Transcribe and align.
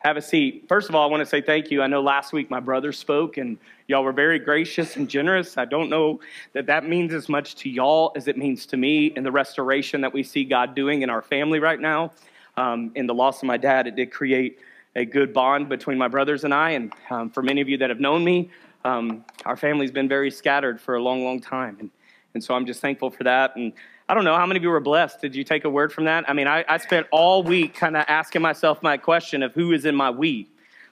have 0.00 0.16
a 0.16 0.22
seat. 0.22 0.64
First 0.66 0.88
of 0.88 0.94
all, 0.94 1.06
I 1.06 1.10
want 1.10 1.20
to 1.20 1.26
say 1.26 1.40
thank 1.40 1.70
you. 1.70 1.82
I 1.82 1.86
know 1.86 2.00
last 2.00 2.32
week 2.32 2.50
my 2.50 2.60
brother 2.60 2.90
spoke 2.90 3.36
and 3.36 3.58
y'all 3.86 4.02
were 4.02 4.12
very 4.12 4.38
gracious 4.38 4.96
and 4.96 5.08
generous. 5.08 5.58
I 5.58 5.66
don't 5.66 5.90
know 5.90 6.20
that 6.54 6.66
that 6.66 6.88
means 6.88 7.12
as 7.12 7.28
much 7.28 7.54
to 7.56 7.70
y'all 7.70 8.12
as 8.16 8.26
it 8.26 8.38
means 8.38 8.64
to 8.66 8.76
me 8.76 9.06
in 9.16 9.24
the 9.24 9.30
restoration 9.30 10.00
that 10.00 10.12
we 10.12 10.22
see 10.22 10.44
God 10.44 10.74
doing 10.74 11.02
in 11.02 11.10
our 11.10 11.22
family 11.22 11.60
right 11.60 11.78
now. 11.78 12.12
Um, 12.56 12.92
in 12.94 13.06
the 13.06 13.14
loss 13.14 13.42
of 13.42 13.46
my 13.46 13.58
dad, 13.58 13.86
it 13.86 13.94
did 13.94 14.10
create 14.10 14.58
a 14.96 15.04
good 15.04 15.32
bond 15.32 15.68
between 15.68 15.98
my 15.98 16.08
brothers 16.08 16.44
and 16.44 16.52
I. 16.52 16.70
And 16.70 16.92
um, 17.10 17.30
for 17.30 17.42
many 17.42 17.60
of 17.60 17.68
you 17.68 17.76
that 17.78 17.90
have 17.90 18.00
known 18.00 18.24
me, 18.24 18.50
um, 18.84 19.24
our 19.44 19.56
family's 19.56 19.90
been 19.90 20.08
very 20.08 20.30
scattered 20.30 20.80
for 20.80 20.96
a 20.96 21.02
long, 21.02 21.24
long 21.24 21.40
time. 21.40 21.76
And, 21.78 21.90
and 22.34 22.42
so 22.42 22.54
I'm 22.54 22.64
just 22.64 22.80
thankful 22.80 23.10
for 23.10 23.24
that. 23.24 23.54
And 23.56 23.72
I 24.10 24.14
don't 24.14 24.24
know 24.24 24.34
how 24.34 24.44
many 24.44 24.58
of 24.58 24.64
you 24.64 24.70
were 24.70 24.80
blessed. 24.80 25.20
Did 25.20 25.36
you 25.36 25.44
take 25.44 25.64
a 25.64 25.70
word 25.70 25.92
from 25.92 26.06
that? 26.06 26.28
I 26.28 26.32
mean, 26.32 26.48
I, 26.48 26.64
I 26.68 26.78
spent 26.78 27.06
all 27.12 27.44
week 27.44 27.74
kind 27.74 27.96
of 27.96 28.04
asking 28.08 28.42
myself 28.42 28.82
my 28.82 28.96
question 28.96 29.44
of 29.44 29.54
who 29.54 29.70
is 29.70 29.84
in 29.84 29.94
my 29.94 30.10
we? 30.10 30.48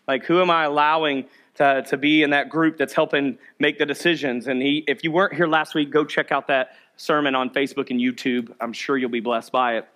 Like, 0.07 0.25
who 0.25 0.41
am 0.41 0.51
I 0.51 0.63
allowing 0.63 1.25
to, 1.57 1.83
to 1.89 1.97
be 1.97 2.23
in 2.23 2.31
that 2.31 2.49
group 2.49 2.77
that's 2.77 2.93
helping 2.93 3.37
make 3.59 3.77
the 3.77 3.87
decisions? 3.87 4.47
And 4.47 4.63
he, 4.63 4.85
if 4.87 5.03
you 5.03 5.11
weren't 5.11 5.35
here 5.35 5.49
last 5.49 5.75
week, 5.75 5.91
go 5.91 6.05
check 6.05 6.31
out 6.31 6.47
that 6.47 6.77
sermon 6.97 7.35
on 7.35 7.51
Facebook 7.51 7.91
and 7.91 7.99
YouTube. 7.99 8.55
I'm 8.61 8.73
sure 8.73 8.97
you'll 8.97 9.11
be 9.11 9.19
blessed 9.19 9.51
by 9.51 9.79
it. 9.79 9.89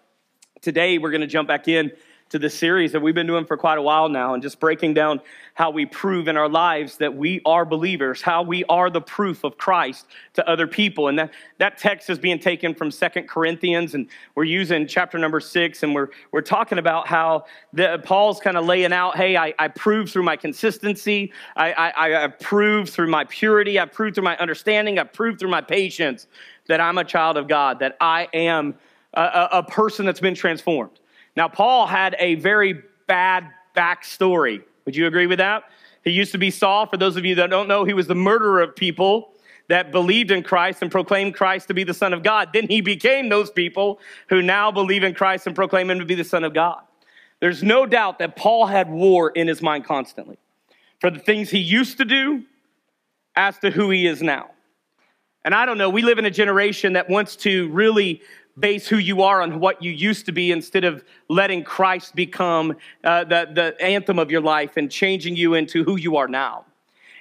Today, 0.61 0.99
we're 0.99 1.13
going 1.13 1.21
to 1.21 1.29
jump 1.29 1.47
back 1.47 1.69
in 1.69 1.93
to 2.33 2.39
this 2.39 2.55
series 2.55 2.93
that 2.93 3.01
we've 3.01 3.15
been 3.15 3.27
doing 3.27 3.45
for 3.45 3.59
quite 3.59 3.77
a 3.77 3.83
while 3.83 4.09
now 4.09 4.33
and 4.33 4.43
just 4.43 4.59
breaking 4.59 4.95
down 4.95 5.21
how 5.53 5.69
we 5.69 5.85
prove 5.85 6.29
in 6.29 6.37
our 6.39 6.49
lives 6.49 6.97
that 6.97 7.15
we 7.15 7.43
are 7.45 7.67
believers, 7.67 8.23
how 8.23 8.43
we 8.43 8.65
are 8.71 8.89
the 8.89 9.03
proof 9.03 9.45
of 9.45 9.59
Christ 9.59 10.07
to 10.33 10.49
other 10.49 10.67
people. 10.67 11.09
And 11.09 11.19
that, 11.19 11.31
that 11.59 11.77
text 11.77 12.09
is 12.09 12.19
being 12.19 12.39
taken 12.39 12.75
from 12.75 12.91
Second 12.91 13.29
Corinthians, 13.29 13.95
and 13.95 14.09
we're 14.35 14.45
using 14.45 14.87
chapter 14.87 15.19
number 15.19 15.41
six, 15.41 15.83
and 15.83 15.95
we're, 15.95 16.09
we're 16.31 16.41
talking 16.41 16.79
about 16.79 17.07
how 17.07 17.45
the, 17.75 18.01
Paul's 18.03 18.41
kind 18.41 18.57
of 18.57 18.65
laying 18.65 18.95
out 18.95 19.15
hey, 19.15 19.37
I, 19.37 19.53
I 19.59 19.69
prove 19.69 20.11
through 20.11 20.23
my 20.23 20.37
consistency, 20.37 21.35
I, 21.55 21.73
I, 21.73 22.25
I 22.25 22.29
prove 22.29 22.89
through 22.89 23.09
my 23.09 23.25
purity, 23.25 23.79
I 23.79 23.85
prove 23.85 24.15
through 24.15 24.25
my 24.25 24.39
understanding, 24.39 24.99
I 24.99 25.05
prove 25.05 25.39
through 25.39 25.51
my 25.51 25.61
patience 25.61 26.27
that 26.67 26.81
I'm 26.81 26.97
a 26.97 27.05
child 27.05 27.37
of 27.37 27.47
God, 27.47 27.81
that 27.81 27.99
I 28.01 28.29
am 28.33 28.77
a, 29.13 29.49
a 29.53 29.63
person 29.63 30.07
that's 30.07 30.21
been 30.21 30.35
transformed. 30.35 30.99
Now, 31.37 31.49
Paul 31.49 31.87
had 31.87 32.17
a 32.19 32.37
very 32.37 32.83
bad 33.07 33.49
backstory. 33.77 34.63
Would 34.85 34.97
you 34.97 35.07
agree 35.07 35.27
with 35.27 35.39
that? 35.39 35.65
He 36.05 36.11
used 36.11 36.33
to 36.33 36.39
be 36.39 36.51
Saul. 36.51 36.87
For 36.87 36.97
those 36.97 37.17
of 37.17 37.25
you 37.25 37.35
that 37.37 37.51
don't 37.51 37.69
know, 37.69 37.85
he 37.85 37.95
was 37.95 38.07
the 38.07 38.15
murderer 38.15 38.61
of 38.61 38.75
people 38.75 39.33
that 39.69 39.93
believed 39.93 40.31
in 40.31 40.43
Christ 40.43 40.83
and 40.83 40.91
proclaimed 40.91 41.35
Christ 41.35 41.69
to 41.69 41.75
be 41.75 41.85
the 41.85 41.95
Son 41.95 42.13
of 42.13 42.23
God. 42.23 42.51
Then 42.53 42.69
he 42.69 42.81
became 42.81 43.29
those 43.29 43.51
people 43.51 44.01
who 44.29 44.43
now 44.43 44.71
believe 44.71 45.05
in 45.05 45.15
Christ 45.15 45.47
and 45.47 45.55
proclaim 45.55 45.89
him 45.89 45.99
to 45.99 46.05
be 46.05 46.15
the 46.15 46.25
Son 46.25 46.45
of 46.45 46.53
God. 46.53 46.83
There's 47.41 47.63
no 47.63 47.87
doubt 47.87 48.19
that 48.19 48.37
Paul 48.37 48.67
had 48.67 48.91
war 48.91 49.31
in 49.31 49.49
his 49.49 49.63
mind 49.63 49.85
constantly 49.85 50.37
for 51.01 51.11
the 51.11 51.19
things 51.19 51.51
he 51.51 51.59
used 51.59 51.99
to 51.99 52.05
do 52.05 52.45
as 53.35 53.59
to 53.59 53.71
who 53.71 53.91
he 53.91 54.07
is 54.07 54.23
now. 54.23 54.51
And 55.45 55.55
I 55.55 55.67
don't 55.67 55.79
know, 55.79 55.91
we 55.91 56.03
live 56.03 56.19
in 56.19 56.25
a 56.25 56.31
generation 56.31 56.93
that 56.93 57.09
wants 57.09 57.35
to 57.37 57.69
really 57.71 58.23
base 58.59 58.87
who 58.87 58.99
you 58.99 59.23
are 59.23 59.41
on 59.41 59.61
what 59.61 59.83
you 59.83 59.91
used 59.91 60.27
to 60.27 60.33
be 60.33 60.53
instead 60.53 60.85
of 60.85 61.05
letting 61.29 61.65
Christ 61.65 62.15
become 62.15 62.77
uh, 63.03 63.25
the, 63.25 63.49
the 63.53 63.83
anthem 63.83 64.19
of 64.19 64.31
your 64.31 64.41
life 64.41 64.77
and 64.77 64.91
changing 64.91 65.37
you 65.37 65.55
into 65.55 65.85
who 65.85 65.97
you 65.97 66.17
are 66.17 66.29
now. 66.29 66.67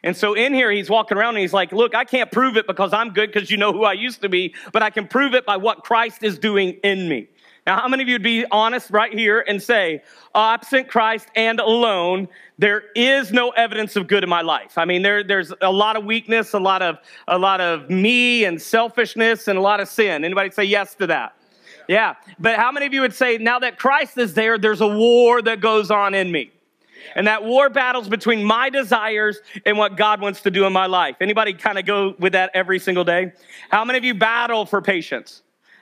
And 0.04 0.18
so 0.18 0.34
in 0.34 0.54
here, 0.54 0.72
he's 0.72 0.90
walking 0.90 1.18
around 1.18 1.36
and 1.36 1.42
he's 1.42 1.54
like, 1.54 1.72
Look, 1.72 1.94
I 1.94 2.06
can't 2.06 2.32
prove 2.32 2.58
it 2.58 2.66
because 2.66 2.92
I'm 2.92 3.12
good 3.12 3.32
because 3.32 3.52
you 3.52 3.58
know 3.58 3.72
who 3.72 3.84
I 3.84 3.94
used 3.94 4.22
to 4.22 4.30
be, 4.30 4.56
but 4.74 4.82
I 4.82 4.90
can 4.90 5.08
prove 5.08 5.34
it 5.36 5.46
by 5.46 5.58
what 5.58 5.84
Christ 5.84 6.24
is 6.24 6.40
doing 6.40 6.72
in 6.84 7.08
me. 7.08 7.28
Now, 7.68 7.80
how 7.80 7.88
many 7.88 8.02
of 8.02 8.10
you 8.10 8.16
would 8.16 8.24
be 8.24 8.44
honest 8.50 8.90
right 8.90 9.14
here 9.14 9.46
and 9.48 9.62
say, 9.62 10.02
oh, 10.34 10.50
absent 10.54 10.88
Christ 10.88 11.28
and 11.36 11.60
alone, 11.60 12.28
there 12.58 12.86
is 12.96 13.32
no 13.32 13.52
evidence 13.52 13.96
of 13.96 14.08
good 14.08 14.24
in 14.24 14.30
my 14.30 14.42
life? 14.42 14.78
I 14.78 14.86
mean, 14.86 15.04
there, 15.04 15.24
there's 15.24 15.54
a 15.62 15.72
lot 15.72 15.96
of 15.96 16.04
weakness, 16.04 16.54
a 16.54 16.60
lot 16.60 16.82
of, 16.82 16.98
a 17.28 17.38
lot 17.38 17.62
of 17.62 17.90
me 17.90 18.46
and 18.46 18.60
selfishness 18.60 19.48
and 19.48 19.60
a 19.60 19.62
lot 19.62 19.80
of 19.80 19.88
sin. 19.88 20.26
Anybody 20.26 20.50
say 20.50 20.64
yes 20.64 20.96
to 20.96 21.08
that? 21.08 21.36
Yeah. 21.88 22.16
But 22.40 22.56
how 22.56 22.72
many 22.72 22.88
of 22.88 22.94
you 22.94 23.02
would 23.02 23.14
say, 23.14 23.38
now 23.38 23.60
that 23.60 23.78
Christ 23.78 24.18
is 24.18 24.34
there, 24.34 24.58
there's 24.58 24.82
a 24.82 24.88
war 24.88 25.42
that 25.44 25.62
goes 25.62 25.92
on 25.92 26.16
in 26.16 26.32
me? 26.32 26.52
And 27.16 27.28
that 27.28 27.44
war 27.44 27.70
battles 27.70 28.08
between 28.08 28.44
my 28.44 28.70
desires 28.70 29.40
and 29.66 29.78
what 29.78 29.98
God 29.98 30.22
wants 30.22 30.42
to 30.42 30.52
do 30.52 30.66
in 30.66 30.74
my 30.74 30.86
life. 30.86 31.16
Anybody 31.20 31.54
kind 31.54 31.78
of 31.78 31.86
go 31.86 32.16
with 32.18 32.34
that 32.34 32.52
every 32.54 32.80
single 32.80 33.04
day? 33.04 33.34
How 33.70 33.84
many 33.86 33.98
of 33.98 34.04
you 34.04 34.14
battle 34.14 34.66
for 34.66 34.82
patience? 34.82 35.42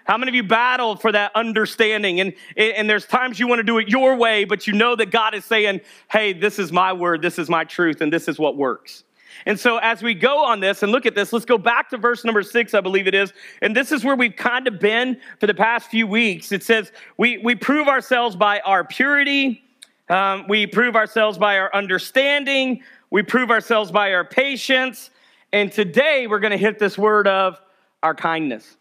How 0.10 0.18
many 0.18 0.32
of 0.32 0.34
you 0.34 0.42
battle 0.42 0.96
for 0.96 1.12
that 1.12 1.32
understanding? 1.36 2.20
And, 2.20 2.34
and 2.58 2.90
there's 2.90 3.06
times 3.06 3.40
you 3.40 3.48
want 3.48 3.60
to 3.60 3.64
do 3.64 3.78
it 3.78 3.90
your 3.90 4.16
way, 4.16 4.44
but 4.44 4.66
you 4.66 4.74
know 4.74 4.96
that 4.96 5.12
God 5.12 5.36
is 5.36 5.46
saying, 5.46 5.82
hey, 6.10 6.34
this 6.34 6.58
is 6.58 6.72
my 6.72 6.92
word, 6.92 7.22
this 7.22 7.38
is 7.38 7.48
my 7.48 7.64
truth, 7.64 8.02
and 8.02 8.12
this 8.12 8.28
is 8.28 8.40
what 8.40 8.58
works. 8.58 9.04
And 9.46 9.60
so, 9.60 9.78
as 9.78 10.02
we 10.02 10.16
go 10.16 10.44
on 10.44 10.62
this 10.62 10.82
and 10.82 10.92
look 10.92 11.06
at 11.06 11.14
this, 11.14 11.32
let's 11.32 11.46
go 11.46 11.60
back 11.60 11.92
to 11.92 11.98
verse 11.98 12.26
number 12.26 12.42
six, 12.42 12.74
I 12.74 12.82
believe 12.82 13.06
it 13.06 13.14
is. 13.14 13.34
And 13.62 13.76
this 13.76 13.92
is 13.92 14.04
where 14.04 14.16
we've 14.16 14.36
kind 14.36 14.68
of 14.68 14.80
been 14.80 15.22
for 15.40 15.46
the 15.46 15.54
past 15.54 15.92
few 15.92 16.08
weeks. 16.08 16.52
It 16.52 16.64
says, 16.64 16.92
We, 17.18 17.38
we 17.38 17.54
prove 17.54 17.88
ourselves 17.88 18.36
by 18.36 18.62
our 18.62 18.84
purity, 18.84 19.64
um, 20.10 20.48
we 20.48 20.66
prove 20.66 20.96
ourselves 20.96 21.38
by 21.38 21.60
our 21.60 21.72
understanding, 21.76 22.82
we 23.12 23.22
prove 23.22 23.52
ourselves 23.52 23.92
by 23.92 24.14
our 24.14 24.26
patience. 24.26 25.12
And 25.54 25.72
today, 25.72 26.26
we're 26.26 26.40
going 26.40 26.50
to 26.50 26.58
hit 26.58 26.80
this 26.80 26.98
word 26.98 27.28
of 27.28 27.62
our 28.02 28.16
kindness 28.16 28.76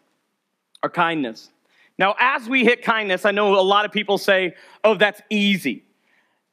our 0.83 0.89
kindness. 0.89 1.49
Now, 1.97 2.15
as 2.19 2.47
we 2.47 2.63
hit 2.63 2.83
kindness, 2.83 3.25
I 3.25 3.31
know 3.31 3.59
a 3.59 3.61
lot 3.61 3.85
of 3.85 3.91
people 3.91 4.17
say, 4.17 4.55
oh, 4.83 4.95
that's 4.95 5.21
easy. 5.29 5.83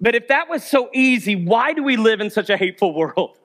But 0.01 0.15
if 0.15 0.29
that 0.29 0.49
was 0.49 0.65
so 0.65 0.91
easy, 0.93 1.37
why 1.37 1.73
do 1.73 1.83
we 1.83 1.97
live 1.97 2.21
in 2.21 2.31
such 2.31 2.51
a 2.51 2.57
hateful 2.57 2.95
world? 2.99 3.39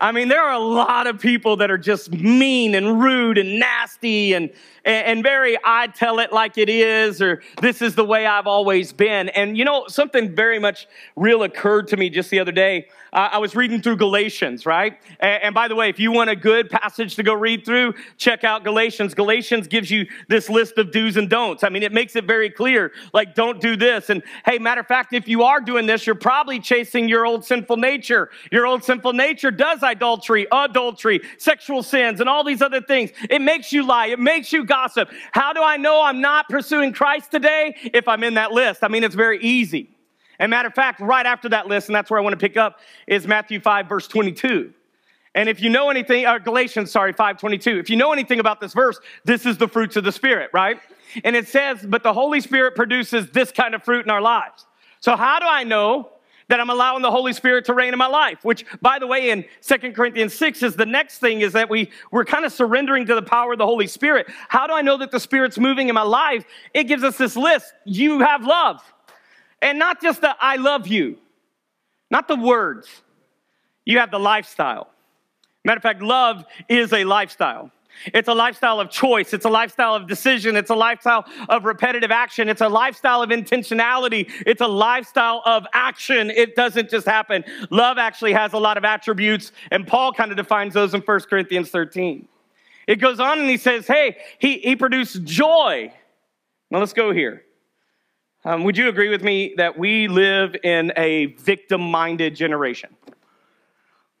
I 0.00 0.12
mean, 0.12 0.28
there 0.28 0.42
are 0.42 0.52
a 0.52 0.58
lot 0.58 1.06
of 1.06 1.18
people 1.20 1.56
that 1.56 1.70
are 1.70 1.78
just 1.78 2.12
mean 2.12 2.74
and 2.74 3.00
rude 3.00 3.38
and 3.38 3.58
nasty 3.58 4.34
and, 4.34 4.50
and, 4.84 5.22
very, 5.22 5.58
I 5.64 5.88
tell 5.88 6.20
it 6.20 6.32
like 6.32 6.58
it 6.58 6.68
is, 6.68 7.20
or 7.20 7.42
this 7.60 7.82
is 7.82 7.96
the 7.96 8.04
way 8.04 8.24
I've 8.24 8.46
always 8.46 8.92
been. 8.92 9.28
And 9.30 9.58
you 9.58 9.64
know, 9.64 9.86
something 9.88 10.34
very 10.36 10.60
much 10.60 10.86
real 11.16 11.42
occurred 11.42 11.88
to 11.88 11.96
me 11.96 12.08
just 12.08 12.30
the 12.30 12.38
other 12.38 12.52
day. 12.52 12.86
Uh, 13.12 13.30
I 13.32 13.38
was 13.38 13.56
reading 13.56 13.80
through 13.80 13.96
Galatians, 13.96 14.66
right? 14.66 14.98
And, 15.20 15.42
and, 15.44 15.54
by 15.54 15.68
the 15.68 15.74
way, 15.74 15.88
if 15.88 15.98
you 15.98 16.12
want 16.12 16.30
a 16.30 16.36
good 16.36 16.70
passage 16.70 17.16
to 17.16 17.22
go 17.22 17.34
read 17.34 17.64
through, 17.64 17.94
check 18.16 18.44
out 18.44 18.62
Galatians. 18.62 19.14
Galatians 19.14 19.66
gives 19.66 19.90
you 19.90 20.06
this 20.28 20.48
list 20.50 20.76
of 20.78 20.92
do's 20.92 21.16
and 21.16 21.30
don'ts. 21.30 21.64
I 21.64 21.68
mean, 21.68 21.82
it 21.82 21.92
makes 21.92 22.14
it 22.14 22.24
very 22.24 22.50
clear, 22.50 22.92
like, 23.12 23.34
don't 23.34 23.60
do 23.60 23.74
this. 23.74 24.10
And 24.10 24.22
hey, 24.44 24.58
matter 24.58 24.82
of 24.82 24.86
fact, 24.86 25.14
if 25.14 25.26
you 25.26 25.42
are 25.42 25.60
doing 25.60 25.86
this, 25.86 26.06
you're 26.06 26.14
probably 26.14 26.60
chasing 26.60 27.08
your 27.08 27.24
old 27.26 27.44
sinful 27.44 27.78
nature. 27.78 28.30
Your 28.52 28.66
old 28.66 28.84
sinful 28.84 29.14
nature 29.14 29.50
does 29.50 29.82
idolatry, 29.86 30.46
adultery, 30.52 31.20
sexual 31.38 31.82
sins, 31.82 32.20
and 32.20 32.28
all 32.28 32.44
these 32.44 32.60
other 32.60 32.82
things. 32.82 33.10
It 33.30 33.40
makes 33.40 33.72
you 33.72 33.86
lie, 33.86 34.08
it 34.08 34.18
makes 34.18 34.52
you 34.52 34.64
gossip. 34.64 35.08
How 35.32 35.54
do 35.54 35.62
I 35.62 35.78
know 35.78 36.02
I'm 36.02 36.20
not 36.20 36.48
pursuing 36.48 36.92
Christ 36.92 37.30
today 37.30 37.74
if 37.94 38.08
I'm 38.08 38.22
in 38.22 38.34
that 38.34 38.52
list? 38.52 38.80
I 38.82 38.88
mean, 38.88 39.04
it's 39.04 39.14
very 39.14 39.40
easy. 39.40 39.96
And 40.38 40.50
matter 40.50 40.68
of 40.68 40.74
fact, 40.74 41.00
right 41.00 41.24
after 41.24 41.48
that 41.48 41.66
list, 41.66 41.88
and 41.88 41.96
that's 41.96 42.10
where 42.10 42.20
I 42.20 42.22
want 42.22 42.34
to 42.34 42.38
pick 42.38 42.58
up, 42.58 42.80
is 43.06 43.26
Matthew 43.26 43.60
5, 43.60 43.88
verse 43.88 44.06
22. 44.06 44.74
And 45.34 45.48
if 45.48 45.60
you 45.60 45.68
know 45.68 45.90
anything, 45.90 46.24
or 46.24 46.36
uh, 46.36 46.38
Galatians, 46.38 46.90
sorry, 46.90 47.12
522, 47.12 47.78
if 47.78 47.90
you 47.90 47.96
know 47.96 48.12
anything 48.12 48.40
about 48.40 48.60
this 48.60 48.72
verse, 48.72 48.98
this 49.24 49.44
is 49.44 49.58
the 49.58 49.68
fruits 49.68 49.96
of 49.96 50.04
the 50.04 50.12
Spirit, 50.12 50.50
right? 50.52 50.80
And 51.24 51.36
it 51.36 51.46
says, 51.46 51.84
but 51.86 52.02
the 52.02 52.12
Holy 52.12 52.40
Spirit 52.40 52.74
produces 52.74 53.30
this 53.30 53.52
kind 53.52 53.74
of 53.74 53.82
fruit 53.82 54.04
in 54.04 54.10
our 54.10 54.22
lives. 54.22 54.66
So 55.00 55.14
how 55.14 55.38
do 55.38 55.46
I 55.46 55.64
know 55.64 56.10
that 56.48 56.60
I'm 56.60 56.70
allowing 56.70 57.02
the 57.02 57.10
Holy 57.10 57.32
Spirit 57.32 57.64
to 57.66 57.74
reign 57.74 57.92
in 57.92 57.98
my 57.98 58.06
life? 58.06 58.44
Which, 58.44 58.64
by 58.80 58.98
the 58.98 59.06
way, 59.06 59.30
in 59.30 59.44
Second 59.60 59.94
Corinthians 59.94 60.34
6 60.34 60.62
is 60.62 60.76
the 60.76 60.86
next 60.86 61.18
thing 61.18 61.40
is 61.40 61.52
that 61.54 61.68
we, 61.68 61.90
we're 62.10 62.24
kind 62.24 62.44
of 62.44 62.52
surrendering 62.52 63.06
to 63.06 63.14
the 63.14 63.22
power 63.22 63.52
of 63.52 63.58
the 63.58 63.66
Holy 63.66 63.86
Spirit. 63.86 64.26
How 64.48 64.66
do 64.66 64.72
I 64.72 64.82
know 64.82 64.96
that 64.98 65.10
the 65.10 65.20
Spirit's 65.20 65.58
moving 65.58 65.88
in 65.88 65.94
my 65.94 66.02
life? 66.02 66.44
It 66.72 66.84
gives 66.84 67.02
us 67.02 67.18
this 67.18 67.36
list. 67.36 67.72
You 67.84 68.20
have 68.20 68.44
love. 68.44 68.82
And 69.62 69.78
not 69.78 70.00
just 70.00 70.20
the 70.20 70.36
I 70.40 70.56
love 70.56 70.86
you, 70.86 71.18
not 72.10 72.28
the 72.28 72.36
words. 72.36 72.88
You 73.84 73.98
have 73.98 74.10
the 74.10 74.18
lifestyle. 74.18 74.90
Matter 75.64 75.78
of 75.78 75.82
fact, 75.82 76.02
love 76.02 76.44
is 76.68 76.92
a 76.92 77.04
lifestyle. 77.04 77.72
It's 78.06 78.28
a 78.28 78.34
lifestyle 78.34 78.80
of 78.80 78.90
choice. 78.90 79.32
It's 79.32 79.44
a 79.44 79.50
lifestyle 79.50 79.94
of 79.94 80.06
decision. 80.06 80.56
It's 80.56 80.70
a 80.70 80.74
lifestyle 80.74 81.24
of 81.48 81.64
repetitive 81.64 82.10
action. 82.10 82.48
It's 82.48 82.60
a 82.60 82.68
lifestyle 82.68 83.22
of 83.22 83.30
intentionality. 83.30 84.30
It's 84.46 84.60
a 84.60 84.66
lifestyle 84.66 85.42
of 85.44 85.66
action. 85.72 86.30
It 86.30 86.56
doesn't 86.56 86.90
just 86.90 87.06
happen. 87.06 87.44
Love 87.70 87.98
actually 87.98 88.32
has 88.32 88.52
a 88.52 88.58
lot 88.58 88.76
of 88.76 88.84
attributes, 88.84 89.52
and 89.70 89.86
Paul 89.86 90.12
kind 90.12 90.30
of 90.30 90.36
defines 90.36 90.74
those 90.74 90.94
in 90.94 91.00
1 91.00 91.20
Corinthians 91.20 91.70
13. 91.70 92.28
It 92.86 92.96
goes 92.96 93.18
on 93.18 93.40
and 93.40 93.50
he 93.50 93.56
says, 93.56 93.86
hey, 93.86 94.18
he, 94.38 94.58
he 94.58 94.76
produced 94.76 95.24
joy. 95.24 95.92
Now 96.70 96.78
let's 96.78 96.92
go 96.92 97.12
here. 97.12 97.42
Um, 98.44 98.62
would 98.62 98.76
you 98.76 98.88
agree 98.88 99.08
with 99.08 99.24
me 99.24 99.54
that 99.56 99.76
we 99.76 100.06
live 100.06 100.54
in 100.62 100.92
a 100.96 101.26
victim 101.26 101.80
minded 101.80 102.36
generation? 102.36 102.94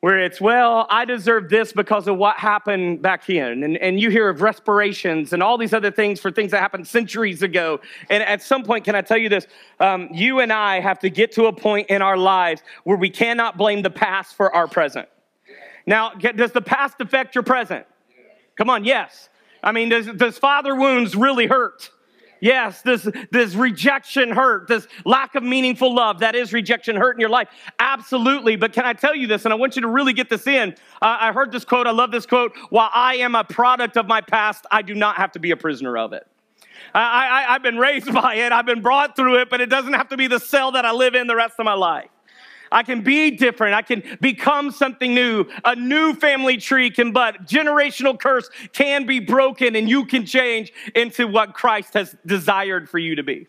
Where 0.06 0.20
it's, 0.20 0.40
well, 0.40 0.86
I 0.88 1.04
deserve 1.04 1.48
this 1.48 1.72
because 1.72 2.06
of 2.06 2.16
what 2.16 2.36
happened 2.36 3.02
back 3.02 3.26
then. 3.26 3.64
And, 3.64 3.76
and 3.78 3.98
you 3.98 4.08
hear 4.08 4.28
of 4.28 4.40
respirations 4.40 5.32
and 5.32 5.42
all 5.42 5.58
these 5.58 5.72
other 5.72 5.90
things 5.90 6.20
for 6.20 6.30
things 6.30 6.52
that 6.52 6.60
happened 6.60 6.86
centuries 6.86 7.42
ago. 7.42 7.80
And 8.08 8.22
at 8.22 8.40
some 8.40 8.62
point, 8.62 8.84
can 8.84 8.94
I 8.94 9.00
tell 9.00 9.18
you 9.18 9.28
this? 9.28 9.48
Um, 9.80 10.08
you 10.12 10.38
and 10.38 10.52
I 10.52 10.78
have 10.78 11.00
to 11.00 11.10
get 11.10 11.32
to 11.32 11.46
a 11.46 11.52
point 11.52 11.90
in 11.90 12.02
our 12.02 12.16
lives 12.16 12.62
where 12.84 12.96
we 12.96 13.10
cannot 13.10 13.56
blame 13.56 13.82
the 13.82 13.90
past 13.90 14.36
for 14.36 14.54
our 14.54 14.68
present. 14.68 15.08
Now, 15.86 16.10
does 16.10 16.52
the 16.52 16.62
past 16.62 17.00
affect 17.00 17.34
your 17.34 17.42
present? 17.42 17.84
Come 18.54 18.70
on, 18.70 18.84
yes. 18.84 19.28
I 19.60 19.72
mean, 19.72 19.88
does, 19.88 20.06
does 20.06 20.38
father 20.38 20.76
wounds 20.76 21.16
really 21.16 21.48
hurt? 21.48 21.90
Yes, 22.46 22.80
this, 22.82 23.08
this 23.32 23.56
rejection 23.56 24.30
hurt, 24.30 24.68
this 24.68 24.86
lack 25.04 25.34
of 25.34 25.42
meaningful 25.42 25.92
love, 25.92 26.20
that 26.20 26.36
is 26.36 26.52
rejection 26.52 26.94
hurt 26.94 27.16
in 27.16 27.20
your 27.20 27.28
life. 27.28 27.48
Absolutely. 27.80 28.54
But 28.54 28.72
can 28.72 28.84
I 28.84 28.92
tell 28.92 29.16
you 29.16 29.26
this? 29.26 29.46
And 29.46 29.52
I 29.52 29.56
want 29.56 29.74
you 29.74 29.82
to 29.82 29.88
really 29.88 30.12
get 30.12 30.30
this 30.30 30.46
in. 30.46 30.76
Uh, 31.02 31.16
I 31.20 31.32
heard 31.32 31.50
this 31.50 31.64
quote. 31.64 31.88
I 31.88 31.90
love 31.90 32.12
this 32.12 32.24
quote. 32.24 32.52
While 32.70 32.88
I 32.94 33.16
am 33.16 33.34
a 33.34 33.42
product 33.42 33.96
of 33.96 34.06
my 34.06 34.20
past, 34.20 34.64
I 34.70 34.82
do 34.82 34.94
not 34.94 35.16
have 35.16 35.32
to 35.32 35.40
be 35.40 35.50
a 35.50 35.56
prisoner 35.56 35.98
of 35.98 36.12
it. 36.12 36.24
I, 36.94 37.00
I, 37.26 37.54
I've 37.54 37.64
been 37.64 37.78
raised 37.78 38.14
by 38.14 38.36
it, 38.36 38.52
I've 38.52 38.66
been 38.66 38.80
brought 38.80 39.16
through 39.16 39.40
it, 39.40 39.50
but 39.50 39.60
it 39.60 39.66
doesn't 39.66 39.94
have 39.94 40.10
to 40.10 40.16
be 40.16 40.28
the 40.28 40.38
cell 40.38 40.70
that 40.72 40.84
I 40.84 40.92
live 40.92 41.16
in 41.16 41.26
the 41.26 41.34
rest 41.34 41.56
of 41.58 41.64
my 41.64 41.74
life. 41.74 42.10
I 42.70 42.82
can 42.82 43.02
be 43.02 43.30
different. 43.30 43.74
I 43.74 43.82
can 43.82 44.18
become 44.20 44.70
something 44.70 45.14
new. 45.14 45.46
A 45.64 45.74
new 45.74 46.14
family 46.14 46.56
tree 46.56 46.90
can 46.90 47.12
but 47.12 47.46
generational 47.46 48.18
curse 48.18 48.48
can 48.72 49.06
be 49.06 49.20
broken 49.20 49.76
and 49.76 49.88
you 49.88 50.06
can 50.06 50.26
change 50.26 50.72
into 50.94 51.26
what 51.26 51.54
Christ 51.54 51.94
has 51.94 52.14
desired 52.26 52.88
for 52.88 52.98
you 52.98 53.14
to 53.16 53.22
be. 53.22 53.46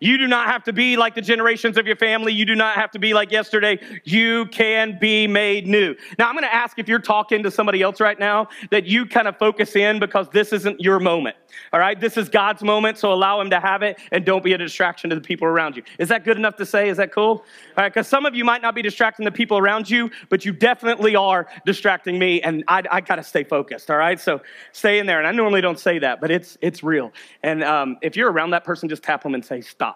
You 0.00 0.16
do 0.16 0.26
not 0.26 0.46
have 0.46 0.64
to 0.64 0.72
be 0.72 0.96
like 0.96 1.14
the 1.14 1.20
generations 1.20 1.76
of 1.76 1.86
your 1.86 1.96
family. 1.96 2.32
You 2.32 2.46
do 2.46 2.54
not 2.54 2.76
have 2.76 2.90
to 2.92 2.98
be 2.98 3.12
like 3.12 3.30
yesterday. 3.30 3.78
You 4.04 4.46
can 4.46 4.98
be 4.98 5.26
made 5.26 5.66
new. 5.66 5.94
Now, 6.18 6.28
I'm 6.28 6.34
going 6.34 6.44
to 6.44 6.54
ask 6.54 6.78
if 6.78 6.88
you're 6.88 6.98
talking 6.98 7.42
to 7.42 7.50
somebody 7.50 7.82
else 7.82 8.00
right 8.00 8.18
now 8.18 8.48
that 8.70 8.86
you 8.86 9.04
kind 9.04 9.28
of 9.28 9.36
focus 9.36 9.76
in 9.76 10.00
because 10.00 10.28
this 10.30 10.54
isn't 10.54 10.80
your 10.80 10.98
moment. 10.98 11.36
All 11.72 11.80
right. 11.80 12.00
This 12.00 12.16
is 12.16 12.28
God's 12.28 12.62
moment. 12.62 12.96
So 12.96 13.12
allow 13.12 13.40
him 13.40 13.50
to 13.50 13.60
have 13.60 13.82
it 13.82 13.98
and 14.10 14.24
don't 14.24 14.42
be 14.42 14.54
a 14.54 14.58
distraction 14.58 15.10
to 15.10 15.16
the 15.16 15.22
people 15.22 15.46
around 15.46 15.76
you. 15.76 15.82
Is 15.98 16.08
that 16.08 16.24
good 16.24 16.36
enough 16.36 16.56
to 16.56 16.66
say? 16.66 16.88
Is 16.88 16.96
that 16.96 17.12
cool? 17.12 17.26
All 17.26 17.44
right. 17.76 17.92
Because 17.92 18.08
some 18.08 18.24
of 18.24 18.34
you 18.34 18.44
might 18.44 18.62
not 18.62 18.74
be 18.74 18.82
distracting 18.82 19.24
the 19.24 19.32
people 19.32 19.58
around 19.58 19.90
you, 19.90 20.10
but 20.28 20.44
you 20.44 20.52
definitely 20.52 21.14
are 21.16 21.46
distracting 21.66 22.18
me. 22.18 22.40
And 22.40 22.64
I, 22.68 22.82
I 22.90 23.00
got 23.00 23.16
to 23.16 23.22
stay 23.22 23.44
focused. 23.44 23.90
All 23.90 23.98
right. 23.98 24.18
So 24.18 24.40
stay 24.72 24.98
in 24.98 25.06
there. 25.06 25.18
And 25.18 25.26
I 25.26 25.32
normally 25.32 25.60
don't 25.60 25.78
say 25.78 25.98
that, 25.98 26.20
but 26.20 26.30
it's, 26.30 26.56
it's 26.62 26.82
real. 26.82 27.12
And 27.42 27.62
um, 27.64 27.98
if 28.00 28.16
you're 28.16 28.30
around 28.30 28.50
that 28.50 28.64
person, 28.64 28.88
just 28.88 29.02
tap 29.02 29.22
them 29.22 29.34
and 29.34 29.44
say, 29.44 29.60
stop. 29.60 29.89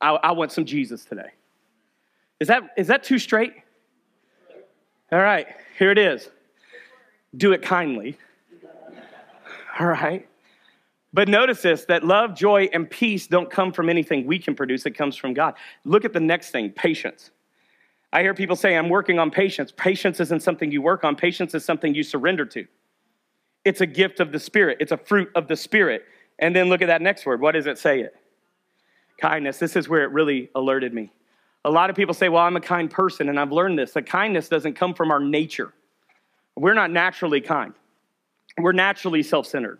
I, 0.00 0.10
I 0.10 0.32
want 0.32 0.52
some 0.52 0.64
Jesus 0.64 1.04
today. 1.04 1.30
Is 2.40 2.48
that, 2.48 2.62
is 2.76 2.86
that 2.86 3.02
too 3.02 3.18
straight? 3.18 3.52
All 5.10 5.18
right, 5.18 5.46
here 5.78 5.90
it 5.90 5.98
is. 5.98 6.28
Do 7.36 7.52
it 7.52 7.62
kindly. 7.62 8.16
All 9.78 9.86
right. 9.86 10.28
But 11.12 11.28
notice 11.28 11.62
this 11.62 11.84
that 11.86 12.04
love, 12.04 12.36
joy, 12.36 12.68
and 12.72 12.88
peace 12.88 13.26
don't 13.26 13.50
come 13.50 13.72
from 13.72 13.88
anything 13.88 14.26
we 14.26 14.38
can 14.38 14.54
produce, 14.54 14.84
it 14.86 14.92
comes 14.92 15.16
from 15.16 15.34
God. 15.34 15.54
Look 15.84 16.04
at 16.04 16.12
the 16.12 16.20
next 16.20 16.50
thing 16.50 16.70
patience. 16.70 17.30
I 18.12 18.22
hear 18.22 18.34
people 18.34 18.56
say, 18.56 18.76
I'm 18.76 18.88
working 18.88 19.18
on 19.18 19.30
patience. 19.30 19.72
Patience 19.76 20.18
isn't 20.20 20.42
something 20.42 20.70
you 20.70 20.80
work 20.80 21.04
on, 21.04 21.16
patience 21.16 21.54
is 21.54 21.64
something 21.64 21.94
you 21.94 22.02
surrender 22.02 22.46
to. 22.46 22.66
It's 23.64 23.80
a 23.80 23.86
gift 23.86 24.20
of 24.20 24.32
the 24.32 24.40
Spirit, 24.40 24.78
it's 24.80 24.92
a 24.92 24.96
fruit 24.96 25.30
of 25.34 25.48
the 25.48 25.56
Spirit. 25.56 26.04
And 26.38 26.54
then 26.54 26.68
look 26.68 26.82
at 26.82 26.86
that 26.86 27.02
next 27.02 27.26
word. 27.26 27.40
What 27.40 27.52
does 27.52 27.66
it 27.66 27.78
say? 27.78 28.00
It 28.02 28.14
kindness. 29.18 29.58
This 29.58 29.76
is 29.76 29.88
where 29.88 30.02
it 30.02 30.10
really 30.10 30.50
alerted 30.54 30.94
me. 30.94 31.10
A 31.64 31.70
lot 31.70 31.90
of 31.90 31.96
people 31.96 32.14
say, 32.14 32.28
Well, 32.28 32.42
I'm 32.42 32.56
a 32.56 32.60
kind 32.60 32.90
person, 32.90 33.28
and 33.28 33.38
I've 33.38 33.52
learned 33.52 33.78
this 33.78 33.92
that 33.92 34.06
kindness 34.06 34.48
doesn't 34.48 34.74
come 34.74 34.94
from 34.94 35.10
our 35.10 35.20
nature. 35.20 35.72
We're 36.56 36.74
not 36.74 36.90
naturally 36.90 37.40
kind, 37.40 37.74
we're 38.58 38.72
naturally 38.72 39.22
self 39.22 39.46
centered. 39.46 39.78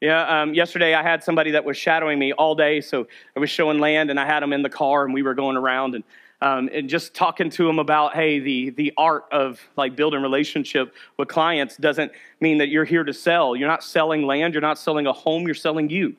Yeah, 0.00 0.42
um, 0.42 0.54
yesterday 0.54 0.94
I 0.94 1.02
had 1.02 1.24
somebody 1.24 1.50
that 1.52 1.64
was 1.64 1.76
shadowing 1.76 2.20
me 2.20 2.32
all 2.32 2.54
day, 2.54 2.80
so 2.80 3.08
I 3.36 3.40
was 3.40 3.50
showing 3.50 3.80
land, 3.80 4.10
and 4.10 4.20
I 4.20 4.26
had 4.26 4.44
them 4.44 4.52
in 4.52 4.62
the 4.62 4.70
car, 4.70 5.04
and 5.04 5.12
we 5.12 5.22
were 5.22 5.34
going 5.34 5.56
around 5.56 5.96
and 5.96 6.04
um, 6.40 6.70
and 6.72 6.88
just 6.88 7.14
talking 7.14 7.50
to 7.50 7.66
them 7.66 7.78
about 7.78 8.14
hey 8.14 8.38
the 8.38 8.70
the 8.70 8.92
art 8.96 9.24
of 9.32 9.60
like 9.76 9.96
building 9.96 10.22
relationship 10.22 10.94
with 11.16 11.28
clients 11.28 11.76
doesn't 11.76 12.12
mean 12.40 12.58
that 12.58 12.68
you're 12.68 12.84
here 12.84 13.04
to 13.04 13.12
sell. 13.12 13.56
You're 13.56 13.68
not 13.68 13.82
selling 13.82 14.22
land. 14.22 14.54
You're 14.54 14.60
not 14.60 14.78
selling 14.78 15.06
a 15.06 15.12
home. 15.12 15.46
You're 15.46 15.54
selling 15.54 15.90
you. 15.90 16.16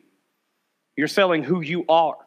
You're 1.00 1.07
selling 1.07 1.46
who 1.46 1.62
you 1.62 1.86
are. 1.88 2.18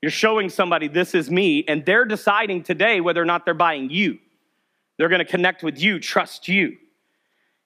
You're 0.00 0.10
showing 0.10 0.48
somebody 0.48 0.88
this 0.88 1.14
is 1.14 1.30
me, 1.30 1.66
and 1.68 1.84
they're 1.84 2.06
deciding 2.06 2.62
today 2.62 3.02
whether 3.02 3.20
or 3.20 3.26
not 3.26 3.44
they're 3.44 3.52
buying 3.52 3.90
you. 3.90 4.18
They're 4.96 5.10
going 5.10 5.18
to 5.18 5.30
connect 5.30 5.62
with 5.62 5.78
you, 5.78 6.00
trust 6.00 6.48
you. 6.48 6.78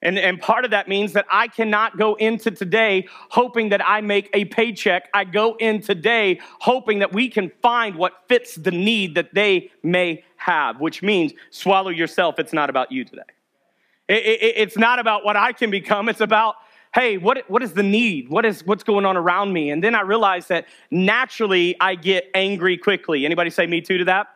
And, 0.03 0.19
and 0.19 0.41
part 0.41 0.65
of 0.65 0.73
that 0.73 0.89
means 0.89 1.13
that 1.13 1.25
I 1.31 1.47
cannot 1.47 1.97
go 1.97 2.17
into 2.17 2.51
today 2.51 3.07
hoping 3.31 3.69
that 3.69 3.81
I 3.89 4.01
make 4.01 4.29
a 4.35 4.45
paycheck. 4.47 5.09
I 5.15 5.23
go 5.23 5.55
in 5.61 5.81
today 5.81 6.41
hoping 6.59 6.99
that 6.99 7.13
we 7.13 7.29
can 7.29 7.53
find 7.63 7.95
what 7.95 8.15
fits 8.29 8.57
the 8.57 8.73
need 8.73 9.15
that 9.15 9.35
they 9.35 9.71
may 9.85 10.25
have, 10.35 10.81
which 10.81 11.01
means 11.01 11.33
swallow 11.51 11.91
yourself. 11.91 12.41
It's 12.41 12.53
not 12.53 12.71
about 12.71 12.91
you 12.91 13.05
today. 13.05 13.23
It, 14.09 14.27
it, 14.27 14.55
it's 14.57 14.77
not 14.77 14.99
about 14.99 15.25
what 15.25 15.37
I 15.37 15.53
can 15.53 15.71
become, 15.71 16.09
it's 16.09 16.21
about 16.21 16.57
hey, 16.95 17.19
what, 17.19 17.49
what 17.51 17.63
is 17.63 17.73
the 17.73 17.83
need? 17.83 18.29
What 18.29 18.47
is, 18.47 18.65
what's 18.65 18.85
going 18.85 19.05
on 19.05 19.17
around 19.17 19.53
me? 19.53 19.71
And 19.71 19.83
then 19.83 19.97
I 19.97 20.03
realized 20.03 20.49
that 20.51 20.67
naturally 20.91 21.75
I 21.81 21.97
get 21.97 22.31
angry 22.35 22.79
quickly. 22.79 23.27
Anybody 23.27 23.51
say 23.51 23.67
me 23.67 23.81
too 23.81 23.99
to 23.99 24.05
that? 24.05 24.29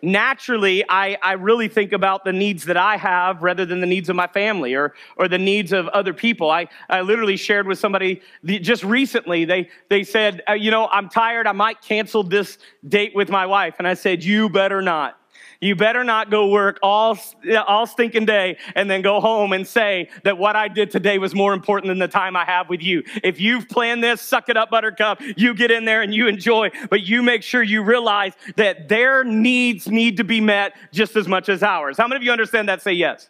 Naturally, 0.00 0.84
I, 0.88 1.18
I 1.20 1.32
really 1.32 1.66
think 1.66 1.92
about 1.92 2.24
the 2.24 2.32
needs 2.32 2.64
that 2.66 2.76
I 2.76 2.96
have 2.96 3.42
rather 3.42 3.66
than 3.66 3.80
the 3.80 3.86
needs 3.86 4.08
of 4.08 4.14
my 4.14 4.28
family 4.28 4.74
or, 4.74 4.94
or 5.16 5.26
the 5.26 5.38
needs 5.38 5.72
of 5.72 5.88
other 5.88 6.14
people. 6.14 6.52
I, 6.52 6.68
I 6.88 7.00
literally 7.00 7.36
shared 7.36 7.66
with 7.66 7.80
somebody 7.80 8.22
just 8.44 8.84
recently, 8.84 9.44
they, 9.44 9.68
they 9.88 10.04
said, 10.04 10.42
uh, 10.48 10.52
you 10.52 10.70
know, 10.70 10.86
I'm 10.92 11.08
tired. 11.08 11.48
I 11.48 11.52
might 11.52 11.82
cancel 11.82 12.22
this 12.22 12.58
date 12.88 13.12
with 13.16 13.28
my 13.28 13.44
wife. 13.44 13.74
And 13.78 13.88
I 13.88 13.94
said, 13.94 14.22
you 14.22 14.48
better 14.48 14.80
not. 14.80 15.18
You 15.60 15.74
better 15.74 16.04
not 16.04 16.30
go 16.30 16.48
work 16.48 16.78
all, 16.84 17.18
all 17.66 17.86
stinking 17.86 18.26
day 18.26 18.58
and 18.76 18.88
then 18.88 19.02
go 19.02 19.20
home 19.20 19.52
and 19.52 19.66
say 19.66 20.08
that 20.22 20.38
what 20.38 20.54
I 20.54 20.68
did 20.68 20.90
today 20.90 21.18
was 21.18 21.34
more 21.34 21.52
important 21.52 21.88
than 21.88 21.98
the 21.98 22.06
time 22.06 22.36
I 22.36 22.44
have 22.44 22.68
with 22.68 22.80
you. 22.80 23.02
If 23.24 23.40
you've 23.40 23.68
planned 23.68 24.04
this, 24.04 24.20
suck 24.20 24.48
it 24.48 24.56
up, 24.56 24.70
buttercup. 24.70 25.20
You 25.36 25.54
get 25.54 25.72
in 25.72 25.84
there 25.84 26.02
and 26.02 26.14
you 26.14 26.28
enjoy, 26.28 26.70
but 26.90 27.02
you 27.02 27.24
make 27.24 27.42
sure 27.42 27.62
you 27.62 27.82
realize 27.82 28.34
that 28.54 28.88
their 28.88 29.24
needs 29.24 29.88
need 29.88 30.16
to 30.18 30.24
be 30.24 30.40
met 30.40 30.76
just 30.92 31.16
as 31.16 31.26
much 31.26 31.48
as 31.48 31.64
ours. 31.64 31.96
How 31.98 32.06
many 32.06 32.18
of 32.18 32.22
you 32.22 32.30
understand 32.30 32.68
that? 32.68 32.80
Say 32.80 32.92
yes. 32.92 33.28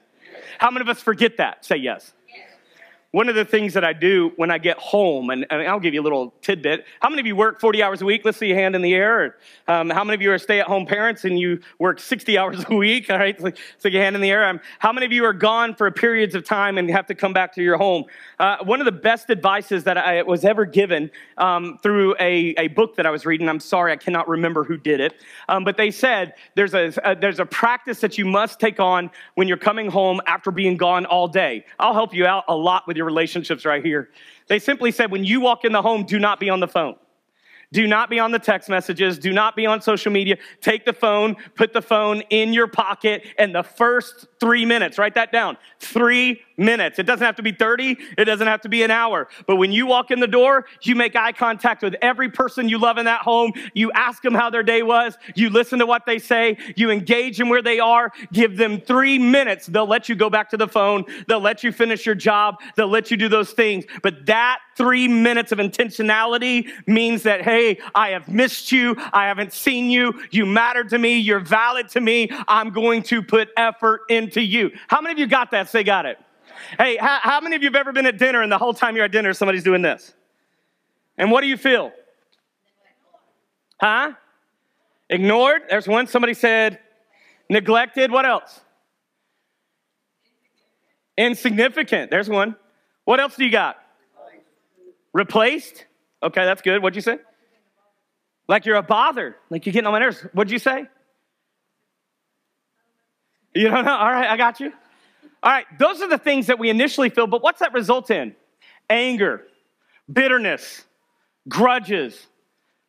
How 0.58 0.70
many 0.70 0.82
of 0.82 0.88
us 0.90 1.00
forget 1.00 1.38
that? 1.38 1.64
Say 1.64 1.76
yes. 1.76 2.12
One 3.18 3.28
of 3.28 3.34
the 3.34 3.44
things 3.44 3.74
that 3.74 3.84
I 3.84 3.94
do 3.94 4.30
when 4.36 4.52
I 4.52 4.58
get 4.58 4.78
home, 4.78 5.30
and, 5.30 5.44
and, 5.50 5.66
I'll 5.66 5.80
give 5.80 5.92
you 5.92 6.00
a 6.00 6.04
little 6.04 6.32
tidbit. 6.40 6.84
How 7.00 7.08
many 7.08 7.18
of 7.18 7.26
you 7.26 7.34
work 7.34 7.60
40 7.60 7.82
hours 7.82 8.00
a 8.00 8.04
week? 8.04 8.24
Let's 8.24 8.38
see 8.38 8.52
a 8.52 8.54
hand 8.54 8.76
in 8.76 8.80
the 8.80 8.94
air. 8.94 9.38
Um, 9.66 9.90
how 9.90 10.04
many 10.04 10.14
of 10.14 10.22
you 10.22 10.30
are 10.30 10.38
stay 10.38 10.60
at 10.60 10.68
home 10.68 10.86
parents 10.86 11.24
and 11.24 11.36
you 11.36 11.58
work 11.80 11.98
60 11.98 12.38
hours 12.38 12.64
a 12.70 12.76
week? 12.76 13.10
All 13.10 13.18
right, 13.18 13.36
so 13.78 13.88
your 13.88 14.02
hand 14.02 14.14
in 14.14 14.22
the 14.22 14.30
air. 14.30 14.46
Um, 14.46 14.60
how 14.78 14.92
many 14.92 15.04
of 15.04 15.10
you 15.10 15.24
are 15.24 15.32
gone 15.32 15.74
for 15.74 15.90
periods 15.90 16.36
of 16.36 16.44
time 16.44 16.78
and 16.78 16.88
have 16.90 17.06
to 17.06 17.14
come 17.16 17.32
back 17.32 17.52
to 17.56 17.60
your 17.60 17.76
home? 17.76 18.04
Uh, 18.38 18.58
one 18.62 18.80
of 18.80 18.84
the 18.84 18.92
best 18.92 19.30
advices 19.30 19.82
that 19.82 19.98
I 19.98 20.22
was 20.22 20.44
ever 20.44 20.64
given 20.64 21.10
um, 21.38 21.80
through 21.82 22.14
a, 22.20 22.54
a 22.56 22.68
book 22.68 22.94
that 22.94 23.04
I 23.04 23.10
was 23.10 23.26
reading, 23.26 23.48
I'm 23.48 23.58
sorry, 23.58 23.90
I 23.90 23.96
cannot 23.96 24.28
remember 24.28 24.62
who 24.62 24.76
did 24.76 25.00
it, 25.00 25.14
um, 25.48 25.64
but 25.64 25.76
they 25.76 25.90
said 25.90 26.34
there's 26.54 26.74
a, 26.74 26.92
a, 27.02 27.16
there's 27.16 27.40
a 27.40 27.46
practice 27.46 27.98
that 27.98 28.16
you 28.16 28.26
must 28.26 28.60
take 28.60 28.78
on 28.78 29.10
when 29.34 29.48
you're 29.48 29.56
coming 29.56 29.90
home 29.90 30.20
after 30.28 30.52
being 30.52 30.76
gone 30.76 31.04
all 31.04 31.26
day. 31.26 31.64
I'll 31.80 31.94
help 31.94 32.14
you 32.14 32.24
out 32.24 32.44
a 32.46 32.54
lot 32.54 32.86
with 32.86 32.96
your 32.96 33.07
relationships 33.08 33.64
right 33.64 33.84
here. 33.84 34.10
They 34.46 34.58
simply 34.58 34.92
said, 34.92 35.10
when 35.10 35.24
you 35.24 35.40
walk 35.40 35.64
in 35.64 35.72
the 35.72 35.82
home, 35.82 36.04
do 36.04 36.18
not 36.18 36.38
be 36.38 36.50
on 36.50 36.60
the 36.60 36.68
phone. 36.68 36.96
Do 37.72 37.86
not 37.86 38.08
be 38.08 38.18
on 38.18 38.30
the 38.30 38.38
text 38.38 38.68
messages. 38.68 39.18
Do 39.18 39.32
not 39.32 39.54
be 39.54 39.66
on 39.66 39.82
social 39.82 40.10
media. 40.10 40.38
Take 40.60 40.84
the 40.84 40.92
phone, 40.92 41.36
put 41.54 41.72
the 41.72 41.82
phone 41.82 42.22
in 42.30 42.54
your 42.54 42.66
pocket, 42.66 43.26
and 43.38 43.54
the 43.54 43.62
first 43.62 44.26
three 44.40 44.64
minutes, 44.64 44.96
write 44.96 45.14
that 45.16 45.32
down. 45.32 45.58
Three 45.78 46.40
minutes. 46.58 46.98
It 46.98 47.04
doesn't 47.04 47.24
have 47.24 47.36
to 47.36 47.42
be 47.42 47.52
30, 47.52 47.96
it 48.16 48.24
doesn't 48.24 48.46
have 48.46 48.60
to 48.62 48.68
be 48.68 48.82
an 48.82 48.90
hour. 48.90 49.28
But 49.46 49.56
when 49.56 49.72
you 49.72 49.86
walk 49.86 50.10
in 50.10 50.20
the 50.20 50.26
door, 50.26 50.66
you 50.82 50.94
make 50.94 51.16
eye 51.16 51.32
contact 51.32 51.82
with 51.82 51.94
every 52.02 52.28
person 52.28 52.68
you 52.68 52.78
love 52.78 52.98
in 52.98 53.04
that 53.06 53.22
home. 53.22 53.52
You 53.74 53.92
ask 53.92 54.22
them 54.22 54.34
how 54.34 54.50
their 54.50 54.62
day 54.62 54.82
was. 54.82 55.16
You 55.34 55.50
listen 55.50 55.78
to 55.78 55.86
what 55.86 56.06
they 56.06 56.18
say. 56.18 56.58
You 56.76 56.90
engage 56.90 57.38
them 57.38 57.48
where 57.48 57.62
they 57.62 57.78
are. 57.78 58.12
Give 58.32 58.56
them 58.56 58.80
three 58.80 59.18
minutes. 59.18 59.66
They'll 59.66 59.86
let 59.86 60.08
you 60.08 60.14
go 60.14 60.28
back 60.30 60.50
to 60.50 60.56
the 60.56 60.68
phone. 60.68 61.04
They'll 61.26 61.40
let 61.40 61.62
you 61.62 61.72
finish 61.72 62.04
your 62.04 62.14
job. 62.14 62.56
They'll 62.76 62.88
let 62.88 63.10
you 63.10 63.16
do 63.16 63.28
those 63.28 63.52
things. 63.52 63.84
But 64.02 64.26
that 64.26 64.60
three 64.76 65.08
minutes 65.08 65.52
of 65.52 65.58
intentionality 65.58 66.68
means 66.86 67.22
that, 67.24 67.42
hey, 67.42 67.78
I 67.94 68.10
have 68.10 68.28
missed 68.28 68.72
you. 68.72 68.96
I 69.12 69.26
haven't 69.26 69.52
seen 69.52 69.90
you. 69.90 70.22
You 70.30 70.46
matter 70.46 70.84
to 70.84 70.98
me. 70.98 71.18
You're 71.18 71.40
valid 71.40 71.88
to 71.90 72.00
me. 72.00 72.30
I'm 72.46 72.70
going 72.70 73.02
to 73.04 73.22
put 73.22 73.48
effort 73.56 74.02
into 74.08 74.40
you. 74.40 74.70
How 74.88 75.00
many 75.00 75.12
of 75.12 75.18
you 75.18 75.26
got 75.26 75.50
that? 75.50 75.68
Say, 75.68 75.82
got 75.82 76.06
it. 76.06 76.18
Hey, 76.78 76.96
how, 76.96 77.18
how 77.22 77.40
many 77.40 77.56
of 77.56 77.62
you 77.62 77.68
have 77.68 77.76
ever 77.76 77.92
been 77.92 78.06
at 78.06 78.18
dinner 78.18 78.42
and 78.42 78.50
the 78.50 78.58
whole 78.58 78.74
time 78.74 78.96
you're 78.96 79.04
at 79.04 79.12
dinner, 79.12 79.32
somebody's 79.32 79.64
doing 79.64 79.82
this? 79.82 80.14
And 81.16 81.30
what 81.30 81.40
do 81.40 81.46
you 81.48 81.56
feel? 81.56 81.92
Huh? 83.80 84.12
Ignored? 85.10 85.62
There's 85.68 85.88
one, 85.88 86.06
somebody 86.06 86.34
said 86.34 86.80
Neglected. 87.48 88.10
What 88.10 88.26
else? 88.26 88.60
Insignificant. 91.16 92.10
There's 92.10 92.28
one. 92.28 92.56
What 93.04 93.20
else 93.20 93.36
do 93.36 93.44
you 93.44 93.50
got? 93.50 93.76
Replaced. 95.12 95.86
Okay, 96.22 96.44
that's 96.44 96.62
good. 96.62 96.82
What'd 96.82 96.94
you 96.94 97.02
say? 97.02 97.18
Like 98.46 98.66
you're 98.66 98.76
a 98.76 98.82
bother. 98.82 99.36
Like 99.50 99.66
you're 99.66 99.72
getting 99.72 99.86
on 99.86 99.92
my 99.92 99.98
nerves. 99.98 100.24
What'd 100.32 100.50
you 100.50 100.58
say? 100.58 100.86
You 103.54 103.68
don't 103.68 103.84
know? 103.84 103.96
All 103.96 104.12
right, 104.12 104.28
I 104.28 104.36
got 104.36 104.60
you. 104.60 104.72
All 105.42 105.52
right, 105.52 105.66
those 105.78 106.00
are 106.02 106.08
the 106.08 106.18
things 106.18 106.48
that 106.48 106.58
we 106.58 106.70
initially 106.70 107.10
feel, 107.10 107.26
but 107.26 107.42
what's 107.42 107.60
that 107.60 107.72
result 107.72 108.10
in? 108.10 108.34
Anger, 108.90 109.44
bitterness, 110.12 110.84
grudges, 111.48 112.26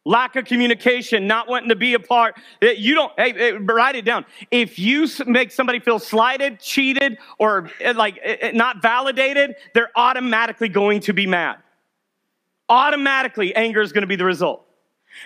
lack 0.06 0.36
of 0.36 0.46
communication, 0.46 1.28
not 1.28 1.48
wanting 1.48 1.70
to 1.70 1.76
be 1.76 1.94
a 1.94 2.00
part. 2.00 2.36
You 2.62 2.96
don't, 2.96 3.12
hey, 3.18 3.52
write 3.54 3.96
it 3.96 4.06
down. 4.06 4.26
If 4.50 4.80
you 4.80 5.08
make 5.28 5.52
somebody 5.52 5.80
feel 5.80 6.00
slighted, 6.00 6.60
cheated, 6.60 7.20
or 7.38 7.70
eh, 7.80 7.94
like 7.96 8.20
eh, 8.24 8.38
eh, 8.42 8.52
not 8.52 8.82
validated, 8.82 9.56
they're 9.74 9.92
automatically 9.96 10.70
going 10.70 11.02
to 11.02 11.14
be 11.14 11.28
mad. 11.28 11.58
Automatically, 12.70 13.56
anger 13.56 13.82
is 13.82 13.92
going 13.92 14.02
to 14.02 14.08
be 14.08 14.16
the 14.16 14.26
result. 14.26 14.66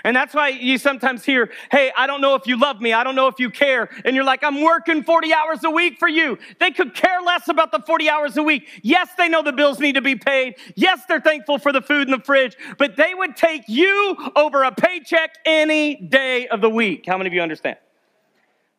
And 0.03 0.15
that's 0.15 0.33
why 0.33 0.49
you 0.49 0.77
sometimes 0.77 1.23
hear, 1.23 1.51
hey, 1.71 1.91
I 1.95 2.07
don't 2.07 2.21
know 2.21 2.35
if 2.35 2.47
you 2.47 2.59
love 2.59 2.81
me. 2.81 2.93
I 2.93 3.03
don't 3.03 3.15
know 3.15 3.27
if 3.27 3.39
you 3.39 3.49
care. 3.49 3.89
And 4.05 4.15
you're 4.15 4.25
like, 4.25 4.43
I'm 4.43 4.61
working 4.61 5.03
40 5.03 5.33
hours 5.33 5.63
a 5.63 5.69
week 5.69 5.99
for 5.99 6.07
you. 6.07 6.37
They 6.59 6.71
could 6.71 6.93
care 6.93 7.21
less 7.21 7.47
about 7.47 7.71
the 7.71 7.79
40 7.79 8.09
hours 8.09 8.37
a 8.37 8.43
week. 8.43 8.67
Yes, 8.81 9.09
they 9.17 9.29
know 9.29 9.43
the 9.43 9.53
bills 9.53 9.79
need 9.79 9.95
to 9.95 10.01
be 10.01 10.15
paid. 10.15 10.55
Yes, 10.75 11.01
they're 11.07 11.21
thankful 11.21 11.57
for 11.59 11.71
the 11.71 11.81
food 11.81 12.07
in 12.07 12.11
the 12.11 12.23
fridge, 12.23 12.55
but 12.77 12.95
they 12.95 13.13
would 13.13 13.35
take 13.35 13.63
you 13.67 14.17
over 14.35 14.63
a 14.63 14.71
paycheck 14.71 15.35
any 15.45 15.95
day 15.95 16.47
of 16.47 16.61
the 16.61 16.69
week. 16.69 17.05
How 17.07 17.17
many 17.17 17.27
of 17.27 17.33
you 17.33 17.41
understand? 17.41 17.77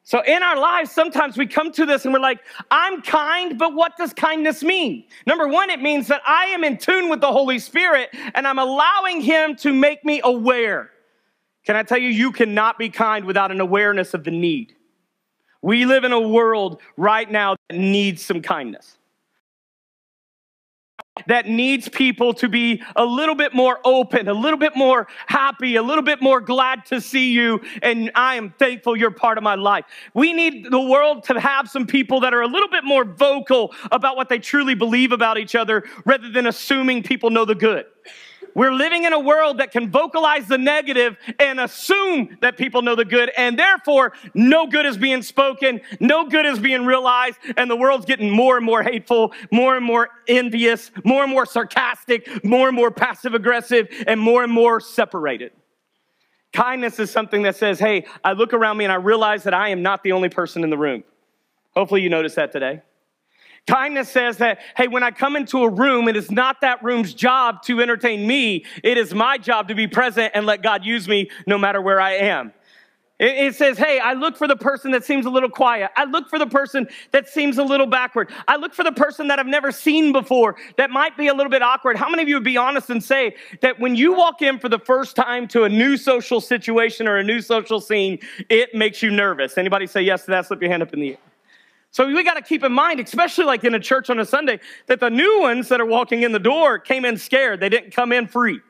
So 0.06 0.23
in 0.23 0.42
our 0.42 0.61
lives, 0.61 0.90
sometimes 0.90 1.38
we 1.38 1.46
come 1.46 1.73
to 1.73 1.87
this 1.87 2.04
and 2.04 2.12
we're 2.12 2.20
like, 2.20 2.40
I'm 2.70 3.00
kind, 3.00 3.58
but 3.58 3.75
what 3.75 3.96
does 3.96 4.12
kindness 4.12 4.62
mean? 4.62 5.04
Number 5.26 5.49
one, 5.49 5.70
it 5.70 5.80
means 5.80 6.08
that 6.08 6.20
I 6.26 6.46
am 6.46 6.62
in 6.62 6.76
tune 6.76 7.08
with 7.08 7.23
the 7.23 7.32
Holy 7.32 7.58
Spirit 7.58 8.11
and 8.34 8.46
I'm 8.46 8.58
allowing 8.58 9.23
Him 9.23 9.56
to 9.56 9.73
make 9.73 10.04
me 10.04 10.20
aware. 10.23 10.90
Can 11.64 11.76
I 11.76 11.83
tell 11.83 11.99
you, 11.99 12.09
you 12.09 12.33
cannot 12.33 12.78
be 12.78 12.90
kind 12.90 13.25
without 13.25 13.50
an 13.50 13.61
awareness 13.61 14.14
of 14.14 14.25
the 14.25 14.30
need. 14.30 14.75
We 15.62 15.87
live 15.87 16.04
in 16.04 16.12
a 16.12 16.21
world 16.21 16.80
right 16.97 17.30
now 17.30 17.56
that 17.68 17.78
needs 17.78 18.23
some 18.23 18.42
kindness. 18.42 18.99
That 21.28 21.47
needs 21.47 21.88
people 21.88 22.35
to 22.35 22.49
be 22.49 22.83
a 22.97 23.04
little 23.04 23.37
bit 23.37 23.54
more 23.54 23.78
open, 23.85 24.28
a 24.28 24.35
little 24.35 24.59
bit 24.59 24.76
more 24.76 25.06
happy, 25.26 25.76
a 25.76 25.83
little 25.83 26.02
bit 26.02 26.21
more 26.21 26.40
glad 26.40 26.85
to 26.87 27.00
see 27.00 27.33
you. 27.33 27.61
And 27.83 28.11
I 28.16 28.35
am 28.35 28.52
thankful 28.59 28.97
you're 28.97 29.12
part 29.12 29.38
of 29.38 29.44
my 29.44 29.54
life. 29.54 29.85
We 30.12 30.33
need 30.33 30.71
the 30.71 30.80
world 30.80 31.23
to 31.25 31.40
have 31.40 31.71
some 31.71 31.87
people 31.87 32.21
that 32.21 32.35
are 32.35 32.42
a 32.42 32.49
little 32.49 32.68
bit 32.68 32.85
more 32.85 33.04
vocal 33.04 33.73
about 33.92 34.16
what 34.16 34.28
they 34.28 34.40
truly 34.40 34.75
believe 34.75 35.12
about 35.12 35.38
each 35.38 35.54
other 35.54 35.85
rather 36.04 36.30
than 36.30 36.49
assuming 36.49 37.04
people 37.04 37.30
know 37.30 37.44
the 37.44 37.54
good. 37.54 37.87
We're 38.54 38.73
living 38.73 39.04
in 39.04 39.12
a 39.12 39.18
world 39.18 39.58
that 39.58 39.73
can 39.73 39.90
vocalize 39.90 40.46
the 40.46 40.58
negative 40.58 41.16
and 41.40 41.58
assume 41.58 42.38
that 42.40 42.56
people 42.56 42.82
know 42.82 42.94
the 42.94 43.04
good, 43.04 43.30
and 43.37 43.58
therefore, 43.58 44.12
no 44.32 44.66
good 44.66 44.87
is 44.87 44.96
being 44.96 45.23
spoken, 45.23 45.80
no 45.99 46.28
good 46.28 46.46
is 46.46 46.58
being 46.61 46.87
realized, 46.87 47.38
and 47.56 47.68
the 47.68 47.76
world's 47.76 48.06
getting 48.06 48.30
more 48.30 48.56
and 48.56 48.64
more 48.64 48.82
hateful, 48.82 49.32
more 49.50 49.76
and 49.76 49.84
more 49.84 50.08
envious, 50.28 50.92
more 51.04 51.25
and 51.25 51.32
more 51.32 51.46
sarcastic, 51.46 52.44
more 52.44 52.68
and 52.68 52.76
more 52.76 52.90
passive 52.90 53.34
aggressive, 53.34 53.88
and 54.06 54.20
more 54.20 54.44
and 54.44 54.52
more 54.52 54.80
separated. 54.80 55.52
Kindness 56.52 57.00
is 57.00 57.11
something 57.11 57.42
that 57.42 57.56
says, 57.56 57.80
Hey, 57.80 58.06
I 58.23 58.32
look 58.32 58.52
around 58.52 58.76
me 58.76 58.84
and 58.84 58.92
I 58.92 58.96
realize 58.96 59.42
that 59.42 59.54
I 59.54 59.70
am 59.70 59.82
not 59.82 60.04
the 60.04 60.12
only 60.12 60.28
person 60.28 60.62
in 60.62 60.70
the 60.70 60.78
room. 60.78 61.02
Hopefully, 61.75 62.02
you 62.02 62.08
notice 62.08 62.37
that 62.37 62.52
today. 62.52 62.82
Kindness 63.66 64.11
says 64.11 64.37
that, 64.38 64.61
hey, 64.76 64.88
when 64.88 65.02
I 65.02 65.11
come 65.11 65.37
into 65.37 65.62
a 65.62 65.71
room, 65.71 66.06
it 66.09 66.16
is 66.16 66.30
not 66.30 66.61
that 66.61 66.83
room's 66.83 67.14
job 67.14 67.62
to 67.62 67.80
entertain 67.80 68.26
me. 68.26 68.66
It 68.83 68.99
is 68.99 69.14
my 69.14 69.38
job 69.38 69.68
to 69.68 69.75
be 69.75 69.87
present 69.87 70.33
and 70.35 70.44
let 70.44 70.62
God 70.62 70.85
use 70.85 71.09
me 71.09 71.30
no 71.47 71.56
matter 71.56 71.80
where 71.80 72.00
I 72.00 72.12
am. 72.12 72.52
It, 73.21 73.54
says, 73.54 73.78
hey, 73.78 74.00
I 74.00 74.14
look 74.14 74.37
for 74.37 74.49
the 74.49 74.56
person 74.56 74.90
that 74.90 75.04
seems 75.04 75.25
a 75.25 75.30
little 75.30 75.49
quiet. 75.49 75.92
I 75.97 76.04
look 76.04 76.28
for 76.28 76.38
the 76.38 76.49
person 76.49 76.88
that 77.12 77.28
seems 77.28 77.59
a 77.59 77.62
little 77.62 77.87
backward. 77.87 78.30
I 78.49 78.56
look 78.56 78.75
for 78.75 78.83
the 78.83 78.92
person 78.92 79.28
that 79.28 79.38
I've 79.38 79.47
never 79.47 79.71
seen 79.71 80.12
before 80.12 80.56
that 80.78 80.90
might 80.90 81.16
be 81.16 81.28
a 81.28 81.35
little 81.35 81.50
bit 81.50 81.62
awkward. 81.62 81.97
How 81.97 82.11
many 82.11 82.25
of 82.25 82.28
you 82.28 82.35
would 82.35 82.44
be 82.44 82.56
honest 82.56 82.90
and 82.90 83.02
say 83.02 83.37
that 83.62 83.78
when 83.78 83.94
you 83.94 84.14
walk 84.14 84.42
in 84.42 84.59
for 84.59 84.68
the 84.68 84.80
first 84.80 85.14
time 85.14 85.47
to 85.49 85.62
a 85.62 85.68
new 85.68 85.97
social 85.97 86.40
situation 86.40 87.06
or 87.06 87.16
a 87.16 87.25
new 87.25 87.40
social 87.40 87.80
scene, 87.80 88.18
it 88.50 88.75
makes 88.75 89.00
you 89.00 89.12
nervous? 89.12 89.56
Anybody 89.56 89.87
say 89.87 90.02
yes 90.02 90.25
to 90.25 90.33
that? 90.33 90.47
Slip 90.47 90.61
your 90.61 90.71
hand 90.71 90.83
up 90.83 90.92
in 90.92 91.00
the 91.00 91.11
air. 91.12 91.18
So 91.94 92.04
we 92.08 92.24
got 92.24 92.34
to 92.34 92.42
keep 92.42 92.64
in 92.64 92.72
mind, 92.72 92.98
especially 92.98 93.44
like 93.44 93.62
in 93.62 93.72
a 93.72 93.78
church 93.78 94.10
on 94.10 94.18
a 94.18 94.24
Sunday, 94.24 94.58
that 94.88 94.98
the 94.98 95.10
new 95.10 95.38
ones 95.38 95.68
that 95.68 95.80
are 95.80 95.86
walking 95.86 96.24
in 96.24 96.32
the 96.32 96.40
door 96.40 96.76
came 96.76 97.04
in 97.04 97.16
scared. 97.16 97.60
They 97.60 97.68
didn't 97.68 97.92
come 97.92 98.10
in 98.10 98.26
free. 98.26 98.60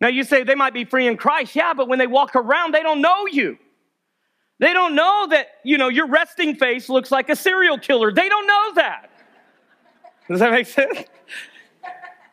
Now 0.00 0.06
you 0.06 0.22
say 0.22 0.44
they 0.44 0.54
might 0.54 0.72
be 0.72 0.84
free 0.84 1.08
in 1.08 1.16
Christ. 1.16 1.56
Yeah, 1.56 1.74
but 1.74 1.88
when 1.88 1.98
they 1.98 2.06
walk 2.06 2.36
around, 2.36 2.72
they 2.72 2.84
don't 2.84 3.00
know 3.00 3.26
you. 3.26 3.58
They 4.60 4.72
don't 4.72 4.94
know 4.94 5.26
that, 5.28 5.48
you 5.64 5.76
know, 5.76 5.88
your 5.88 6.06
resting 6.06 6.54
face 6.54 6.88
looks 6.88 7.10
like 7.10 7.28
a 7.30 7.34
serial 7.34 7.78
killer. 7.78 8.12
They 8.12 8.28
don't 8.28 8.46
know 8.46 8.74
that. 8.76 9.10
Does 10.28 10.38
that 10.38 10.52
make 10.52 10.68
sense? 10.68 11.02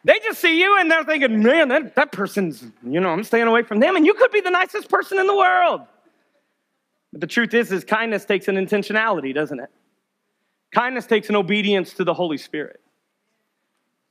They 0.03 0.20
just 0.20 0.39
see 0.39 0.62
you 0.62 0.77
and 0.77 0.91
they're 0.91 1.03
thinking, 1.05 1.41
man, 1.41 1.70
that, 1.70 1.96
that 1.96 2.12
person's, 2.12 2.63
you 2.84 3.00
know, 3.00 3.10
I'm 3.10 3.24
staying 3.24 3.48
away 3.48 3.63
from 3.63 3.79
them. 3.79 3.96
And 3.96 4.05
you 4.05 4.13
could 4.13 4.32
be 4.32 4.41
the 4.41 4.51
nicest 4.51 4.89
person 4.89 5.17
in 5.17 5.25
the 5.25 5.36
world. 5.36 5.82
But 7.12 7.22
the 7.22 7.27
truth 7.27 7.55
is, 7.55 7.72
is 7.72 7.84
kindness 7.84 8.25
takes 8.25 8.48
an 8.48 8.58
intentionality, 8.58 9.34
doesn't 9.34 9.60
it? 9.60 9.72
Kindness 10.74 11.06
takes 11.06 11.30
an 11.30 11.36
obedience 11.36 11.94
to 11.94 12.03
the 12.03 12.13
Holy 12.13 12.38
Spirit. 12.38 12.82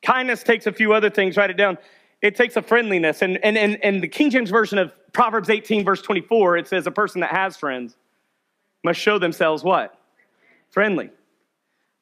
Kindness 0.03 0.43
takes 0.43 0.67
a 0.67 0.73
few 0.73 0.93
other 0.93 1.11
things, 1.11 1.37
write 1.37 1.51
it 1.51 1.57
down. 1.57 1.77
It 2.23 2.37
takes 2.37 2.57
a 2.57 2.63
friendliness. 2.63 3.21
And, 3.21 3.45
and, 3.45 3.59
and, 3.59 3.83
and 3.83 4.03
the 4.03 4.09
King 4.09 4.31
James 4.31 4.51
Version 4.51 4.79
of 4.79 4.93
Proverbs 5.13 5.51
18, 5.51 5.85
verse 5.85 6.01
24, 6.03 6.59
it 6.59 6.69
says, 6.69 6.87
A 6.87 6.91
person 6.91 7.21
that 7.21 7.31
has 7.31 7.57
friends 7.57 7.97
must 8.85 9.01
show 9.01 9.19
themselves 9.19 9.65
what? 9.65 9.99
Friendly. 10.71 11.11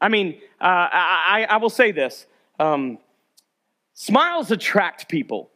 I 0.01 0.09
mean, 0.09 0.41
uh, 0.61 0.89
I, 0.93 1.47
I, 1.49 1.57
will 1.57 1.71
say 1.71 1.91
this 1.91 2.27
um, 2.59 2.99
smiles 3.95 4.51
attract 4.51 5.09
people. 5.09 5.51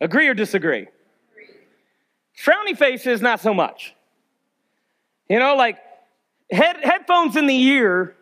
Agree 0.00 0.28
or 0.28 0.34
disagree? 0.34 0.86
Frowny 2.42 2.76
faces, 2.76 3.20
not 3.20 3.40
so 3.40 3.52
much. 3.52 3.94
You 5.28 5.38
know, 5.38 5.56
like 5.56 5.78
Head, 6.50 6.78
headphones 6.82 7.36
in 7.36 7.46
the 7.46 7.60
ear 7.60 8.16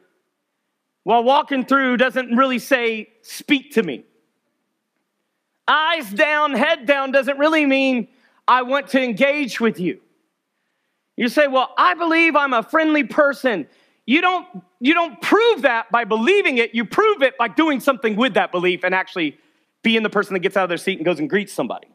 while 1.04 1.22
walking 1.22 1.64
through 1.64 1.98
doesn't 1.98 2.36
really 2.36 2.58
say, 2.58 3.08
speak 3.22 3.72
to 3.74 3.82
me. 3.82 4.04
Eyes 5.68 6.10
down, 6.10 6.52
head 6.52 6.86
down 6.86 7.12
doesn't 7.12 7.38
really 7.38 7.66
mean, 7.66 8.08
I 8.48 8.62
want 8.62 8.88
to 8.88 9.02
engage 9.02 9.60
with 9.60 9.78
you. 9.78 10.00
You 11.16 11.28
say, 11.28 11.46
well, 11.46 11.72
I 11.78 11.94
believe 11.94 12.36
I'm 12.36 12.52
a 12.52 12.62
friendly 12.62 13.04
person. 13.04 13.66
You 14.04 14.20
don't, 14.20 14.46
you 14.80 14.94
don't 14.94 15.20
prove 15.20 15.62
that 15.62 15.90
by 15.90 16.04
believing 16.04 16.58
it. 16.58 16.74
You 16.74 16.84
prove 16.84 17.22
it 17.22 17.38
by 17.38 17.48
doing 17.48 17.80
something 17.80 18.16
with 18.16 18.34
that 18.34 18.52
belief 18.52 18.84
and 18.84 18.94
actually 18.94 19.38
being 19.82 20.02
the 20.02 20.10
person 20.10 20.34
that 20.34 20.40
gets 20.40 20.56
out 20.56 20.64
of 20.64 20.68
their 20.68 20.78
seat 20.78 20.98
and 20.98 21.04
goes 21.04 21.18
and 21.18 21.30
greets 21.30 21.52
somebody 21.52 21.88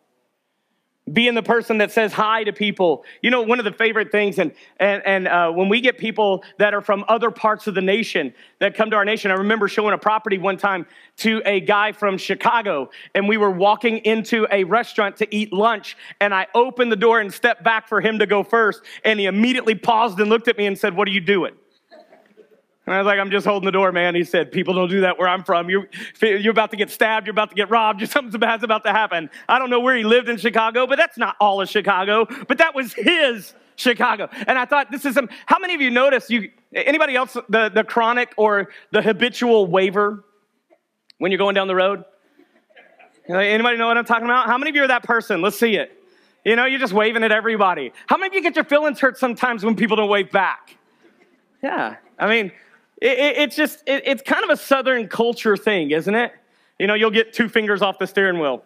being 1.14 1.34
the 1.34 1.44
person 1.44 1.78
that 1.80 1.92
says 1.92 2.14
hi 2.14 2.44
to 2.44 2.54
people. 2.54 3.04
You 3.22 3.32
know, 3.32 3.42
one 3.42 3.60
of 3.60 3.66
the 3.66 3.72
favorite 3.72 4.12
things, 4.12 4.40
and 4.40 4.52
and 4.78 5.02
and 5.06 5.28
uh, 5.28 5.52
when 5.52 5.70
we 5.70 5.82
get 5.82 5.98
people 5.98 6.44
that 6.58 6.74
are 6.74 6.82
from 6.82 7.04
other 7.08 7.32
parts 7.32 7.68
of 7.68 7.76
the 7.76 7.82
nation 7.82 8.34
that 8.60 8.76
come 8.76 8.90
to 8.92 8.96
our 8.96 9.06
nation, 9.06 9.32
I 9.32 9.36
remember 9.36 9.68
showing 9.68 9.94
a 9.94 9.98
property 9.98 10.38
one 10.38 10.58
time 10.58 10.86
to 11.18 11.42
a 11.46 11.60
guy 11.60 11.92
from 11.92 12.18
Chicago, 12.18 12.90
and 13.16 13.28
we 13.28 13.38
were 13.38 13.52
walking 13.52 14.00
into 14.00 14.48
a 14.52 14.64
restaurant 14.64 15.18
to 15.18 15.36
eat 15.36 15.52
lunch, 15.52 15.98
and 16.20 16.34
I 16.34 16.48
opened 16.54 16.92
the 16.92 16.98
door 16.98 17.20
and 17.20 17.34
stepped 17.34 17.64
back 17.64 17.88
for 17.88 18.02
him 18.02 18.20
to 18.20 18.26
go 18.26 18.44
first, 18.44 18.82
and 19.04 19.20
he 19.20 19.26
immediately 19.26 19.76
paused 19.76 20.20
and 20.20 20.30
looked 20.30 20.48
at 20.48 20.58
me 20.58 20.66
and 20.66 20.78
said, 20.78 20.96
"What 20.96 21.08
are 21.08 21.12
you 21.12 21.22
doing?" 21.22 21.54
And 22.92 22.98
I 22.98 23.02
was 23.04 23.06
like, 23.06 23.20
I'm 23.20 23.32
just 23.32 23.48
holding 23.48 23.66
the 23.66 23.72
door, 23.72 23.94
man. 23.94 24.16
He 24.16 24.26
said, 24.26 24.52
People 24.52 24.74
don't 24.74 24.90
do 24.90 25.00
that 25.00 25.18
where 25.18 25.30
I'm 25.30 25.46
from. 25.46 25.70
You're, 25.70 25.88
you're 26.22 26.52
about 26.52 26.72
to 26.72 26.78
get 26.78 26.90
stabbed. 26.90 27.26
You're 27.26 27.32
about 27.32 27.50
to 27.52 27.56
get 27.56 27.70
robbed. 27.70 28.06
Something 28.10 28.38
bad's 28.38 28.66
about 28.66 28.84
to 28.84 28.92
happen. 28.92 29.30
I 29.48 29.60
don't 29.60 29.70
know 29.70 29.80
where 29.80 29.96
he 29.96 30.04
lived 30.04 30.28
in 30.28 30.36
Chicago, 30.36 30.86
but 30.86 30.98
that's 30.98 31.18
not 31.18 31.38
all 31.40 31.62
of 31.62 31.70
Chicago. 31.70 32.28
But 32.50 32.58
that 32.58 32.76
was 32.76 32.92
his 32.92 33.54
Chicago. 33.78 34.28
And 34.46 34.60
I 34.60 34.66
thought, 34.66 34.92
this 34.92 35.06
is 35.06 35.16
some, 35.16 35.30
how 35.46 35.58
many 35.58 35.74
of 35.74 35.80
you 35.80 35.90
notice 35.90 36.30
you, 36.30 36.52
anybody 36.74 37.16
else, 37.16 37.38
the, 37.48 37.70
the 37.70 37.86
chronic 37.86 38.34
or 38.36 38.68
the 38.92 39.02
habitual 39.02 39.68
waver 39.68 40.26
when 41.18 41.32
you're 41.32 41.40
going 41.40 41.56
down 41.56 41.70
the 41.70 41.76
road? 41.76 42.04
Anybody 43.30 43.78
know 43.78 43.88
what 43.88 43.98
I'm 43.98 44.04
talking 44.04 44.26
about? 44.26 44.48
How 44.48 44.58
many 44.58 44.70
of 44.70 44.76
you 44.76 44.84
are 44.84 44.90
that 44.90 45.04
person? 45.04 45.42
Let's 45.42 45.58
see 45.58 45.78
it. 45.78 45.98
You 46.44 46.58
know, 46.58 46.66
you're 46.66 46.78
just 46.78 46.92
waving 46.92 47.24
at 47.24 47.32
everybody. 47.32 47.94
How 48.08 48.18
many 48.18 48.28
of 48.28 48.34
you 48.34 48.42
get 48.42 48.58
your 48.58 48.66
feelings 48.66 49.00
hurt 49.00 49.18
sometimes 49.18 49.64
when 49.64 49.78
people 49.78 49.96
don't 49.96 50.10
wave 50.10 50.30
back? 50.30 50.76
Yeah. 51.64 51.96
I 52.20 52.28
mean, 52.28 52.52
it, 53.02 53.18
it, 53.18 53.38
it's 53.38 53.56
just, 53.56 53.84
it, 53.88 54.04
it's 54.06 54.22
kind 54.22 54.44
of 54.44 54.50
a 54.52 54.58
Southern 54.58 55.08
culture 55.08 55.58
thing, 55.58 55.92
isn't 55.92 56.16
it? 56.16 56.32
You 56.80 56.88
know, 56.88 56.94
you'll 56.94 57.12
get 57.12 57.34
two 57.34 57.50
fingers 57.50 57.82
off 57.82 58.00
the 58.00 58.08
steering 58.08 58.40
wheel. 58.40 58.64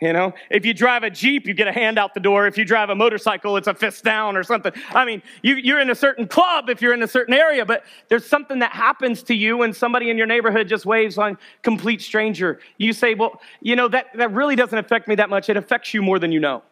You 0.00 0.12
know, 0.12 0.34
if 0.50 0.66
you 0.66 0.74
drive 0.74 1.04
a 1.04 1.10
Jeep, 1.10 1.46
you 1.46 1.54
get 1.54 1.68
a 1.68 1.72
hand 1.72 1.98
out 1.98 2.12
the 2.12 2.20
door. 2.20 2.46
If 2.46 2.58
you 2.58 2.66
drive 2.66 2.90
a 2.90 2.94
motorcycle, 2.94 3.56
it's 3.56 3.66
a 3.66 3.72
fist 3.72 4.04
down 4.04 4.36
or 4.36 4.42
something. 4.42 4.72
I 4.90 5.06
mean, 5.06 5.22
you, 5.40 5.54
you're 5.54 5.80
in 5.80 5.88
a 5.88 5.94
certain 5.94 6.28
club 6.28 6.68
if 6.68 6.82
you're 6.82 6.92
in 6.92 7.02
a 7.02 7.08
certain 7.08 7.32
area, 7.32 7.64
but 7.64 7.84
there's 8.08 8.26
something 8.26 8.58
that 8.58 8.72
happens 8.72 9.22
to 9.22 9.34
you 9.34 9.56
when 9.56 9.72
somebody 9.72 10.10
in 10.10 10.18
your 10.18 10.26
neighborhood 10.26 10.68
just 10.68 10.84
waves 10.84 11.16
on 11.16 11.38
complete 11.62 12.02
stranger. 12.02 12.60
You 12.76 12.92
say, 12.92 13.14
well, 13.14 13.40
you 13.62 13.74
know, 13.74 13.88
that, 13.88 14.08
that 14.16 14.32
really 14.32 14.54
doesn't 14.54 14.76
affect 14.76 15.08
me 15.08 15.14
that 15.14 15.30
much. 15.30 15.48
It 15.48 15.56
affects 15.56 15.94
you 15.94 16.02
more 16.02 16.18
than 16.18 16.30
you 16.30 16.40
know. 16.40 16.62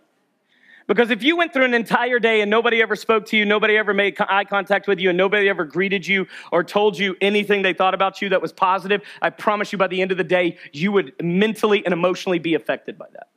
Because 0.87 1.11
if 1.11 1.23
you 1.23 1.37
went 1.37 1.53
through 1.53 1.65
an 1.65 1.75
entire 1.75 2.19
day 2.19 2.43
and 2.43 2.51
nobody 2.51 2.83
ever 2.83 2.95
spoke 2.95 3.27
to 3.27 3.37
you, 3.37 3.45
nobody 3.45 3.77
ever 3.77 3.95
made 3.95 4.17
eye 4.21 4.45
contact 4.45 4.87
with 4.87 5.01
you, 5.01 5.09
and 5.09 5.17
nobody 5.17 5.49
ever 5.49 5.65
greeted 5.65 6.07
you 6.07 6.27
or 6.53 6.63
told 6.63 6.99
you 6.99 7.17
anything 7.21 7.63
they 7.63 7.73
thought 7.73 7.95
about 7.95 8.21
you 8.21 8.29
that 8.31 8.43
was 8.43 8.53
positive, 8.53 9.03
I 9.23 9.31
promise 9.31 9.73
you 9.73 9.79
by 9.79 9.87
the 9.87 10.03
end 10.03 10.13
of 10.13 10.19
the 10.19 10.25
day, 10.25 10.59
you 10.73 10.93
would 10.93 11.15
mentally 11.23 11.85
and 11.85 11.93
emotionally 11.93 12.39
be 12.39 12.55
affected 12.55 12.99
by 12.99 13.07
that. 13.13 13.29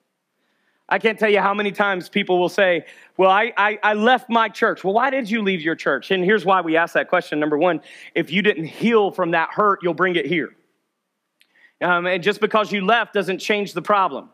I 0.89 0.99
can't 0.99 1.19
tell 1.19 1.29
you 1.29 1.39
how 1.39 1.53
many 1.53 1.71
times 1.71 2.07
people 2.07 2.39
will 2.39 2.49
say, 2.49 2.85
Well, 3.17 3.29
I, 3.29 3.51
I, 3.57 3.79
I, 3.83 3.93
left 3.93 4.29
my 4.29 4.47
church. 4.47 4.85
Well, 4.85 4.93
why 4.93 5.09
did 5.09 5.29
you 5.29 5.41
leave 5.41 5.61
your 5.61 5.75
church? 5.75 6.11
And 6.11 6.23
here's 6.23 6.45
why 6.45 6.61
we 6.61 6.77
ask 6.77 6.93
that 6.93 7.09
question. 7.09 7.39
Number 7.41 7.57
one, 7.57 7.81
if 8.15 8.31
you 8.31 8.41
didn't 8.41 8.65
heal 8.65 9.11
from 9.11 9.31
that 9.31 9.49
hurt, 9.51 9.79
you'll 9.83 9.93
bring 9.93 10.15
it 10.15 10.25
here. 10.25 10.49
Um, 11.81 12.05
and 12.07 12.23
just 12.23 12.39
because 12.39 12.71
you 12.71 12.85
left 12.85 13.13
doesn't 13.13 13.39
change 13.39 13.73
the 13.73 13.81
problem. 13.81 14.29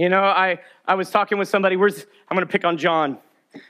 You 0.00 0.08
know, 0.08 0.22
I, 0.22 0.58
I 0.86 0.94
was 0.94 1.10
talking 1.10 1.36
with 1.36 1.50
somebody, 1.50 1.76
where's, 1.76 2.06
I'm 2.30 2.34
going 2.34 2.46
to 2.46 2.50
pick 2.50 2.64
on 2.64 2.78
John. 2.78 3.18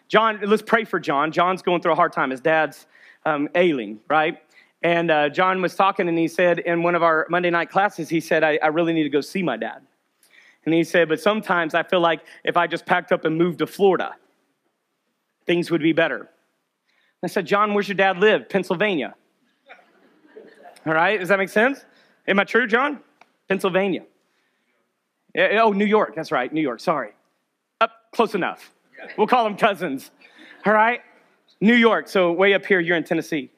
John, 0.06 0.38
let's 0.46 0.62
pray 0.62 0.84
for 0.84 1.00
John. 1.00 1.32
John's 1.32 1.60
going 1.60 1.82
through 1.82 1.90
a 1.90 1.96
hard 1.96 2.12
time. 2.12 2.30
His 2.30 2.40
dad's 2.40 2.86
um, 3.26 3.48
ailing, 3.56 3.98
right? 4.08 4.38
And 4.80 5.10
uh, 5.10 5.28
John 5.30 5.60
was 5.60 5.74
talking, 5.74 6.08
and 6.08 6.16
he 6.16 6.28
said 6.28 6.60
in 6.60 6.84
one 6.84 6.94
of 6.94 7.02
our 7.02 7.26
Monday 7.30 7.50
night 7.50 7.68
classes, 7.68 8.08
he 8.08 8.20
said, 8.20 8.44
I, 8.44 8.60
I 8.62 8.68
really 8.68 8.92
need 8.92 9.02
to 9.02 9.08
go 9.08 9.20
see 9.20 9.42
my 9.42 9.56
dad. 9.56 9.82
And 10.64 10.72
he 10.72 10.84
said, 10.84 11.08
But 11.08 11.20
sometimes 11.20 11.74
I 11.74 11.82
feel 11.82 11.98
like 11.98 12.20
if 12.44 12.56
I 12.56 12.68
just 12.68 12.86
packed 12.86 13.10
up 13.10 13.24
and 13.24 13.36
moved 13.36 13.58
to 13.58 13.66
Florida, 13.66 14.14
things 15.46 15.68
would 15.72 15.82
be 15.82 15.92
better. 15.92 16.30
I 17.24 17.26
said, 17.26 17.44
John, 17.44 17.74
where's 17.74 17.88
your 17.88 17.96
dad 17.96 18.18
live? 18.18 18.48
Pennsylvania. 18.48 19.16
All 20.86 20.94
right, 20.94 21.18
does 21.18 21.28
that 21.30 21.40
make 21.40 21.48
sense? 21.48 21.84
Am 22.28 22.38
I 22.38 22.44
true, 22.44 22.68
John? 22.68 23.00
Pennsylvania. 23.48 24.04
Eh, 25.34 25.40
eh, 25.40 25.60
oh, 25.60 25.72
New 25.72 25.86
York. 25.86 26.14
That's 26.14 26.32
right, 26.32 26.52
New 26.52 26.60
York. 26.60 26.80
Sorry. 26.80 27.12
Up 27.80 27.92
close 28.12 28.34
enough. 28.34 28.72
We'll 29.16 29.26
call 29.26 29.44
them 29.44 29.56
cousins. 29.56 30.10
All 30.66 30.72
right? 30.72 31.00
New 31.60 31.74
York. 31.74 32.08
So 32.08 32.32
way 32.32 32.54
up 32.54 32.64
here, 32.66 32.80
you're 32.80 32.96
in 32.96 33.04
Tennessee. 33.04 33.50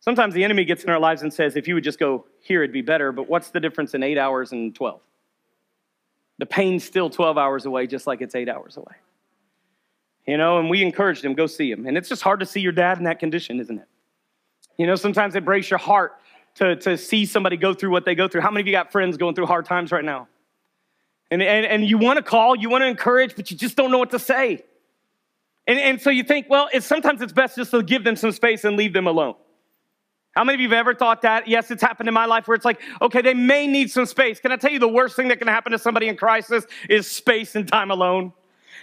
Sometimes 0.00 0.34
the 0.34 0.42
enemy 0.42 0.64
gets 0.64 0.82
in 0.82 0.90
our 0.90 0.98
lives 0.98 1.22
and 1.22 1.32
says, 1.32 1.54
if 1.56 1.68
you 1.68 1.74
would 1.74 1.84
just 1.84 1.98
go 1.98 2.26
here, 2.40 2.62
it'd 2.62 2.72
be 2.72 2.82
better. 2.82 3.12
But 3.12 3.28
what's 3.28 3.50
the 3.50 3.60
difference 3.60 3.94
in 3.94 4.02
eight 4.02 4.18
hours 4.18 4.52
and 4.52 4.74
12? 4.74 5.00
The 6.38 6.46
pain's 6.46 6.82
still 6.82 7.08
12 7.08 7.38
hours 7.38 7.66
away, 7.66 7.86
just 7.86 8.06
like 8.06 8.20
it's 8.20 8.34
eight 8.34 8.48
hours 8.48 8.76
away. 8.76 8.96
You 10.26 10.36
know, 10.36 10.58
and 10.58 10.68
we 10.68 10.82
encouraged 10.82 11.24
him, 11.24 11.34
go 11.34 11.46
see 11.46 11.70
him. 11.70 11.86
And 11.86 11.96
it's 11.96 12.08
just 12.08 12.22
hard 12.22 12.40
to 12.40 12.46
see 12.46 12.60
your 12.60 12.72
dad 12.72 12.98
in 12.98 13.04
that 13.04 13.20
condition, 13.20 13.60
isn't 13.60 13.78
it? 13.78 13.88
You 14.76 14.86
know, 14.86 14.96
sometimes 14.96 15.36
it 15.36 15.44
breaks 15.44 15.70
your 15.70 15.78
heart 15.78 16.14
to, 16.56 16.76
to 16.76 16.96
see 16.96 17.24
somebody 17.24 17.56
go 17.56 17.74
through 17.74 17.90
what 17.90 18.04
they 18.04 18.14
go 18.14 18.28
through. 18.28 18.40
How 18.40 18.50
many 18.50 18.62
of 18.62 18.66
you 18.66 18.72
got 18.72 18.90
friends 18.90 19.16
going 19.16 19.34
through 19.34 19.46
hard 19.46 19.66
times 19.66 19.92
right 19.92 20.04
now? 20.04 20.28
And, 21.32 21.42
and, 21.42 21.64
and 21.64 21.88
you 21.88 21.96
want 21.96 22.18
to 22.18 22.22
call, 22.22 22.54
you 22.54 22.68
want 22.68 22.82
to 22.82 22.86
encourage, 22.88 23.34
but 23.36 23.50
you 23.50 23.56
just 23.56 23.74
don't 23.74 23.90
know 23.90 23.96
what 23.96 24.10
to 24.10 24.18
say. 24.18 24.62
And, 25.66 25.78
and 25.78 25.98
so 25.98 26.10
you 26.10 26.24
think, 26.24 26.44
well, 26.50 26.68
it's, 26.74 26.84
sometimes 26.84 27.22
it's 27.22 27.32
best 27.32 27.56
just 27.56 27.70
to 27.70 27.82
give 27.82 28.04
them 28.04 28.16
some 28.16 28.32
space 28.32 28.64
and 28.64 28.76
leave 28.76 28.92
them 28.92 29.06
alone. 29.06 29.34
How 30.32 30.44
many 30.44 30.56
of 30.56 30.60
you 30.60 30.68
have 30.68 30.76
ever 30.76 30.94
thought 30.94 31.22
that? 31.22 31.48
Yes, 31.48 31.70
it's 31.70 31.80
happened 31.80 32.06
in 32.08 32.12
my 32.12 32.26
life 32.26 32.46
where 32.46 32.54
it's 32.54 32.66
like, 32.66 32.82
okay, 33.00 33.22
they 33.22 33.32
may 33.32 33.66
need 33.66 33.90
some 33.90 34.04
space. 34.04 34.40
Can 34.40 34.52
I 34.52 34.56
tell 34.56 34.70
you 34.70 34.78
the 34.78 34.86
worst 34.86 35.16
thing 35.16 35.28
that 35.28 35.38
can 35.38 35.48
happen 35.48 35.72
to 35.72 35.78
somebody 35.78 36.08
in 36.08 36.18
crisis 36.18 36.66
is 36.90 37.10
space 37.10 37.54
and 37.54 37.66
time 37.66 37.90
alone? 37.90 38.34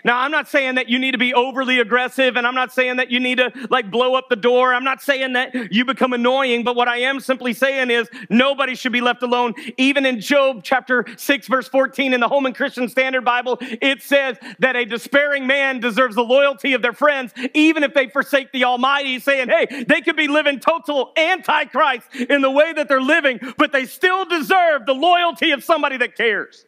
Now, 0.03 0.20
I'm 0.20 0.32
not 0.32 0.48
saying 0.48 0.75
that 0.75 0.89
you 0.89 1.00
need 1.00 1.12
to 1.12 1.18
be 1.18 1.34
overly 1.34 1.79
aggressive 1.79 2.36
and 2.36 2.46
I'm 2.46 2.56
not 2.56 2.72
saying 2.72 2.98
that 2.98 3.12
you 3.12 3.20
need 3.20 3.38
to 3.38 3.51
like 3.70 3.91
blow 3.91 4.15
up 4.15 4.29
the 4.29 4.36
door. 4.36 4.74
I'm 4.74 4.84
not 4.84 5.01
saying 5.01 5.34
that 5.34 5.72
you 5.72 5.86
become 5.86 6.13
annoying, 6.13 6.63
but 6.63 6.75
what 6.75 6.88
I 6.88 6.98
am 7.00 7.20
simply 7.20 7.53
saying 7.53 7.89
is 7.89 8.10
nobody 8.29 8.75
should 8.75 8.91
be 8.91 9.01
left 9.01 9.24
alone. 9.24 9.53
Even 9.77 10.06
in 10.06 10.20
Job 10.20 10.62
chapter 10.63 11.06
6 11.18 11.48
verse 11.48 11.68
14 11.68 12.13
in 12.13 12.20
the 12.20 12.27
Holman 12.27 12.53
Christian 12.53 12.88
Standard 12.89 13.25
Bible, 13.25 13.58
it 13.62 14.01
says 14.01 14.38
that 14.60 14.75
a 14.75 14.86
despairing 14.86 15.48
man 15.48 15.79
deserves 15.79 16.15
the 16.15 16.24
loyalty 16.24 16.74
of 16.74 16.82
their 16.82 16.94
friends 16.94 17.34
even 17.53 17.84
if 17.84 17.94
they 17.94 18.08
forsake 18.08 18.51
the 18.51 18.63
Almighty, 18.63 19.20
saying, 19.20 19.50
hey, 19.50 19.84
they 19.88 20.01
could 20.01 20.15
be 20.15 20.28
living 20.28 20.60
total 20.60 21.12
antichrist 21.17 22.08
in 22.15 22.41
the 22.41 22.52
way 22.52 22.74
that 22.74 22.88
they're 22.88 23.02
living, 23.02 23.39
but 23.58 23.71
they 23.71 23.86
still 23.86 24.26
deserve 24.26 24.86
the 24.86 24.93
loyalty 24.93 25.52
of 25.52 25.63
somebody 25.63 25.97
that 25.97 26.15
cares. 26.15 26.65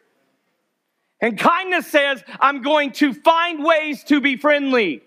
And 1.22 1.38
kindness 1.38 1.86
says, 1.86 2.22
I'm 2.40 2.62
going 2.62 2.92
to 2.94 3.14
find 3.14 3.64
ways 3.64 4.02
to 4.04 4.20
be 4.20 4.36
friendly. 4.36 5.02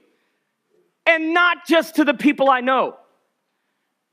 And 1.06 1.34
not 1.34 1.68
just 1.68 1.96
to 1.98 2.06
the 2.06 2.14
people 2.14 2.50
I 2.50 2.62
know, 2.62 2.96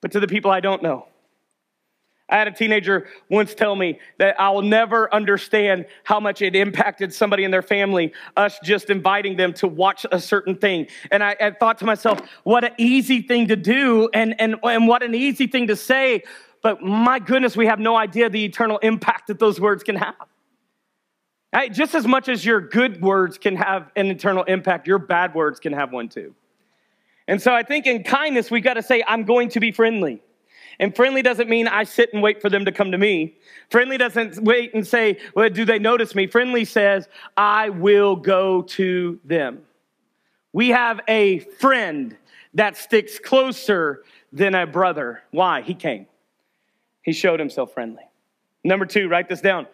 but 0.03 0.11
to 0.13 0.21
the 0.21 0.27
people 0.27 0.51
I 0.51 0.61
don't 0.61 0.83
know. 0.83 1.07
I 2.29 2.37
had 2.37 2.49
a 2.49 2.53
teenager 2.53 3.09
once 3.29 3.55
tell 3.55 3.77
me 3.77 4.01
that 4.19 4.41
I'll 4.41 4.63
never 4.63 5.15
understand 5.15 5.87
how 6.03 6.19
much 6.19 6.43
it 6.43 6.57
impacted 6.57 7.13
somebody 7.13 7.45
in 7.45 7.51
their 7.51 7.63
family, 7.63 8.15
us 8.37 8.59
just 8.65 8.91
inviting 8.91 9.37
them 9.37 9.53
to 9.55 9.69
watch 9.69 10.05
a 10.11 10.19
certain 10.19 10.57
thing. 10.57 10.89
And 11.11 11.23
I, 11.23 11.37
I 11.41 11.51
thought 11.51 11.79
to 11.79 11.85
myself, 11.85 12.21
what 12.43 12.65
an 12.65 12.73
easy 12.79 13.21
thing 13.21 13.49
to 13.49 13.57
do 13.57 14.09
and, 14.15 14.35
and, 14.41 14.57
and 14.65 14.89
what 14.89 15.03
an 15.03 15.15
easy 15.15 15.47
thing 15.47 15.67
to 15.69 15.77
say. 15.77 16.23
But 16.63 16.83
my 16.83 17.19
goodness, 17.19 17.57
we 17.57 17.67
have 17.67 17.79
no 17.79 17.97
idea 17.97 18.31
the 18.31 18.45
eternal 18.45 18.79
impact 18.79 19.27
that 19.29 19.39
those 19.39 19.61
words 19.61 19.83
can 19.83 19.97
have. 19.97 20.15
Just 21.71 21.95
as 21.95 22.07
much 22.07 22.29
as 22.29 22.45
your 22.45 22.61
good 22.61 23.03
words 23.03 23.39
can 23.39 23.57
have 23.57 23.91
an 23.97 24.07
eternal 24.07 24.45
impact, 24.45 24.87
your 24.87 24.99
bad 24.99 25.35
words 25.35 25.61
can 25.61 25.73
have 25.73 25.93
one 25.93 26.09
too. 26.09 26.35
And 27.29 27.41
so 27.41 27.55
I 27.55 27.63
think 27.63 27.87
in 27.87 28.03
kindness, 28.03 28.51
we've 28.51 28.65
got 28.65 28.75
to 28.75 28.83
say, 28.83 29.05
I'm 29.07 29.25
going 29.25 29.49
to 29.51 29.61
be 29.61 29.71
friendly. 29.71 30.23
And 30.81 30.97
friendly 30.97 31.23
doesn't 31.23 31.49
mean 31.49 31.69
I 31.69 31.85
sit 31.85 32.13
and 32.13 32.23
wait 32.23 32.41
for 32.41 32.49
them 32.49 32.65
to 32.65 32.73
come 32.73 32.91
to 32.93 32.99
me. 32.99 33.37
Friendly 33.71 33.99
doesn't 33.99 34.43
wait 34.43 34.75
and 34.75 34.87
say, 34.87 35.19
well, 35.35 35.51
do 35.51 35.65
they 35.65 35.79
notice 35.79 36.15
me? 36.15 36.27
Friendly 36.27 36.65
says, 36.65 37.09
I 37.37 37.69
will 37.69 38.17
go 38.17 38.63
to 38.63 39.21
them. 39.25 39.61
We 40.53 40.71
have 40.71 41.01
a 41.07 41.41
friend 41.41 42.17
that 42.55 42.77
sticks 42.77 43.19
closer 43.19 44.03
than 44.33 44.55
a 44.55 44.67
brother. 44.67 45.23
Why? 45.31 45.61
He 45.63 45.75
came. 45.75 46.07
He 47.03 47.13
showed 47.13 47.39
himself 47.39 47.73
friendly. 47.73 48.03
Number 48.65 48.87
two, 48.87 49.09
write 49.09 49.29
this 49.29 49.41
down. 49.41 49.67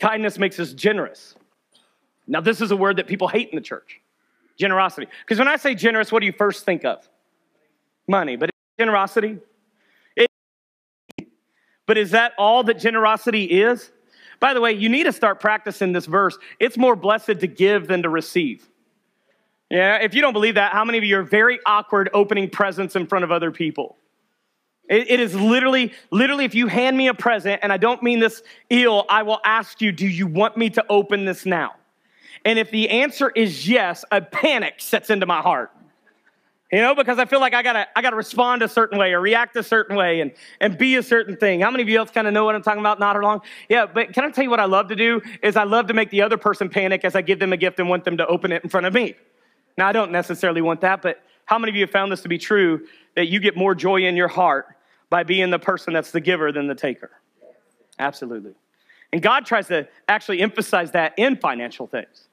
Kindness 0.00 0.38
makes 0.38 0.58
us 0.58 0.72
generous. 0.72 1.34
Now, 2.26 2.40
this 2.40 2.60
is 2.60 2.70
a 2.70 2.76
word 2.76 2.96
that 2.96 3.06
people 3.06 3.28
hate 3.28 3.50
in 3.50 3.56
the 3.56 3.62
church 3.62 4.00
generosity. 4.56 5.08
Because 5.24 5.38
when 5.38 5.48
I 5.48 5.56
say 5.56 5.74
generous, 5.74 6.12
what 6.12 6.20
do 6.20 6.26
you 6.26 6.32
first 6.32 6.64
think 6.64 6.84
of? 6.84 7.08
Money. 8.06 8.36
But 8.36 8.50
generosity? 8.78 9.38
It, 10.16 10.30
but 11.86 11.98
is 11.98 12.12
that 12.12 12.32
all 12.38 12.62
that 12.64 12.78
generosity 12.78 13.44
is? 13.44 13.90
By 14.40 14.54
the 14.54 14.60
way, 14.60 14.72
you 14.72 14.88
need 14.88 15.04
to 15.04 15.12
start 15.12 15.40
practicing 15.40 15.92
this 15.92 16.06
verse. 16.06 16.36
It's 16.60 16.76
more 16.76 16.96
blessed 16.96 17.40
to 17.40 17.46
give 17.46 17.88
than 17.88 18.02
to 18.02 18.08
receive. 18.08 18.68
Yeah, 19.70 19.96
if 20.02 20.14
you 20.14 20.20
don't 20.20 20.34
believe 20.34 20.56
that, 20.56 20.72
how 20.72 20.84
many 20.84 20.98
of 20.98 21.04
you 21.04 21.18
are 21.18 21.22
very 21.22 21.58
awkward 21.66 22.10
opening 22.12 22.50
presents 22.50 22.94
in 22.94 23.06
front 23.06 23.24
of 23.24 23.32
other 23.32 23.50
people? 23.50 23.96
It, 24.88 25.10
it 25.10 25.20
is 25.20 25.34
literally, 25.34 25.92
literally, 26.10 26.44
if 26.44 26.54
you 26.54 26.66
hand 26.66 26.96
me 26.96 27.08
a 27.08 27.14
present, 27.14 27.60
and 27.62 27.72
I 27.72 27.76
don't 27.76 28.02
mean 28.02 28.20
this 28.20 28.42
ill, 28.70 29.06
I 29.08 29.22
will 29.22 29.40
ask 29.44 29.80
you, 29.80 29.92
do 29.92 30.06
you 30.06 30.26
want 30.26 30.56
me 30.56 30.70
to 30.70 30.84
open 30.88 31.24
this 31.24 31.46
now? 31.46 31.74
And 32.44 32.58
if 32.58 32.70
the 32.70 32.90
answer 32.90 33.30
is 33.30 33.66
yes, 33.68 34.04
a 34.10 34.20
panic 34.20 34.74
sets 34.78 35.08
into 35.08 35.26
my 35.26 35.40
heart. 35.40 35.70
You 36.72 36.80
know, 36.80 36.94
because 36.94 37.18
I 37.18 37.24
feel 37.24 37.40
like 37.40 37.54
I 37.54 37.62
gotta, 37.62 37.86
I 37.96 38.02
gotta 38.02 38.16
respond 38.16 38.62
a 38.62 38.68
certain 38.68 38.98
way 38.98 39.12
or 39.12 39.20
react 39.20 39.54
a 39.56 39.62
certain 39.62 39.96
way 39.96 40.20
and, 40.20 40.32
and 40.60 40.76
be 40.76 40.96
a 40.96 41.02
certain 41.02 41.36
thing. 41.36 41.60
How 41.60 41.70
many 41.70 41.84
of 41.84 41.88
you 41.88 41.98
else 41.98 42.10
kind 42.10 42.26
of 42.26 42.34
know 42.34 42.44
what 42.44 42.56
I'm 42.56 42.62
talking 42.62 42.80
about? 42.80 42.98
Not 42.98 43.16
along? 43.16 43.42
Yeah, 43.68 43.86
but 43.86 44.12
can 44.12 44.24
I 44.24 44.30
tell 44.30 44.42
you 44.42 44.50
what 44.50 44.60
I 44.60 44.64
love 44.64 44.88
to 44.88 44.96
do? 44.96 45.22
Is 45.40 45.56
I 45.56 45.62
love 45.62 45.86
to 45.86 45.94
make 45.94 46.10
the 46.10 46.22
other 46.22 46.36
person 46.36 46.68
panic 46.68 47.04
as 47.04 47.14
I 47.14 47.22
give 47.22 47.38
them 47.38 47.52
a 47.52 47.56
gift 47.56 47.78
and 47.78 47.88
want 47.88 48.04
them 48.04 48.16
to 48.16 48.26
open 48.26 48.50
it 48.50 48.64
in 48.64 48.70
front 48.70 48.86
of 48.86 48.92
me. 48.92 49.14
Now, 49.78 49.86
I 49.86 49.92
don't 49.92 50.10
necessarily 50.10 50.62
want 50.62 50.80
that, 50.80 51.00
but 51.00 51.22
how 51.44 51.58
many 51.58 51.70
of 51.70 51.76
you 51.76 51.82
have 51.82 51.90
found 51.90 52.10
this 52.10 52.22
to 52.22 52.28
be 52.28 52.38
true 52.38 52.86
that 53.14 53.28
you 53.28 53.38
get 53.38 53.56
more 53.56 53.74
joy 53.74 54.02
in 54.02 54.16
your 54.16 54.28
heart 54.28 54.73
by 55.14 55.22
being 55.22 55.48
the 55.50 55.60
person 55.60 55.92
that's 55.92 56.10
the 56.10 56.20
giver 56.20 56.50
than 56.50 56.66
the 56.66 56.74
taker. 56.74 57.12
Absolutely. 58.00 58.50
And 59.12 59.22
God 59.22 59.46
tries 59.46 59.68
to 59.68 59.86
actually 60.08 60.40
emphasize 60.40 60.90
that 60.90 61.14
in 61.16 61.36
financial 61.36 61.86
things. 61.86 62.26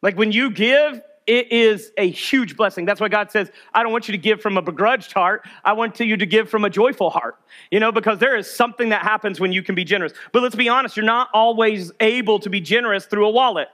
Like 0.00 0.16
when 0.16 0.32
you 0.32 0.50
give, 0.50 1.02
it 1.26 1.52
is 1.52 1.92
a 1.98 2.08
huge 2.08 2.56
blessing. 2.56 2.86
That's 2.86 2.98
why 2.98 3.08
God 3.08 3.30
says, 3.30 3.52
I 3.74 3.82
don't 3.82 3.92
want 3.92 4.08
you 4.08 4.12
to 4.12 4.18
give 4.18 4.40
from 4.40 4.56
a 4.56 4.62
begrudged 4.62 5.12
heart. 5.12 5.46
I 5.66 5.74
want 5.74 6.00
you 6.00 6.16
to 6.16 6.24
give 6.24 6.48
from 6.48 6.64
a 6.64 6.70
joyful 6.70 7.10
heart. 7.10 7.36
You 7.70 7.78
know, 7.78 7.92
because 7.92 8.20
there 8.20 8.38
is 8.38 8.50
something 8.50 8.88
that 8.88 9.02
happens 9.02 9.38
when 9.38 9.52
you 9.52 9.62
can 9.62 9.74
be 9.74 9.84
generous. 9.84 10.14
But 10.32 10.42
let's 10.42 10.56
be 10.56 10.70
honest, 10.70 10.96
you're 10.96 11.04
not 11.04 11.28
always 11.34 11.92
able 12.00 12.38
to 12.38 12.48
be 12.48 12.62
generous 12.62 13.04
through 13.04 13.26
a 13.26 13.30
wallet. 13.30 13.68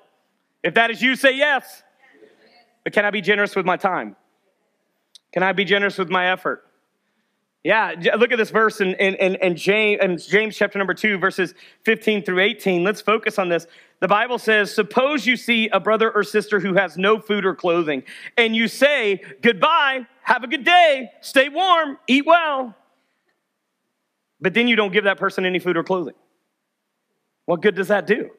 If 0.64 0.74
that 0.74 0.90
is 0.90 1.00
you, 1.00 1.14
say 1.14 1.36
yes. 1.36 1.84
But 2.82 2.94
can 2.94 3.04
I 3.04 3.12
be 3.12 3.20
generous 3.20 3.54
with 3.54 3.64
my 3.64 3.76
time? 3.76 4.16
Can 5.32 5.44
I 5.44 5.52
be 5.52 5.64
generous 5.64 5.98
with 5.98 6.10
my 6.10 6.32
effort? 6.32 6.64
Yeah, 7.62 7.94
look 8.16 8.32
at 8.32 8.38
this 8.38 8.50
verse 8.50 8.80
in, 8.80 8.94
in, 8.94 9.14
in, 9.16 9.34
in, 9.34 9.54
James, 9.54 10.00
in 10.00 10.16
James 10.16 10.56
chapter 10.56 10.78
number 10.78 10.94
2, 10.94 11.18
verses 11.18 11.54
15 11.84 12.24
through 12.24 12.40
18. 12.40 12.82
Let's 12.82 13.02
focus 13.02 13.38
on 13.38 13.50
this. 13.50 13.66
The 14.00 14.08
Bible 14.08 14.38
says, 14.38 14.74
Suppose 14.74 15.26
you 15.26 15.36
see 15.36 15.68
a 15.68 15.78
brother 15.78 16.10
or 16.10 16.24
sister 16.24 16.58
who 16.58 16.72
has 16.74 16.96
no 16.96 17.20
food 17.20 17.44
or 17.44 17.54
clothing, 17.54 18.02
and 18.38 18.56
you 18.56 18.66
say, 18.66 19.22
Goodbye, 19.42 20.06
have 20.22 20.42
a 20.42 20.46
good 20.46 20.64
day, 20.64 21.10
stay 21.20 21.50
warm, 21.50 21.98
eat 22.06 22.24
well. 22.24 22.74
But 24.40 24.54
then 24.54 24.66
you 24.66 24.74
don't 24.74 24.92
give 24.92 25.04
that 25.04 25.18
person 25.18 25.44
any 25.44 25.58
food 25.58 25.76
or 25.76 25.84
clothing. 25.84 26.14
What 27.44 27.60
good 27.60 27.74
does 27.74 27.88
that 27.88 28.06
do? 28.06 28.30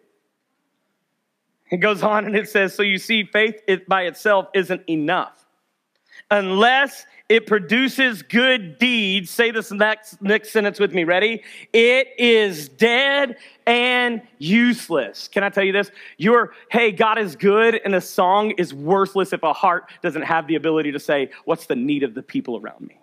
It 1.70 1.78
goes 1.78 2.02
on 2.02 2.26
and 2.26 2.36
it 2.36 2.50
says, 2.50 2.74
So 2.74 2.82
you 2.82 2.98
see, 2.98 3.24
faith 3.24 3.62
by 3.88 4.04
itself 4.04 4.48
isn't 4.56 4.82
enough 4.90 5.46
unless 6.30 7.06
it 7.30 7.48
produces 7.48 8.22
good 8.22 8.78
deeds. 8.78 9.30
Say 9.30 9.52
this 9.52 9.72
next, 9.72 10.22
next 10.22 10.52
sentence 10.52 10.80
with 10.80 10.94
me. 10.94 11.04
Ready? 11.06 11.42
It 11.72 12.10
is 12.18 12.68
dead 12.70 13.38
and 13.66 14.22
useless. 14.38 15.28
Can 15.28 15.44
I 15.44 15.50
tell 15.50 15.64
you 15.64 15.72
this? 15.72 15.92
Your, 16.18 16.54
hey, 16.70 16.92
God 16.92 17.18
is 17.18 17.36
good, 17.36 17.80
and 17.86 17.96
a 17.96 18.02
song 18.02 18.52
is 18.52 18.74
worthless 18.74 19.34
if 19.34 19.44
a 19.44 19.54
heart 19.54 19.90
doesn't 20.02 20.24
have 20.24 20.48
the 20.48 20.56
ability 20.56 20.92
to 20.92 21.00
say, 21.00 21.30
what's 21.46 21.68
the 21.68 21.76
need 21.76 22.04
of 22.04 22.14
the 22.14 22.24
people 22.24 22.58
around 22.58 22.88
me? 22.88 23.01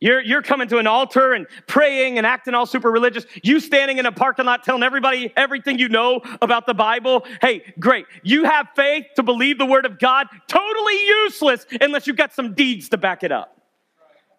You're, 0.00 0.20
you're 0.20 0.42
coming 0.42 0.68
to 0.68 0.78
an 0.78 0.86
altar 0.86 1.32
and 1.32 1.46
praying 1.66 2.18
and 2.18 2.26
acting 2.26 2.54
all 2.54 2.66
super 2.66 2.90
religious. 2.90 3.26
You 3.42 3.58
standing 3.58 3.98
in 3.98 4.06
a 4.06 4.12
parking 4.12 4.44
lot 4.44 4.62
telling 4.62 4.84
everybody 4.84 5.32
everything 5.36 5.78
you 5.78 5.88
know 5.88 6.20
about 6.40 6.66
the 6.66 6.74
Bible. 6.74 7.26
Hey, 7.40 7.74
great. 7.80 8.06
You 8.22 8.44
have 8.44 8.68
faith 8.76 9.06
to 9.16 9.24
believe 9.24 9.58
the 9.58 9.66
word 9.66 9.86
of 9.86 9.98
God. 9.98 10.28
Totally 10.46 11.04
useless 11.06 11.66
unless 11.80 12.06
you've 12.06 12.16
got 12.16 12.32
some 12.32 12.54
deeds 12.54 12.88
to 12.90 12.96
back 12.96 13.24
it 13.24 13.32
up. 13.32 13.60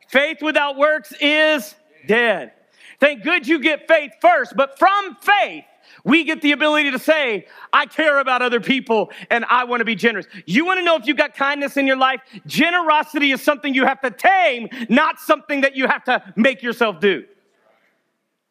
Faith 0.08 0.42
without 0.42 0.78
works 0.78 1.14
is 1.20 1.76
dead. 2.08 2.54
Thank 3.00 3.24
good 3.24 3.48
you 3.48 3.60
get 3.60 3.88
faith 3.88 4.12
first, 4.22 4.54
but 4.56 4.80
from 4.80 5.18
faith, 5.22 5.66
we 6.04 6.24
get 6.24 6.42
the 6.42 6.52
ability 6.52 6.92
to 6.92 7.00
say, 7.00 7.48
I 7.74 7.86
care 7.86 8.20
about 8.20 8.42
other 8.42 8.60
people 8.60 9.12
and 9.30 9.46
I 9.46 9.64
want 9.64 9.82
to 9.82 9.86
be 9.86 9.96
generous. 9.96 10.28
You 10.46 10.66
want 10.66 10.80
to 10.80 10.84
know 10.84 10.96
if 10.96 11.06
you've 11.06 11.18
got 11.18 11.36
kindness 11.36 11.78
in 11.78 11.88
your 11.88 11.98
life? 11.98 12.22
Generosity 12.46 13.32
is 13.32 13.42
something 13.42 13.74
you 13.74 13.86
have 13.86 14.02
to 14.02 14.12
tame, 14.12 14.70
not 14.90 15.20
something 15.20 15.62
that 15.62 15.76
you 15.76 15.88
have 15.88 16.04
to 16.06 16.24
make 16.36 16.62
yourself 16.62 17.00
do. 17.00 17.24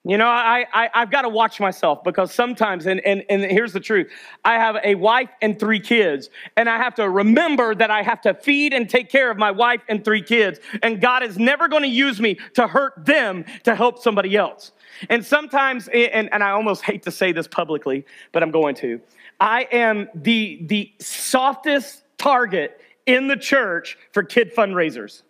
You 0.04 0.16
know, 0.16 0.28
I, 0.28 0.64
I, 0.72 1.00
have 1.00 1.10
got 1.10 1.22
to 1.22 1.28
watch 1.28 1.60
myself 1.60 2.02
because 2.02 2.32
sometimes, 2.32 2.86
and, 2.86 2.98
and, 3.04 3.24
and 3.28 3.42
here's 3.42 3.74
the 3.74 3.80
truth 3.80 4.10
I 4.42 4.54
have 4.54 4.76
a 4.82 4.94
wife 4.94 5.28
and 5.42 5.60
three 5.60 5.80
kids, 5.80 6.30
and 6.56 6.66
I 6.66 6.78
have 6.78 6.94
to 6.94 7.10
remember 7.10 7.74
that 7.74 7.90
I 7.90 8.02
have 8.02 8.22
to 8.22 8.32
feed 8.32 8.72
and 8.72 8.88
take 8.88 9.10
care 9.10 9.30
of 9.30 9.36
my 9.36 9.50
wife 9.50 9.82
and 9.86 10.02
three 10.02 10.22
kids. 10.22 10.60
And 10.82 11.00
God 11.00 11.22
is 11.24 11.36
never 11.36 11.68
going 11.68 11.82
to 11.82 11.88
use 11.90 12.20
me 12.20 12.38
to 12.54 12.66
hurt 12.66 12.94
them 13.04 13.44
to 13.64 13.74
help 13.74 13.98
somebody 13.98 14.34
else. 14.34 14.72
And 15.08 15.24
sometimes, 15.24 15.88
and, 15.88 16.32
and 16.32 16.42
I 16.42 16.50
almost 16.50 16.82
hate 16.82 17.02
to 17.04 17.10
say 17.10 17.32
this 17.32 17.46
publicly, 17.46 18.04
but 18.32 18.42
I'm 18.42 18.50
going 18.50 18.74
to. 18.76 19.00
I 19.40 19.68
am 19.70 20.08
the, 20.14 20.60
the 20.62 20.92
softest 20.98 22.02
target 22.18 22.80
in 23.06 23.28
the 23.28 23.36
church 23.36 23.96
for 24.12 24.22
kid 24.22 24.54
fundraisers. 24.54 25.22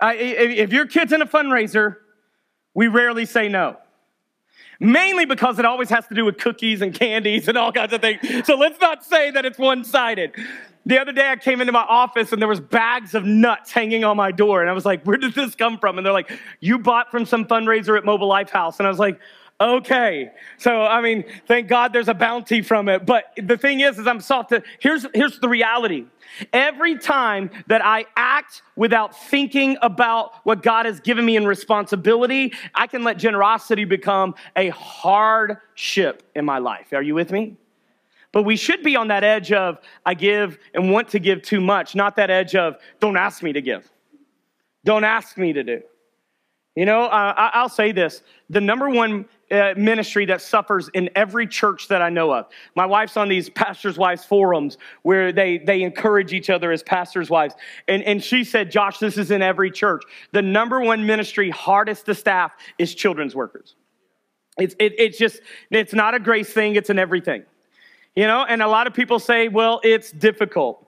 I, 0.00 0.14
if 0.14 0.72
your 0.72 0.86
kid's 0.86 1.12
in 1.12 1.20
a 1.20 1.26
fundraiser, 1.26 1.96
we 2.74 2.88
rarely 2.88 3.26
say 3.26 3.48
no. 3.48 3.76
Mainly 4.78 5.26
because 5.26 5.58
it 5.58 5.66
always 5.66 5.90
has 5.90 6.06
to 6.06 6.14
do 6.14 6.24
with 6.24 6.38
cookies 6.38 6.80
and 6.80 6.94
candies 6.94 7.48
and 7.48 7.58
all 7.58 7.70
kinds 7.70 7.92
of 7.92 8.00
things. 8.00 8.46
So 8.46 8.56
let's 8.56 8.80
not 8.80 9.04
say 9.04 9.30
that 9.30 9.44
it's 9.44 9.58
one 9.58 9.84
sided. 9.84 10.32
The 10.86 10.98
other 10.98 11.12
day 11.12 11.30
I 11.30 11.36
came 11.36 11.60
into 11.60 11.72
my 11.72 11.84
office 11.88 12.32
and 12.32 12.40
there 12.40 12.48
was 12.48 12.60
bags 12.60 13.14
of 13.14 13.24
nuts 13.24 13.70
hanging 13.70 14.02
on 14.02 14.16
my 14.16 14.32
door. 14.32 14.62
And 14.62 14.70
I 14.70 14.72
was 14.72 14.86
like, 14.86 15.04
where 15.04 15.18
did 15.18 15.34
this 15.34 15.54
come 15.54 15.78
from? 15.78 15.98
And 15.98 16.06
they're 16.06 16.12
like, 16.12 16.30
you 16.60 16.78
bought 16.78 17.10
from 17.10 17.26
some 17.26 17.44
fundraiser 17.44 17.98
at 17.98 18.04
Mobile 18.04 18.28
Life 18.28 18.50
House. 18.50 18.78
And 18.78 18.86
I 18.86 18.90
was 18.90 18.98
like, 18.98 19.20
okay. 19.60 20.30
So, 20.56 20.82
I 20.82 21.02
mean, 21.02 21.24
thank 21.46 21.68
God 21.68 21.92
there's 21.92 22.08
a 22.08 22.14
bounty 22.14 22.62
from 22.62 22.88
it. 22.88 23.04
But 23.04 23.24
the 23.36 23.58
thing 23.58 23.80
is, 23.80 23.98
is 23.98 24.06
I'm 24.06 24.20
soft. 24.20 24.50
To, 24.50 24.62
here's, 24.78 25.06
here's 25.14 25.38
the 25.38 25.48
reality. 25.48 26.06
Every 26.52 26.96
time 26.96 27.50
that 27.66 27.84
I 27.84 28.06
act 28.16 28.62
without 28.76 29.14
thinking 29.14 29.76
about 29.82 30.34
what 30.44 30.62
God 30.62 30.86
has 30.86 31.00
given 31.00 31.26
me 31.26 31.36
in 31.36 31.46
responsibility, 31.46 32.54
I 32.74 32.86
can 32.86 33.04
let 33.04 33.18
generosity 33.18 33.84
become 33.84 34.34
a 34.56 34.70
hardship 34.70 36.22
in 36.34 36.44
my 36.44 36.58
life. 36.58 36.92
Are 36.92 37.02
you 37.02 37.14
with 37.14 37.30
me? 37.32 37.56
But 38.32 38.44
we 38.44 38.56
should 38.56 38.82
be 38.82 38.96
on 38.96 39.08
that 39.08 39.24
edge 39.24 39.52
of, 39.52 39.78
I 40.06 40.14
give 40.14 40.58
and 40.74 40.92
want 40.92 41.08
to 41.08 41.18
give 41.18 41.42
too 41.42 41.60
much, 41.60 41.94
not 41.94 42.16
that 42.16 42.30
edge 42.30 42.54
of, 42.54 42.76
don't 43.00 43.16
ask 43.16 43.42
me 43.42 43.52
to 43.52 43.60
give. 43.60 43.90
Don't 44.84 45.04
ask 45.04 45.36
me 45.36 45.52
to 45.52 45.62
do. 45.64 45.82
You 46.76 46.86
know, 46.86 47.04
uh, 47.06 47.50
I'll 47.52 47.68
say 47.68 47.90
this 47.92 48.22
the 48.48 48.60
number 48.60 48.88
one 48.88 49.26
uh, 49.50 49.74
ministry 49.76 50.24
that 50.26 50.40
suffers 50.40 50.88
in 50.94 51.10
every 51.16 51.46
church 51.46 51.88
that 51.88 52.00
I 52.00 52.08
know 52.08 52.32
of. 52.32 52.46
My 52.76 52.86
wife's 52.86 53.16
on 53.16 53.28
these 53.28 53.50
pastors' 53.50 53.98
wives 53.98 54.24
forums 54.24 54.78
where 55.02 55.32
they, 55.32 55.58
they 55.58 55.82
encourage 55.82 56.32
each 56.32 56.48
other 56.48 56.70
as 56.70 56.84
pastors' 56.84 57.28
wives. 57.28 57.54
And, 57.88 58.04
and 58.04 58.22
she 58.22 58.44
said, 58.44 58.70
Josh, 58.70 58.98
this 58.98 59.18
is 59.18 59.32
in 59.32 59.42
every 59.42 59.72
church. 59.72 60.04
The 60.30 60.42
number 60.42 60.80
one 60.80 61.04
ministry 61.04 61.50
hardest 61.50 62.06
to 62.06 62.14
staff 62.14 62.52
is 62.78 62.94
children's 62.94 63.34
workers. 63.34 63.74
It's, 64.56 64.76
it, 64.78 64.94
it's 64.98 65.18
just, 65.18 65.40
it's 65.70 65.92
not 65.92 66.14
a 66.14 66.20
grace 66.20 66.52
thing, 66.52 66.76
it's 66.76 66.90
an 66.90 66.98
everything. 67.00 67.42
You 68.16 68.26
know, 68.26 68.44
and 68.44 68.62
a 68.62 68.68
lot 68.68 68.86
of 68.86 68.94
people 68.94 69.18
say, 69.18 69.48
well, 69.48 69.80
it's 69.84 70.10
difficult. 70.10 70.86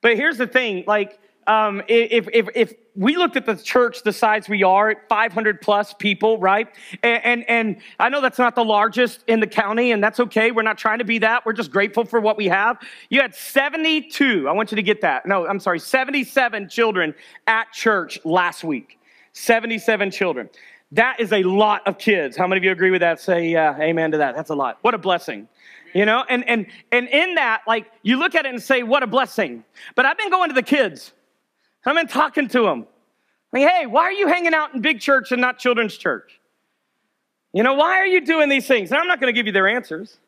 But 0.00 0.16
here's 0.16 0.38
the 0.38 0.46
thing 0.46 0.84
like, 0.86 1.18
um, 1.46 1.82
if, 1.86 2.28
if, 2.32 2.48
if 2.54 2.74
we 2.96 3.16
looked 3.16 3.36
at 3.36 3.46
the 3.46 3.54
church 3.54 4.02
the 4.02 4.12
size 4.12 4.48
we 4.48 4.64
are, 4.64 4.96
500 5.08 5.60
plus 5.60 5.94
people, 5.94 6.38
right? 6.38 6.68
And, 7.02 7.24
and, 7.24 7.44
and, 7.48 7.76
I 8.00 8.08
know 8.08 8.20
that's 8.20 8.38
not 8.38 8.56
the 8.56 8.64
largest 8.64 9.22
in 9.28 9.38
the 9.38 9.46
county, 9.46 9.92
and 9.92 10.02
that's 10.02 10.18
okay. 10.18 10.50
We're 10.50 10.62
not 10.62 10.78
trying 10.78 10.98
to 10.98 11.04
be 11.04 11.18
that. 11.18 11.46
We're 11.46 11.52
just 11.52 11.70
grateful 11.70 12.04
for 12.04 12.20
what 12.20 12.36
we 12.36 12.46
have. 12.46 12.78
You 13.10 13.20
had 13.20 13.34
72, 13.34 14.48
I 14.48 14.52
want 14.52 14.72
you 14.72 14.76
to 14.76 14.82
get 14.82 15.02
that. 15.02 15.26
No, 15.26 15.46
I'm 15.46 15.60
sorry, 15.60 15.78
77 15.78 16.68
children 16.68 17.14
at 17.46 17.70
church 17.72 18.18
last 18.24 18.64
week. 18.64 18.98
77 19.32 20.10
children. 20.10 20.48
That 20.92 21.20
is 21.20 21.32
a 21.32 21.42
lot 21.42 21.86
of 21.86 21.98
kids. 21.98 22.36
How 22.36 22.46
many 22.46 22.58
of 22.58 22.64
you 22.64 22.72
agree 22.72 22.90
with 22.90 23.02
that? 23.02 23.20
Say 23.20 23.48
yeah, 23.48 23.78
amen 23.78 24.12
to 24.12 24.18
that. 24.18 24.34
That's 24.34 24.50
a 24.50 24.54
lot. 24.54 24.78
What 24.82 24.94
a 24.94 24.98
blessing 24.98 25.48
you 25.96 26.04
know 26.04 26.24
and 26.28 26.46
and 26.48 26.66
and 26.92 27.08
in 27.08 27.36
that 27.36 27.62
like 27.66 27.90
you 28.02 28.18
look 28.18 28.34
at 28.34 28.44
it 28.44 28.50
and 28.50 28.62
say 28.62 28.82
what 28.82 29.02
a 29.02 29.06
blessing. 29.06 29.64
But 29.94 30.04
i've 30.04 30.18
been 30.18 30.30
going 30.30 30.50
to 30.50 30.54
the 30.54 30.62
kids. 30.62 31.12
I've 31.86 31.94
been 31.94 32.08
talking 32.08 32.48
to 32.48 32.62
them 32.62 32.86
like 33.52 33.66
hey 33.68 33.86
why 33.86 34.02
are 34.02 34.12
you 34.12 34.28
hanging 34.28 34.52
out 34.52 34.74
in 34.74 34.82
big 34.82 35.00
church 35.00 35.32
and 35.32 35.40
not 35.40 35.58
children's 35.58 35.96
church? 35.96 36.40
You 37.52 37.62
know 37.62 37.74
why 37.74 37.98
are 37.98 38.06
you 38.06 38.20
doing 38.20 38.50
these 38.50 38.66
things? 38.66 38.90
And 38.90 39.00
i'm 39.00 39.08
not 39.08 39.20
going 39.20 39.32
to 39.32 39.38
give 39.38 39.46
you 39.46 39.52
their 39.52 39.68
answers. 39.68 40.18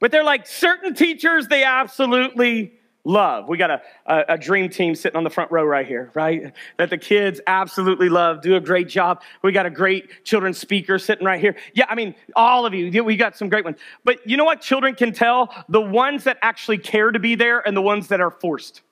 But 0.00 0.12
they're 0.12 0.24
like 0.24 0.46
certain 0.46 0.94
teachers 0.94 1.48
they 1.48 1.64
absolutely 1.64 2.74
love. 3.04 3.48
We 3.48 3.56
got 3.56 3.70
a, 3.70 3.82
a, 4.06 4.24
a, 4.30 4.38
dream 4.38 4.68
team 4.68 4.94
sitting 4.94 5.16
on 5.16 5.24
the 5.24 5.30
front 5.30 5.50
row 5.50 5.64
right 5.64 5.86
here, 5.86 6.10
right? 6.14 6.52
That 6.76 6.90
the 6.90 6.98
kids 6.98 7.40
absolutely 7.46 8.08
love, 8.08 8.42
do 8.42 8.56
a 8.56 8.60
great 8.60 8.88
job. 8.88 9.22
We 9.42 9.52
got 9.52 9.66
a 9.66 9.70
great 9.70 10.24
children's 10.24 10.58
speaker 10.58 10.98
sitting 10.98 11.24
right 11.24 11.40
here. 11.40 11.56
Yeah, 11.74 11.86
I 11.88 11.94
mean, 11.94 12.14
all 12.36 12.66
of 12.66 12.74
you, 12.74 13.02
we 13.02 13.16
got 13.16 13.36
some 13.36 13.48
great 13.48 13.64
ones. 13.64 13.78
But 14.04 14.26
you 14.28 14.36
know 14.36 14.44
what 14.44 14.60
children 14.60 14.94
can 14.94 15.12
tell? 15.12 15.54
The 15.68 15.80
ones 15.80 16.24
that 16.24 16.38
actually 16.42 16.78
care 16.78 17.10
to 17.10 17.18
be 17.18 17.34
there 17.34 17.66
and 17.66 17.76
the 17.76 17.82
ones 17.82 18.08
that 18.08 18.20
are 18.20 18.30
forced. 18.30 18.82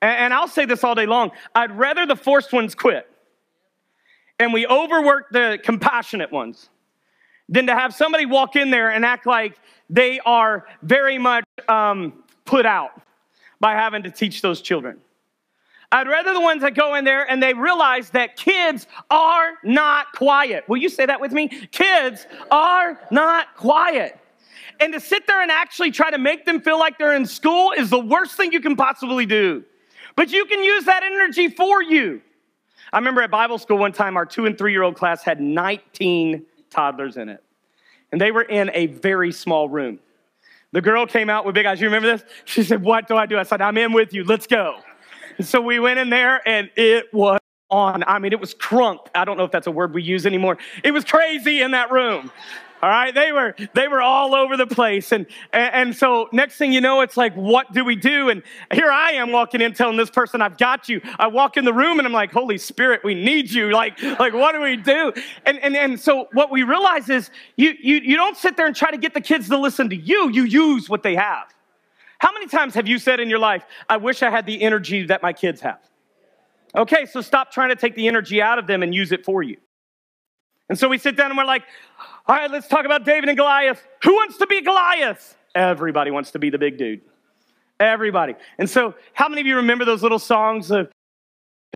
And, 0.00 0.16
and 0.16 0.34
I'll 0.34 0.48
say 0.48 0.64
this 0.64 0.84
all 0.84 0.94
day 0.94 1.06
long 1.06 1.32
I'd 1.54 1.76
rather 1.76 2.06
the 2.06 2.16
forced 2.16 2.52
ones 2.52 2.74
quit 2.74 3.10
and 4.38 4.52
we 4.52 4.66
overwork 4.66 5.30
the 5.30 5.58
compassionate 5.62 6.30
ones 6.30 6.70
than 7.48 7.66
to 7.66 7.74
have 7.74 7.94
somebody 7.94 8.26
walk 8.26 8.56
in 8.56 8.70
there 8.70 8.90
and 8.90 9.04
act 9.04 9.26
like 9.26 9.58
they 9.90 10.20
are 10.20 10.66
very 10.82 11.18
much 11.18 11.44
um, 11.68 12.22
put 12.44 12.66
out 12.66 13.02
by 13.60 13.72
having 13.72 14.02
to 14.04 14.10
teach 14.10 14.42
those 14.42 14.60
children. 14.60 14.98
I'd 15.90 16.06
rather 16.06 16.34
the 16.34 16.40
ones 16.40 16.62
that 16.62 16.74
go 16.74 16.94
in 16.96 17.04
there 17.04 17.28
and 17.30 17.42
they 17.42 17.54
realize 17.54 18.10
that 18.10 18.36
kids 18.36 18.86
are 19.10 19.52
not 19.64 20.12
quiet. 20.12 20.68
Will 20.68 20.76
you 20.76 20.90
say 20.90 21.06
that 21.06 21.20
with 21.20 21.32
me? 21.32 21.48
Kids 21.48 22.26
are 22.50 23.00
not 23.10 23.56
quiet. 23.56 24.18
And 24.80 24.92
to 24.92 25.00
sit 25.00 25.26
there 25.26 25.40
and 25.40 25.50
actually 25.50 25.90
try 25.90 26.10
to 26.10 26.18
make 26.18 26.44
them 26.44 26.60
feel 26.60 26.78
like 26.78 26.98
they're 26.98 27.14
in 27.14 27.26
school 27.26 27.72
is 27.72 27.90
the 27.90 27.98
worst 27.98 28.36
thing 28.36 28.52
you 28.52 28.60
can 28.60 28.76
possibly 28.76 29.24
do. 29.24 29.64
But 30.14 30.30
you 30.30 30.44
can 30.44 30.62
use 30.62 30.84
that 30.84 31.02
energy 31.02 31.48
for 31.48 31.82
you. 31.82 32.20
I 32.92 32.98
remember 32.98 33.22
at 33.22 33.30
Bible 33.30 33.58
school 33.58 33.78
one 33.78 33.92
time, 33.92 34.16
our 34.16 34.26
two 34.26 34.46
and 34.46 34.56
three 34.56 34.72
year 34.72 34.82
old 34.82 34.94
class 34.94 35.22
had 35.22 35.40
19 35.40 36.44
toddlers 36.70 37.16
in 37.16 37.28
it. 37.28 37.42
And 38.12 38.20
they 38.20 38.30
were 38.30 38.42
in 38.42 38.70
a 38.74 38.86
very 38.86 39.32
small 39.32 39.68
room. 39.68 40.00
The 40.72 40.80
girl 40.80 41.06
came 41.06 41.30
out 41.30 41.46
with 41.46 41.54
big 41.54 41.66
eyes. 41.66 41.80
You 41.80 41.86
remember 41.86 42.08
this? 42.16 42.24
She 42.44 42.62
said, 42.62 42.82
What 42.82 43.08
do 43.08 43.16
I 43.16 43.26
do? 43.26 43.38
I 43.38 43.42
said, 43.42 43.60
I'm 43.60 43.78
in 43.78 43.92
with 43.92 44.12
you. 44.12 44.24
Let's 44.24 44.46
go. 44.46 44.80
And 45.38 45.46
so 45.46 45.60
we 45.60 45.78
went 45.78 45.98
in 45.98 46.10
there, 46.10 46.46
and 46.46 46.68
it 46.76 47.12
was 47.12 47.38
on. 47.70 48.04
I 48.06 48.18
mean, 48.18 48.32
it 48.32 48.40
was 48.40 48.54
crunk. 48.54 48.98
I 49.14 49.24
don't 49.24 49.36
know 49.36 49.44
if 49.44 49.50
that's 49.50 49.66
a 49.66 49.70
word 49.70 49.94
we 49.94 50.02
use 50.02 50.26
anymore. 50.26 50.58
It 50.82 50.92
was 50.92 51.04
crazy 51.04 51.62
in 51.62 51.70
that 51.72 51.90
room. 51.90 52.30
All 52.80 52.88
right, 52.88 53.12
they 53.12 53.32
were 53.32 53.56
they 53.74 53.88
were 53.88 54.00
all 54.00 54.34
over 54.36 54.56
the 54.56 54.66
place, 54.66 55.10
and, 55.10 55.26
and 55.52 55.74
and 55.74 55.96
so 55.96 56.28
next 56.32 56.56
thing 56.58 56.72
you 56.72 56.80
know, 56.80 57.00
it's 57.00 57.16
like, 57.16 57.34
what 57.34 57.72
do 57.72 57.84
we 57.84 57.96
do? 57.96 58.28
And 58.28 58.42
here 58.72 58.90
I 58.90 59.12
am 59.12 59.32
walking 59.32 59.60
in, 59.60 59.74
telling 59.74 59.96
this 59.96 60.10
person, 60.10 60.40
"I've 60.40 60.58
got 60.58 60.88
you." 60.88 61.00
I 61.18 61.26
walk 61.26 61.56
in 61.56 61.64
the 61.64 61.72
room, 61.72 61.98
and 61.98 62.06
I'm 62.06 62.12
like, 62.12 62.30
"Holy 62.30 62.56
Spirit, 62.56 63.02
we 63.02 63.14
need 63.14 63.50
you!" 63.50 63.70
Like, 63.72 64.00
like 64.02 64.32
what 64.32 64.52
do 64.52 64.60
we 64.60 64.76
do? 64.76 65.12
And 65.44 65.58
and 65.58 65.76
and 65.76 65.98
so 65.98 66.28
what 66.32 66.52
we 66.52 66.62
realize 66.62 67.08
is, 67.08 67.30
you 67.56 67.74
you 67.80 67.96
you 67.96 68.16
don't 68.16 68.36
sit 68.36 68.56
there 68.56 68.66
and 68.66 68.76
try 68.76 68.92
to 68.92 68.98
get 68.98 69.12
the 69.12 69.20
kids 69.20 69.48
to 69.48 69.58
listen 69.58 69.88
to 69.90 69.96
you. 69.96 70.30
You 70.30 70.44
use 70.44 70.88
what 70.88 71.02
they 71.02 71.16
have. 71.16 71.52
How 72.18 72.32
many 72.32 72.46
times 72.46 72.74
have 72.74 72.86
you 72.86 72.98
said 72.98 73.18
in 73.18 73.28
your 73.28 73.40
life, 73.40 73.64
"I 73.88 73.96
wish 73.96 74.22
I 74.22 74.30
had 74.30 74.46
the 74.46 74.62
energy 74.62 75.04
that 75.06 75.20
my 75.20 75.32
kids 75.32 75.60
have"? 75.62 75.80
Okay, 76.76 77.06
so 77.06 77.22
stop 77.22 77.50
trying 77.50 77.70
to 77.70 77.76
take 77.76 77.96
the 77.96 78.06
energy 78.06 78.40
out 78.40 78.58
of 78.58 78.66
them 78.66 78.82
and 78.84 78.94
use 78.94 79.10
it 79.10 79.24
for 79.24 79.42
you. 79.42 79.56
And 80.68 80.78
so 80.78 80.88
we 80.88 80.98
sit 80.98 81.16
down 81.16 81.30
and 81.30 81.38
we're 81.38 81.44
like, 81.44 81.64
all 82.26 82.36
right, 82.36 82.50
let's 82.50 82.68
talk 82.68 82.84
about 82.84 83.04
David 83.04 83.28
and 83.28 83.38
Goliath. 83.38 83.82
Who 84.04 84.12
wants 84.14 84.36
to 84.38 84.46
be 84.46 84.60
Goliath? 84.60 85.36
Everybody 85.54 86.10
wants 86.10 86.30
to 86.32 86.38
be 86.38 86.50
the 86.50 86.58
big 86.58 86.76
dude. 86.76 87.00
Everybody. 87.80 88.34
And 88.58 88.68
so, 88.68 88.94
how 89.14 89.28
many 89.28 89.40
of 89.40 89.46
you 89.46 89.56
remember 89.56 89.84
those 89.84 90.02
little 90.02 90.18
songs 90.18 90.70
of 90.70 90.90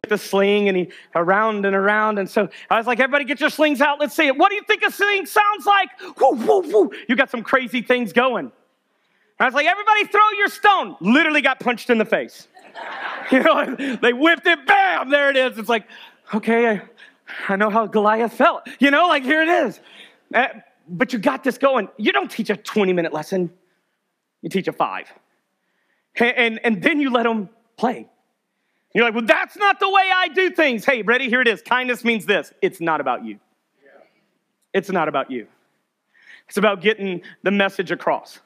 the 0.09 0.19
sling 0.19 0.69
and 0.69 0.77
he 0.77 0.93
around 1.15 1.65
and 1.65 1.75
around? 1.75 2.19
And 2.19 2.29
so 2.29 2.49
I 2.69 2.77
was 2.77 2.87
like, 2.87 3.01
everybody 3.01 3.25
get 3.25 3.41
your 3.41 3.51
slings 3.51 3.81
out. 3.81 4.01
Let's 4.01 4.15
see 4.15 4.27
it. 4.27 4.37
What 4.37 4.51
do 4.51 4.57
you 4.57 4.63
think 4.63 4.83
a 4.83 4.91
sling 4.91 5.27
sounds 5.27 5.65
like? 5.65 5.89
Woo, 6.21 6.33
woo, 6.33 6.61
woo. 6.71 6.91
You 7.09 7.17
got 7.17 7.31
some 7.31 7.43
crazy 7.43 7.83
things 7.83 8.13
going. 8.13 8.53
I 9.39 9.47
was 9.47 9.55
like, 9.55 9.67
everybody 9.67 10.05
throw 10.05 10.29
your 10.37 10.49
stone. 10.49 10.97
Literally 11.01 11.41
got 11.41 11.61
punched 11.61 11.91
in 11.91 11.99
the 11.99 12.05
face. 12.05 12.49
You 13.31 13.41
know, 13.41 13.77
they 14.03 14.13
whipped 14.13 14.47
it, 14.47 14.67
bam, 14.67 15.09
there 15.09 15.31
it 15.31 15.37
is. 15.37 15.57
It's 15.57 15.69
like, 15.69 15.87
okay, 16.35 16.69
I, 16.69 16.83
I 17.49 17.57
know 17.57 17.71
how 17.71 17.87
Goliath 17.87 18.33
felt. 18.33 18.67
You 18.79 18.91
know, 18.91 19.09
like 19.09 19.23
here 19.23 19.43
it 19.43 19.49
is. 19.49 19.81
Uh, 20.35 20.49
but 20.89 21.13
you 21.13 21.19
got 21.19 21.45
this 21.45 21.59
going. 21.59 21.89
You 21.97 22.13
don't 22.13 22.31
teach 22.31 22.51
a 22.51 22.57
20 22.57 22.93
minute 22.93 23.13
lesson, 23.13 23.51
you 24.43 24.49
teach 24.49 24.69
a 24.69 24.73
five. 24.73 25.13
And, 26.17 26.37
and, 26.37 26.61
and 26.65 26.83
then 26.83 27.01
you 27.01 27.11
let 27.11 27.23
them 27.23 27.49
play. 27.77 28.09
You're 28.95 29.05
like, 29.05 29.15
well, 29.15 29.25
that's 29.25 29.57
not 29.57 29.81
the 29.81 29.89
way 29.89 30.11
I 30.15 30.29
do 30.29 30.51
things. 30.51 30.85
Hey, 30.85 31.03
ready? 31.03 31.29
Here 31.29 31.41
it 31.41 31.49
is. 31.49 31.63
Kindness 31.63 32.05
means 32.05 32.27
this 32.27 32.53
it's 32.61 32.81
not 32.81 33.01
about 33.01 33.25
you. 33.25 33.39
It's 34.75 34.91
not 34.91 35.09
about 35.09 35.31
you. 35.31 35.47
It's 36.49 36.57
about 36.57 36.81
getting 36.83 37.23
the 37.43 37.51
message 37.51 37.91
across. 37.91 38.41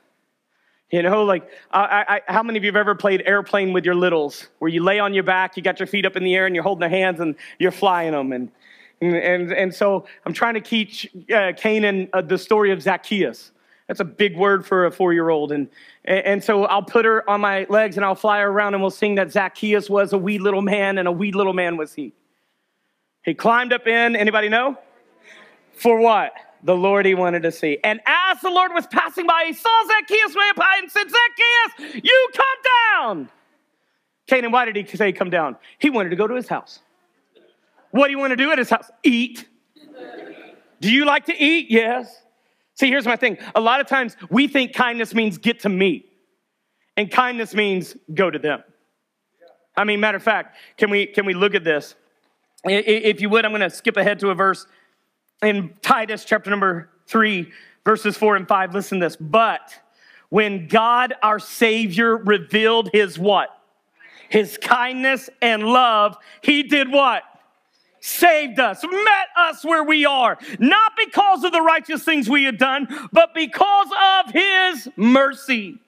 You 0.91 1.03
know, 1.03 1.25
like, 1.25 1.51
I, 1.73 2.21
I, 2.29 2.33
how 2.33 2.45
many 2.45 2.59
of 2.59 2.65
you 2.65 2.69
have 2.69 2.77
ever 2.77 2.95
played 2.95 3.23
airplane 3.27 3.73
with 3.73 3.85
your 3.85 3.97
littles, 3.97 4.47
where 4.61 4.71
you 4.71 4.85
lay 4.85 5.01
on 5.01 5.15
your 5.15 5.25
back, 5.25 5.57
you 5.57 5.63
got 5.63 5.81
your 5.81 5.89
feet 5.89 6.07
up 6.07 6.15
in 6.15 6.23
the 6.23 6.35
air, 6.37 6.47
and 6.47 6.55
you're 6.55 6.63
holding 6.63 6.81
their 6.81 6.89
hands 6.89 7.19
and 7.19 7.35
you're 7.59 7.73
flying 7.73 8.13
them? 8.13 8.33
And 8.33 8.53
and, 9.01 9.53
and, 9.53 9.75
so 9.75 10.07
I'm 10.25 10.33
trying 10.33 10.55
to 10.55 10.61
teach 10.61 11.09
uh, 11.35 11.53
Canaan 11.57 12.09
uh, 12.13 12.23
the 12.23 12.39
story 12.39 12.73
of 12.73 12.81
Zacchaeus. 12.81 13.53
That's 13.89 14.01
a 14.01 14.05
big 14.05 14.37
word 14.37 14.67
for 14.67 14.87
a 14.87 14.91
four 14.91 15.13
year 15.13 15.29
old. 15.29 15.53
And, 15.53 15.69
and 16.05 16.43
so 16.43 16.65
I'll 16.65 16.83
put 16.83 17.05
her 17.05 17.29
on 17.29 17.41
my 17.41 17.67
legs 17.69 17.97
and 17.97 18.05
I'll 18.05 18.15
fly 18.15 18.41
her 18.41 18.49
around 18.49 18.75
and 18.75 18.83
we'll 18.83 18.91
sing 18.91 19.15
that 19.17 19.31
Zacchaeus 19.31 19.89
was 19.89 20.13
a 20.13 20.19
wee 20.19 20.39
little 20.39 20.63
man 20.63 20.99
and 20.99 21.07
a 21.07 21.13
wee 21.13 21.33
little 21.33 21.53
man 21.53 21.77
was 21.77 21.95
he. 21.95 22.13
He 23.23 23.35
climbed 23.35 23.73
up 23.73 23.87
in, 23.87 24.17
anybody 24.17 24.49
know? 24.49 24.79
For 25.75 26.01
what? 26.01 26.33
The 26.63 26.75
Lord 26.75 27.07
he 27.07 27.15
wanted 27.15 27.43
to 27.43 27.53
see. 27.53 27.79
And 27.85 28.01
as 28.07 28.41
the 28.41 28.51
Lord 28.51 28.73
was 28.73 28.87
passing 28.87 29.27
by, 29.27 29.45
he 29.47 29.53
saw 29.53 29.87
Zacchaeus 29.87 30.35
way 30.35 30.49
up 30.49 30.57
high 30.59 30.79
and 30.79 30.91
said, 30.91 31.05
Zacchaeus, 31.05 32.03
you 32.03 32.29
come 32.35 32.73
down. 32.93 33.29
Canaan, 34.27 34.51
why 34.51 34.65
did 34.65 34.75
he 34.75 34.97
say 34.97 35.13
come 35.13 35.31
down? 35.31 35.57
He 35.79 35.91
wanted 35.91 36.09
to 36.11 36.17
go 36.17 36.27
to 36.27 36.35
his 36.35 36.49
house. 36.49 36.81
What 37.97 38.09
do 38.09 38.11
you 38.11 38.19
want 38.19 38.33
to 38.33 38.37
do 38.37 38.51
at 38.53 38.59
his 38.59 38.69
house? 38.69 38.91
Eat. 39.03 39.49
Do 40.81 40.93
you 40.93 41.07
like 41.07 41.25
to 41.27 41.43
eat? 41.43 41.71
Yes. 41.71 42.15
See, 42.75 42.89
here's 42.89 43.07
my 43.07 43.17
thing. 43.17 43.39
A 43.55 43.61
lot 43.61 43.81
of 43.81 43.87
times 43.87 44.17
we 44.29 44.49
think 44.49 44.75
kindness 44.75 45.15
means 45.15 45.39
get 45.39 45.61
to 45.61 45.71
me, 45.71 46.05
and 46.99 47.11
kindness 47.11 47.55
means 47.55 47.97
go 48.13 48.31
to 48.31 48.39
them. 48.39 48.63
I 49.79 49.85
mean, 49.85 49.99
matter 49.99 50.19
of 50.19 50.23
fact, 50.23 50.57
can 50.77 50.91
we 50.91 51.07
can 51.07 51.25
we 51.25 51.33
look 51.33 51.55
at 51.55 51.65
this? 51.65 51.95
If 52.65 53.23
you 53.23 53.31
would, 53.31 53.47
I'm 53.47 53.53
going 53.53 53.63
to 53.63 53.71
skip 53.71 53.97
ahead 53.97 54.19
to 54.21 54.29
a 54.29 54.35
verse 54.35 54.67
in 55.43 55.73
Titus 55.81 56.27
chapter 56.27 56.51
number 56.51 56.91
three, 57.07 57.51
verses 57.85 58.17
four 58.17 58.37
and 58.37 58.47
five. 58.47 58.75
Listen 58.75 59.01
to 59.01 59.07
this. 59.07 59.17
But 59.17 59.75
when 60.29 60.69
God 60.69 61.15
our 61.23 61.39
Savior 61.39 62.17
revealed 62.17 62.91
his 62.93 63.19
what? 63.19 63.49
His 64.29 64.59
kindness 64.59 65.31
and 65.41 65.63
love, 65.63 66.19
he 66.43 66.63
did 66.63 66.91
what? 66.91 67.23
Saved 68.07 68.59
us, 68.61 68.83
met 68.85 69.29
us 69.37 69.65
where 69.65 69.83
we 69.83 70.07
are, 70.07 70.39
not 70.59 70.93
because 70.97 71.45
of 71.45 71.53
the 71.53 71.61
righteous 71.61 72.05
things 72.05 72.29
we 72.29 72.45
had 72.45 72.59
done, 72.59 72.87
but 73.13 73.35
because 73.35 73.89
of 74.25 74.33
his 74.33 74.89
mercy. 74.97 75.79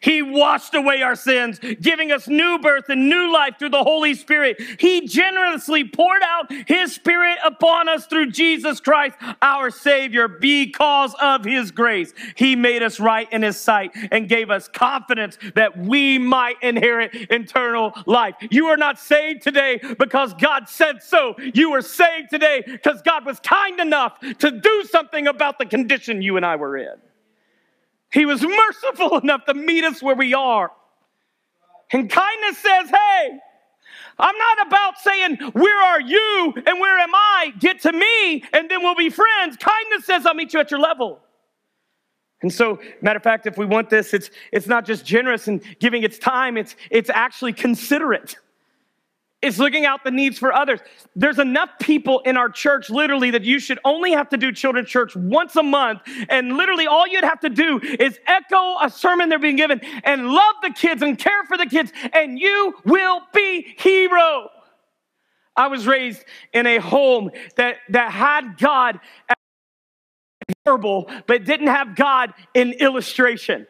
He 0.00 0.22
washed 0.22 0.74
away 0.74 1.02
our 1.02 1.14
sins, 1.14 1.58
giving 1.80 2.12
us 2.12 2.28
new 2.28 2.58
birth 2.58 2.88
and 2.88 3.08
new 3.08 3.32
life 3.32 3.58
through 3.58 3.70
the 3.70 3.82
Holy 3.82 4.14
Spirit. 4.14 4.60
He 4.78 5.06
generously 5.06 5.84
poured 5.84 6.22
out 6.22 6.50
His 6.66 6.94
Spirit 6.94 7.38
upon 7.44 7.88
us 7.88 8.06
through 8.06 8.30
Jesus 8.30 8.80
Christ, 8.80 9.16
our 9.42 9.70
Savior, 9.70 10.28
because 10.28 11.14
of 11.20 11.44
His 11.44 11.70
grace. 11.70 12.12
He 12.36 12.56
made 12.56 12.82
us 12.82 13.00
right 13.00 13.30
in 13.32 13.42
His 13.42 13.58
sight 13.58 13.92
and 14.10 14.28
gave 14.28 14.50
us 14.50 14.68
confidence 14.68 15.38
that 15.54 15.76
we 15.78 16.18
might 16.18 16.62
inherit 16.62 17.14
eternal 17.14 17.92
life. 18.06 18.34
You 18.50 18.66
are 18.66 18.76
not 18.76 18.98
saved 18.98 19.42
today 19.42 19.80
because 19.98 20.34
God 20.34 20.68
said 20.68 21.02
so. 21.02 21.34
You 21.54 21.70
were 21.70 21.82
saved 21.82 22.30
today 22.30 22.62
because 22.66 23.02
God 23.02 23.24
was 23.24 23.40
kind 23.40 23.80
enough 23.80 24.18
to 24.20 24.50
do 24.50 24.84
something 24.90 25.26
about 25.26 25.58
the 25.58 25.66
condition 25.66 26.22
you 26.22 26.36
and 26.36 26.44
I 26.44 26.56
were 26.56 26.76
in. 26.76 26.94
He 28.16 28.24
was 28.24 28.42
merciful 28.42 29.18
enough 29.22 29.44
to 29.44 29.52
meet 29.52 29.84
us 29.84 30.02
where 30.02 30.14
we 30.14 30.32
are. 30.32 30.72
And 31.92 32.08
kindness 32.08 32.56
says, 32.56 32.88
hey, 32.88 33.38
I'm 34.18 34.38
not 34.38 34.66
about 34.66 34.98
saying, 34.98 35.36
where 35.52 35.78
are 35.78 36.00
you 36.00 36.54
and 36.66 36.80
where 36.80 36.98
am 36.98 37.14
I? 37.14 37.52
Get 37.60 37.82
to 37.82 37.92
me 37.92 38.42
and 38.54 38.70
then 38.70 38.82
we'll 38.82 38.94
be 38.94 39.10
friends. 39.10 39.58
Kindness 39.58 40.06
says, 40.06 40.24
I'll 40.24 40.32
meet 40.32 40.54
you 40.54 40.60
at 40.60 40.70
your 40.70 40.80
level. 40.80 41.20
And 42.40 42.50
so, 42.50 42.80
matter 43.02 43.18
of 43.18 43.22
fact, 43.22 43.46
if 43.46 43.58
we 43.58 43.66
want 43.66 43.90
this, 43.90 44.14
it's, 44.14 44.30
it's 44.50 44.66
not 44.66 44.86
just 44.86 45.04
generous 45.04 45.46
and 45.46 45.62
giving 45.78 46.02
its 46.02 46.18
time, 46.18 46.56
it's, 46.56 46.74
it's 46.90 47.10
actually 47.10 47.52
considerate. 47.52 48.36
It's 49.42 49.58
looking 49.58 49.84
out 49.84 50.02
the 50.02 50.10
needs 50.10 50.38
for 50.38 50.52
others. 50.52 50.80
There's 51.14 51.38
enough 51.38 51.68
people 51.80 52.20
in 52.20 52.36
our 52.36 52.48
church, 52.48 52.88
literally, 52.88 53.30
that 53.32 53.44
you 53.44 53.58
should 53.58 53.78
only 53.84 54.12
have 54.12 54.30
to 54.30 54.36
do 54.36 54.50
children's 54.50 54.88
church 54.88 55.14
once 55.14 55.54
a 55.56 55.62
month. 55.62 56.00
And 56.28 56.56
literally, 56.56 56.86
all 56.86 57.06
you'd 57.06 57.22
have 57.22 57.40
to 57.40 57.50
do 57.50 57.78
is 57.80 58.18
echo 58.26 58.76
a 58.80 58.90
sermon 58.90 59.28
they're 59.28 59.38
being 59.38 59.56
given 59.56 59.80
and 60.04 60.28
love 60.28 60.54
the 60.62 60.70
kids 60.70 61.02
and 61.02 61.18
care 61.18 61.44
for 61.44 61.58
the 61.58 61.66
kids, 61.66 61.92
and 62.12 62.38
you 62.38 62.74
will 62.86 63.20
be 63.34 63.74
hero. 63.78 64.48
I 65.54 65.68
was 65.68 65.86
raised 65.86 66.24
in 66.52 66.66
a 66.66 66.78
home 66.78 67.30
that, 67.56 67.76
that 67.90 68.12
had 68.12 68.58
God 68.58 69.00
verbal, 70.64 71.10
but 71.26 71.44
didn't 71.44 71.68
have 71.68 71.94
God 71.94 72.32
in 72.54 72.72
illustration. 72.72 73.66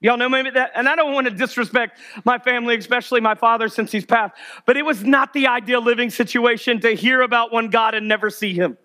Y'all 0.00 0.16
know 0.16 0.28
maybe 0.28 0.50
that? 0.50 0.70
And 0.74 0.88
I 0.88 0.94
don't 0.94 1.12
want 1.12 1.26
to 1.26 1.32
disrespect 1.32 1.98
my 2.24 2.38
family, 2.38 2.76
especially 2.76 3.20
my 3.20 3.34
father 3.34 3.68
since 3.68 3.90
he's 3.90 4.04
passed, 4.04 4.34
but 4.64 4.76
it 4.76 4.84
was 4.84 5.02
not 5.02 5.32
the 5.32 5.48
ideal 5.48 5.82
living 5.82 6.10
situation 6.10 6.80
to 6.80 6.94
hear 6.94 7.22
about 7.22 7.52
one 7.52 7.68
God 7.68 7.94
and 7.94 8.06
never 8.06 8.30
see 8.30 8.54
him. 8.54 8.78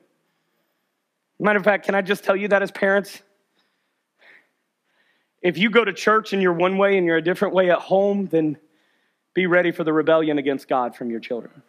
Matter 1.40 1.60
of 1.60 1.66
fact, 1.66 1.86
can 1.86 1.94
I 1.94 2.02
just 2.02 2.24
tell 2.24 2.36
you 2.36 2.48
that 2.48 2.64
as 2.64 2.72
parents? 2.72 3.22
If 5.42 5.58
you 5.58 5.70
go 5.70 5.84
to 5.84 5.94
church 5.94 6.34
and 6.34 6.42
you're 6.42 6.54
one 6.54 6.78
way 6.78 6.98
and 6.98 7.06
you're 7.06 7.18
a 7.18 7.22
different 7.22 7.54
way 7.54 7.70
at 7.70 7.80
home, 7.80 8.28
then 8.28 8.58
be 9.34 9.46
ready 9.46 9.72
for 9.72 9.84
the 9.84 9.94
rebellion 9.94 10.38
against 10.40 10.68
God 10.68 10.96
from 10.96 11.12
your 11.12 11.20
children. 11.20 11.62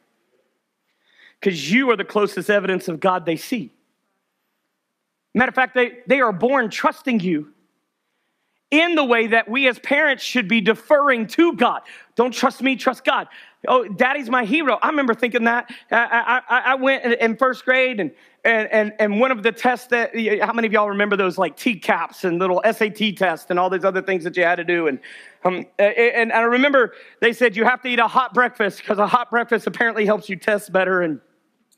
Because 1.40 1.70
you 1.70 1.90
are 1.90 1.96
the 1.96 2.04
closest 2.04 2.48
evidence 2.48 2.88
of 2.88 3.00
God 3.00 3.26
they 3.26 3.36
see. 3.36 3.72
Matter 5.34 5.48
of 5.48 5.54
fact, 5.54 5.74
they, 5.74 5.98
they 6.06 6.20
are 6.20 6.32
born 6.32 6.70
trusting 6.70 7.20
you 7.20 7.53
in 8.74 8.96
the 8.96 9.04
way 9.04 9.28
that 9.28 9.48
we 9.48 9.68
as 9.68 9.78
parents 9.78 10.24
should 10.24 10.48
be 10.48 10.60
deferring 10.60 11.28
to 11.28 11.52
God. 11.52 11.82
Don't 12.16 12.32
trust 12.32 12.60
me, 12.60 12.74
trust 12.74 13.04
God. 13.04 13.28
Oh, 13.68 13.86
daddy's 13.86 14.28
my 14.28 14.44
hero. 14.44 14.78
I 14.82 14.88
remember 14.88 15.14
thinking 15.14 15.44
that. 15.44 15.72
I, 15.92 16.42
I, 16.48 16.58
I 16.72 16.74
went 16.74 17.04
in 17.04 17.36
first 17.36 17.64
grade 17.64 18.00
and, 18.00 18.10
and, 18.44 18.68
and, 18.72 18.92
and 18.98 19.20
one 19.20 19.30
of 19.30 19.44
the 19.44 19.52
tests 19.52 19.86
that, 19.88 20.10
how 20.42 20.52
many 20.52 20.66
of 20.66 20.72
y'all 20.72 20.88
remember 20.88 21.16
those 21.16 21.38
like 21.38 21.56
TCAPs 21.56 22.24
and 22.24 22.40
little 22.40 22.60
SAT 22.64 23.16
tests 23.16 23.46
and 23.48 23.60
all 23.60 23.70
these 23.70 23.84
other 23.84 24.02
things 24.02 24.24
that 24.24 24.36
you 24.36 24.42
had 24.42 24.56
to 24.56 24.64
do? 24.64 24.88
And, 24.88 24.98
um, 25.44 25.64
and 25.78 26.32
I 26.32 26.40
remember 26.40 26.94
they 27.20 27.32
said 27.32 27.56
you 27.56 27.64
have 27.64 27.80
to 27.82 27.88
eat 27.88 28.00
a 28.00 28.08
hot 28.08 28.34
breakfast 28.34 28.78
because 28.80 28.98
a 28.98 29.06
hot 29.06 29.30
breakfast 29.30 29.68
apparently 29.68 30.04
helps 30.04 30.28
you 30.28 30.34
test 30.34 30.72
better. 30.72 31.02
And 31.02 31.20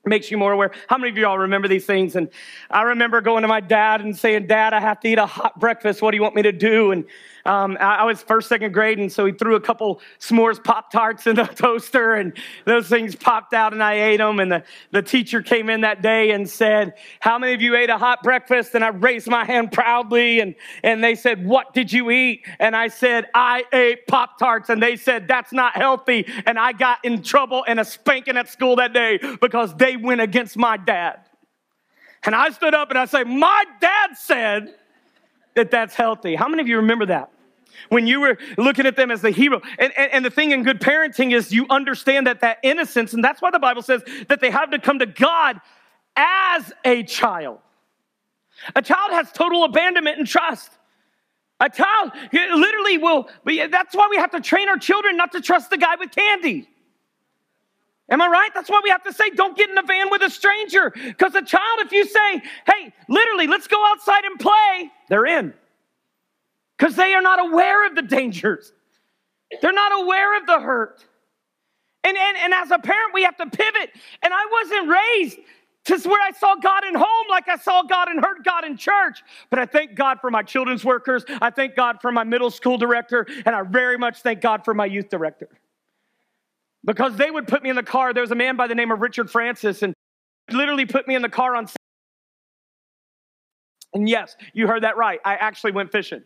makes 0.07 0.31
you 0.31 0.39
more 0.39 0.53
aware. 0.53 0.71
How 0.89 0.97
many 0.99 1.11
of 1.11 1.19
you 1.19 1.27
all 1.27 1.39
remember 1.39 1.69
these 1.69 1.85
things? 1.85 2.17
And 2.17 2.29
I 2.71 2.83
remember 2.83 3.21
going 3.21 3.43
to 3.43 3.49
my 3.49 3.61
dad 3.61 4.01
and 4.01 4.17
saying, 4.17 4.47
Dad, 4.47 4.73
I 4.73 4.81
have 4.81 5.01
to 5.01 5.09
eat 5.09 5.19
a 5.19 5.27
hot 5.27 5.59
breakfast. 5.59 6.01
What 6.01 6.13
do 6.13 6.17
you 6.17 6.23
want 6.23 6.35
me 6.35 6.43
to 6.43 6.53
do? 6.53 6.93
And 6.93 7.05
Um, 7.47 7.79
I, 7.81 8.05
was 8.05 8.23
first, 8.23 8.49
second 8.49 8.73
grade, 8.73 8.99
and 8.99 9.11
so 9.11 9.25
he 9.25 9.33
threw 9.33 9.55
a 9.55 9.61
couple 9.61 10.01
s'mores 10.19 10.63
Pop 10.63 10.91
Tarts 10.91 11.29
in 11.29 11.37
the 11.37 11.45
toaster, 11.57 12.15
and 12.15 12.37
those 12.65 12.89
things 12.89 13.15
popped 13.15 13.55
out, 13.55 13.73
and 13.73 13.83
I 13.83 13.95
ate 13.95 14.17
them. 14.17 14.41
And 14.41 14.51
the, 14.51 14.65
the 14.91 15.01
teacher 15.01 15.43
came 15.43 15.71
in 15.71 15.83
that 15.83 16.03
day 16.03 16.33
and 16.33 16.49
said, 16.49 16.95
How 17.21 17.39
many 17.39 17.55
of 17.55 17.63
you 17.63 17.77
ate 17.77 17.89
a 17.89 17.99
hot 17.99 18.23
breakfast? 18.25 18.75
And 18.75 18.85
I 18.85 18.89
raised 18.89 19.29
my 19.29 19.45
hand 19.45 19.71
proudly, 19.71 20.41
and, 20.41 20.57
and 20.83 21.03
they 21.05 21.15
said, 21.15 21.47
What 21.47 21.73
did 21.73 21.93
you 21.93 22.11
eat? 22.11 22.45
And 22.59 22.75
I 22.75 22.89
said, 22.89 23.29
I 23.33 23.65
ate 23.73 24.09
Pop 24.09 24.39
Tarts. 24.39 24.69
And 24.69 24.83
they 24.83 24.97
said, 24.97 25.29
That's 25.29 25.53
not 25.53 25.77
healthy. 25.77 26.27
And 26.47 26.59
I 26.59 26.73
got 26.73 27.05
in 27.05 27.23
trouble 27.23 27.65
and 27.69 27.79
a 27.79 27.85
spanking 27.85 28.37
at 28.37 28.49
school 28.49 28.77
that 28.77 28.93
day 28.93 29.21
because 29.41 29.73
they 29.77 29.97
went 29.97 30.21
against 30.21 30.57
my 30.57 30.77
dad. 30.77 31.21
And 32.25 32.35
I 32.35 32.51
stood 32.51 32.75
up 32.75 32.91
and 32.91 32.99
I 32.99 33.05
said, 33.05 33.29
My 33.29 33.65
dad 33.81 34.17
said 34.17 34.75
that 35.55 35.71
that's 35.71 35.95
healthy. 35.95 36.35
How 36.35 36.49
many 36.49 36.61
of 36.61 36.69
you 36.69 36.77
remember 36.79 37.07
that? 37.07 37.31
When 37.89 38.07
you 38.07 38.21
were 38.21 38.39
looking 38.57 38.87
at 38.87 38.97
them 38.97 39.11
as 39.11 39.23
the 39.23 39.31
hero. 39.31 39.61
And, 39.79 39.93
and, 39.97 40.13
and, 40.13 40.25
the 40.25 40.31
thing 40.31 40.53
in 40.53 40.63
good 40.63 40.81
parenting 40.81 41.35
is 41.35 41.53
you 41.53 41.67
understand 41.71 42.27
that 42.27 42.41
that 42.41 42.59
innocence, 42.63 43.13
and 43.13 43.23
that's 43.23 43.41
why 43.41 43.51
the 43.51 43.59
Bible 43.59 43.83
says 43.83 44.03
that 44.29 44.41
they 44.41 44.51
have 44.51 44.71
to 44.71 44.79
come 44.79 44.99
to 44.99 45.07
God 45.07 45.61
as 46.17 46.73
a 46.85 47.03
child. 47.03 47.59
A 48.75 48.83
child 48.83 49.13
has 49.13 49.31
total 49.33 49.65
abandonment 49.65 50.19
and 50.19 50.27
trust. 50.27 50.71
A 51.61 51.71
child 51.71 52.13
literally 52.33 52.99
will, 52.99 53.29
that's 53.45 53.95
why 53.95 54.09
we 54.11 54.17
have 54.17 54.31
to 54.33 54.41
train 54.41 54.69
our 54.69 54.79
children 54.79 55.17
not 55.17 55.33
to 55.33 55.41
trust 55.41 55.71
the 55.71 55.79
guy 55.79 55.97
with 55.97 56.11
candy. 56.11 56.69
Am 58.09 58.21
I 58.21 58.29
right? 58.29 58.51
That's 58.55 58.71
why 58.71 58.81
we 58.85 58.91
have 58.91 59.03
to 59.05 59.13
say, 59.13 59.31
don't 59.31 59.57
get 59.57 59.69
in 59.69 59.77
a 59.77 59.83
van 59.83 60.11
with 60.11 60.23
a 60.23 60.31
stranger. 60.31 60.93
Because 60.95 61.35
a 61.35 61.43
child, 61.43 61.81
if 61.81 61.93
you 61.93 62.07
say, 62.07 62.43
hey, 62.67 62.93
literally, 63.09 63.47
let's 63.47 63.67
go 63.67 63.85
outside 63.85 64.25
and 64.25 64.39
play, 64.39 64.91
they're 65.09 65.27
in 65.27 65.55
because 66.77 66.97
they 66.97 67.15
are 67.15 67.23
not 67.23 67.41
aware 67.41 67.87
of 67.87 67.95
the 67.95 68.03
dangers. 68.03 68.73
They're 69.63 69.73
not 69.73 70.03
aware 70.03 70.37
of 70.39 70.47
the 70.47 70.61
hurt. 70.61 71.05
And, 72.05 72.17
and, 72.17 72.37
and 72.37 72.55
as 72.55 72.71
a 72.71 72.79
parent, 72.79 73.15
we 73.15 73.25
have 73.25 73.37
to 73.37 73.47
pivot. 73.47 73.91
And 74.23 74.33
I 74.33 74.47
wasn't 74.51 74.89
raised 74.89 75.39
to 75.87 76.09
where 76.09 76.21
I 76.21 76.33
saw 76.33 76.57
God 76.57 76.85
in 76.85 76.95
home 76.95 77.27
like 77.31 77.49
I 77.49 77.57
saw 77.57 77.83
God 77.83 78.09
and 78.09 78.25
heard 78.25 78.45
God 78.45 78.65
in 78.65 78.77
church. 78.77 79.23
But 79.51 79.59
I 79.59 79.67
thank 79.67 79.95
God 79.95 80.19
for 80.21 80.31
my 80.31 80.43
children's 80.43 80.85
workers. 80.85 81.25
I 81.41 81.51
thank 81.51 81.77
God 81.77 81.99
for 82.03 82.13
my 82.13 82.25
middle 82.25 82.51
school 82.51 82.77
director. 82.77 83.27
And 83.45 83.55
I 83.55 83.63
very 83.63 83.97
much 83.97 84.21
thank 84.21 84.41
God 84.41 84.65
for 84.65 84.75
my 84.75 84.87
youth 84.87 85.09
director. 85.09 85.49
Because 86.85 87.17
they 87.17 87.31
would 87.31 87.49
put 87.49 87.63
me 87.63 87.71
in 87.71 87.77
the 87.77 87.83
car. 87.83 88.13
There 88.13 88.21
was 88.21 88.31
a 88.31 88.37
man 88.37 88.57
by 88.57 88.67
the 88.67 88.75
name 88.75 88.93
of 88.93 89.01
Richard 89.01 89.31
Francis, 89.31 89.83
and 89.83 89.93
literally 90.51 90.87
put 90.87 91.09
me 91.09 91.17
in 91.17 91.23
the 91.23 91.29
car 91.29 91.57
on. 91.57 91.67
And 93.95 94.09
yes, 94.09 94.37
you 94.53 94.69
heard 94.69 94.85
that 94.85 94.97
right. 94.97 95.19
I 95.25 95.35
actually 95.35 95.73
went 95.73 95.91
fishing. 95.91 96.23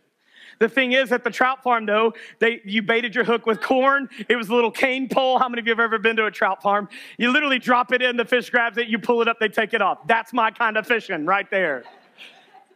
The 0.61 0.69
thing 0.69 0.91
is, 0.91 1.11
at 1.11 1.23
the 1.23 1.31
trout 1.31 1.63
farm, 1.63 1.87
though, 1.87 2.13
they 2.37 2.61
you 2.63 2.83
baited 2.83 3.15
your 3.15 3.23
hook 3.23 3.47
with 3.47 3.61
corn. 3.61 4.07
It 4.29 4.35
was 4.35 4.49
a 4.49 4.53
little 4.53 4.69
cane 4.69 5.09
pole. 5.09 5.39
How 5.39 5.49
many 5.49 5.59
of 5.59 5.65
you 5.65 5.71
have 5.71 5.79
ever 5.79 5.97
been 5.97 6.15
to 6.17 6.27
a 6.27 6.31
trout 6.31 6.61
farm? 6.61 6.87
You 7.17 7.31
literally 7.31 7.57
drop 7.57 7.91
it 7.91 8.03
in, 8.03 8.15
the 8.15 8.25
fish 8.25 8.51
grabs 8.51 8.77
it, 8.77 8.87
you 8.87 8.99
pull 8.99 9.23
it 9.23 9.27
up, 9.27 9.39
they 9.39 9.47
take 9.47 9.73
it 9.73 9.81
off. 9.81 10.05
That's 10.05 10.33
my 10.33 10.51
kind 10.51 10.77
of 10.77 10.85
fishing 10.85 11.25
right 11.25 11.49
there. 11.49 11.83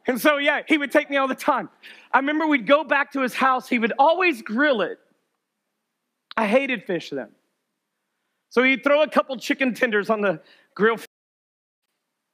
And 0.08 0.20
so, 0.20 0.38
yeah, 0.38 0.64
he 0.68 0.80
would 0.80 0.92
take 0.92 1.12
me 1.12 1.18
all 1.18 1.28
the 1.28 1.36
time. 1.36 1.70
I 2.12 2.18
remember 2.18 2.48
we'd 2.48 2.66
go 2.66 2.84
back 2.84 3.12
to 3.12 3.22
his 3.22 3.36
house, 3.36 3.70
he 3.70 3.78
would 3.78 3.94
always 4.00 4.42
grill 4.42 4.82
it. 4.82 4.98
I 6.36 6.48
hated 6.48 6.86
fish 6.86 7.12
then. 7.12 7.30
So 8.50 8.64
he'd 8.64 8.84
throw 8.84 9.04
a 9.04 9.08
couple 9.08 9.38
chicken 9.38 9.76
tenders 9.76 10.10
on 10.10 10.22
the 10.22 10.42
grill. 10.74 10.98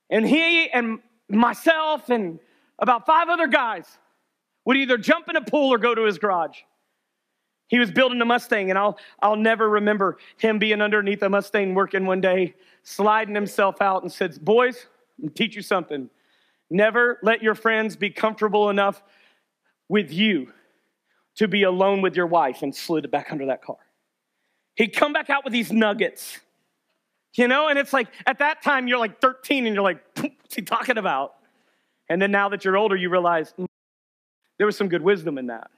And 0.09 0.25
he 0.25 0.69
and 0.69 0.99
myself 1.27 2.09
and 2.09 2.39
about 2.79 3.05
five 3.05 3.27
other 3.27 3.47
guys 3.47 3.97
would 4.65 4.77
either 4.77 4.97
jump 4.97 5.29
in 5.29 5.35
a 5.35 5.41
pool 5.41 5.73
or 5.73 5.77
go 5.77 5.95
to 5.95 6.03
his 6.03 6.17
garage. 6.17 6.59
He 7.67 7.79
was 7.79 7.89
building 7.89 8.19
a 8.21 8.25
Mustang, 8.25 8.69
and 8.69 8.77
I'll, 8.77 8.97
I'll 9.21 9.37
never 9.37 9.69
remember 9.69 10.17
him 10.37 10.59
being 10.59 10.81
underneath 10.81 11.23
a 11.23 11.29
Mustang 11.29 11.73
working 11.73 12.05
one 12.05 12.19
day, 12.19 12.53
sliding 12.83 13.33
himself 13.33 13.81
out 13.81 14.03
and 14.03 14.11
said, 14.11 14.43
Boys, 14.43 14.87
I'm 15.21 15.29
teach 15.29 15.55
you 15.55 15.61
something. 15.61 16.09
Never 16.69 17.17
let 17.23 17.41
your 17.41 17.55
friends 17.55 17.95
be 17.95 18.09
comfortable 18.09 18.69
enough 18.69 19.01
with 19.87 20.11
you 20.11 20.51
to 21.35 21.47
be 21.47 21.63
alone 21.63 22.01
with 22.01 22.15
your 22.15 22.27
wife, 22.27 22.61
and 22.61 22.75
slid 22.75 23.09
back 23.09 23.31
under 23.31 23.45
that 23.45 23.63
car. 23.63 23.77
He'd 24.75 24.89
come 24.89 25.13
back 25.13 25.29
out 25.29 25.43
with 25.43 25.53
these 25.53 25.71
nuggets, 25.71 26.39
you 27.35 27.47
know, 27.47 27.69
and 27.69 27.79
it's 27.79 27.93
like 27.93 28.07
at 28.25 28.39
that 28.39 28.61
time 28.61 28.87
you're 28.87 28.97
like 28.97 29.21
13 29.21 29.65
and 29.65 29.73
you're 29.73 29.83
like, 29.83 30.01
what's 30.19 30.55
he 30.55 30.61
talking 30.61 30.97
about? 30.97 31.35
And 32.09 32.21
then 32.21 32.31
now 32.31 32.49
that 32.49 32.65
you're 32.65 32.75
older, 32.75 32.95
you 32.95 33.09
realize, 33.09 33.53
there 34.61 34.67
was 34.67 34.77
some 34.77 34.89
good 34.89 35.01
wisdom 35.01 35.39
in 35.39 35.47
that. 35.47 35.71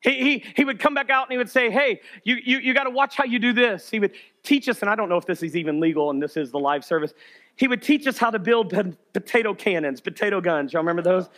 He, 0.00 0.10
he, 0.12 0.44
he 0.56 0.64
would 0.64 0.78
come 0.78 0.94
back 0.94 1.10
out 1.10 1.26
and 1.26 1.32
he 1.32 1.36
would 1.36 1.50
say, 1.50 1.70
Hey, 1.70 2.00
you, 2.24 2.36
you, 2.42 2.56
you 2.56 2.72
got 2.72 2.84
to 2.84 2.90
watch 2.90 3.18
how 3.18 3.24
you 3.24 3.38
do 3.38 3.52
this. 3.52 3.90
He 3.90 4.00
would 4.00 4.12
teach 4.42 4.66
us, 4.66 4.80
and 4.80 4.88
I 4.88 4.94
don't 4.94 5.10
know 5.10 5.18
if 5.18 5.26
this 5.26 5.42
is 5.42 5.54
even 5.54 5.78
legal 5.78 6.08
and 6.08 6.22
this 6.22 6.38
is 6.38 6.50
the 6.50 6.58
live 6.58 6.86
service. 6.86 7.12
He 7.56 7.68
would 7.68 7.82
teach 7.82 8.06
us 8.06 8.16
how 8.16 8.30
to 8.30 8.38
build 8.38 8.72
potato 9.12 9.52
cannons, 9.52 10.00
potato 10.00 10.40
guns. 10.40 10.72
Y'all 10.72 10.80
remember 10.80 11.02
those? 11.02 11.28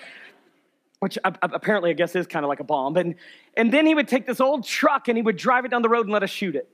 Which 1.01 1.19
apparently 1.25 1.91
I 1.91 1.95
guess 1.95 2.15
is 2.15 2.29
kind 2.29 2.45
of 2.45 2.49
like 2.49 2.61
a 2.61 2.65
bomb. 2.65 2.97
And, 2.99 3.17
and 3.57 3.73
then 3.73 3.85
he 3.85 3.97
would 3.97 4.07
take 4.07 4.25
this 4.25 4.41
old 4.41 4.65
truck 4.65 5.09
and 5.09 5.19
he 5.19 5.23
would 5.23 5.37
drive 5.37 5.65
it 5.65 5.73
down 5.73 5.83
the 5.83 5.89
road 5.89 6.07
and 6.07 6.13
let 6.13 6.23
us 6.23 6.31
shoot 6.31 6.55
it. 6.55 6.69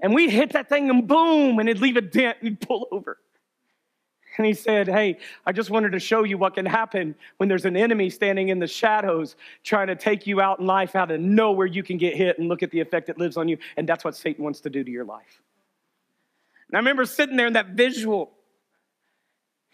And 0.00 0.12
we'd 0.12 0.30
hit 0.30 0.54
that 0.54 0.68
thing 0.68 0.90
and 0.90 1.06
boom, 1.06 1.60
and 1.60 1.68
it'd 1.68 1.80
leave 1.80 1.96
a 1.96 2.00
dent 2.00 2.38
and 2.40 2.48
he'd 2.48 2.60
pull 2.60 2.88
over. 2.90 3.18
And 4.38 4.46
he 4.46 4.54
said, 4.54 4.86
Hey, 4.86 5.18
I 5.44 5.52
just 5.52 5.68
wanted 5.68 5.92
to 5.92 5.98
show 5.98 6.22
you 6.22 6.38
what 6.38 6.54
can 6.54 6.64
happen 6.64 7.16
when 7.36 7.48
there's 7.48 7.64
an 7.64 7.76
enemy 7.76 8.08
standing 8.08 8.48
in 8.48 8.60
the 8.60 8.68
shadows 8.68 9.36
trying 9.64 9.88
to 9.88 9.96
take 9.96 10.26
you 10.26 10.40
out 10.40 10.60
in 10.60 10.66
life 10.66 10.94
out 10.94 11.10
of 11.10 11.20
nowhere 11.20 11.66
you 11.66 11.82
can 11.82 11.98
get 11.98 12.16
hit 12.16 12.38
and 12.38 12.48
look 12.48 12.62
at 12.62 12.70
the 12.70 12.80
effect 12.80 13.08
it 13.08 13.18
lives 13.18 13.36
on 13.36 13.48
you. 13.48 13.58
And 13.76 13.88
that's 13.88 14.04
what 14.04 14.14
Satan 14.16 14.44
wants 14.44 14.60
to 14.60 14.70
do 14.70 14.84
to 14.84 14.90
your 14.90 15.04
life. 15.04 15.42
And 16.68 16.76
I 16.76 16.78
remember 16.78 17.04
sitting 17.04 17.36
there 17.36 17.48
in 17.48 17.54
that 17.54 17.70
visual. 17.70 18.30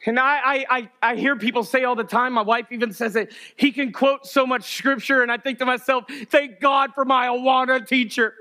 And 0.06 0.18
I, 0.18 0.66
I, 0.68 0.90
I, 1.02 1.16
hear 1.16 1.36
people 1.36 1.64
say 1.64 1.84
all 1.84 1.94
the 1.94 2.04
time, 2.04 2.34
my 2.34 2.42
wife 2.42 2.66
even 2.70 2.92
says 2.92 3.16
it, 3.16 3.32
he 3.56 3.72
can 3.72 3.90
quote 3.90 4.26
so 4.26 4.46
much 4.46 4.76
scripture. 4.76 5.22
And 5.22 5.32
I 5.32 5.38
think 5.38 5.58
to 5.60 5.66
myself, 5.66 6.04
thank 6.28 6.60
God 6.60 6.92
for 6.94 7.04
my 7.04 7.28
Awana 7.28 7.86
teacher. 7.86 8.34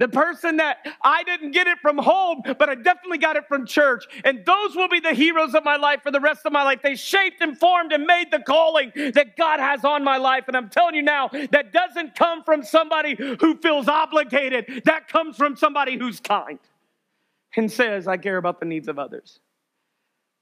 The 0.00 0.08
person 0.08 0.56
that 0.56 0.78
I 1.02 1.22
didn't 1.24 1.50
get 1.50 1.66
it 1.66 1.78
from 1.80 1.98
home, 1.98 2.40
but 2.42 2.70
I 2.70 2.74
definitely 2.74 3.18
got 3.18 3.36
it 3.36 3.46
from 3.46 3.66
church. 3.66 4.06
And 4.24 4.42
those 4.46 4.74
will 4.74 4.88
be 4.88 4.98
the 4.98 5.12
heroes 5.12 5.54
of 5.54 5.62
my 5.62 5.76
life 5.76 6.02
for 6.02 6.10
the 6.10 6.20
rest 6.20 6.46
of 6.46 6.52
my 6.52 6.62
life. 6.62 6.80
They 6.82 6.96
shaped 6.96 7.42
and 7.42 7.56
formed 7.56 7.92
and 7.92 8.06
made 8.06 8.30
the 8.30 8.38
calling 8.38 8.92
that 8.94 9.36
God 9.36 9.60
has 9.60 9.84
on 9.84 10.02
my 10.02 10.16
life. 10.16 10.44
And 10.48 10.56
I'm 10.56 10.70
telling 10.70 10.94
you 10.94 11.02
now, 11.02 11.28
that 11.28 11.74
doesn't 11.74 12.14
come 12.14 12.42
from 12.44 12.62
somebody 12.62 13.14
who 13.14 13.58
feels 13.58 13.88
obligated. 13.88 14.84
That 14.86 15.06
comes 15.06 15.36
from 15.36 15.54
somebody 15.54 15.98
who's 15.98 16.18
kind 16.18 16.58
and 17.54 17.70
says, 17.70 18.08
I 18.08 18.16
care 18.16 18.38
about 18.38 18.58
the 18.58 18.64
needs 18.64 18.88
of 18.88 18.98
others. 18.98 19.38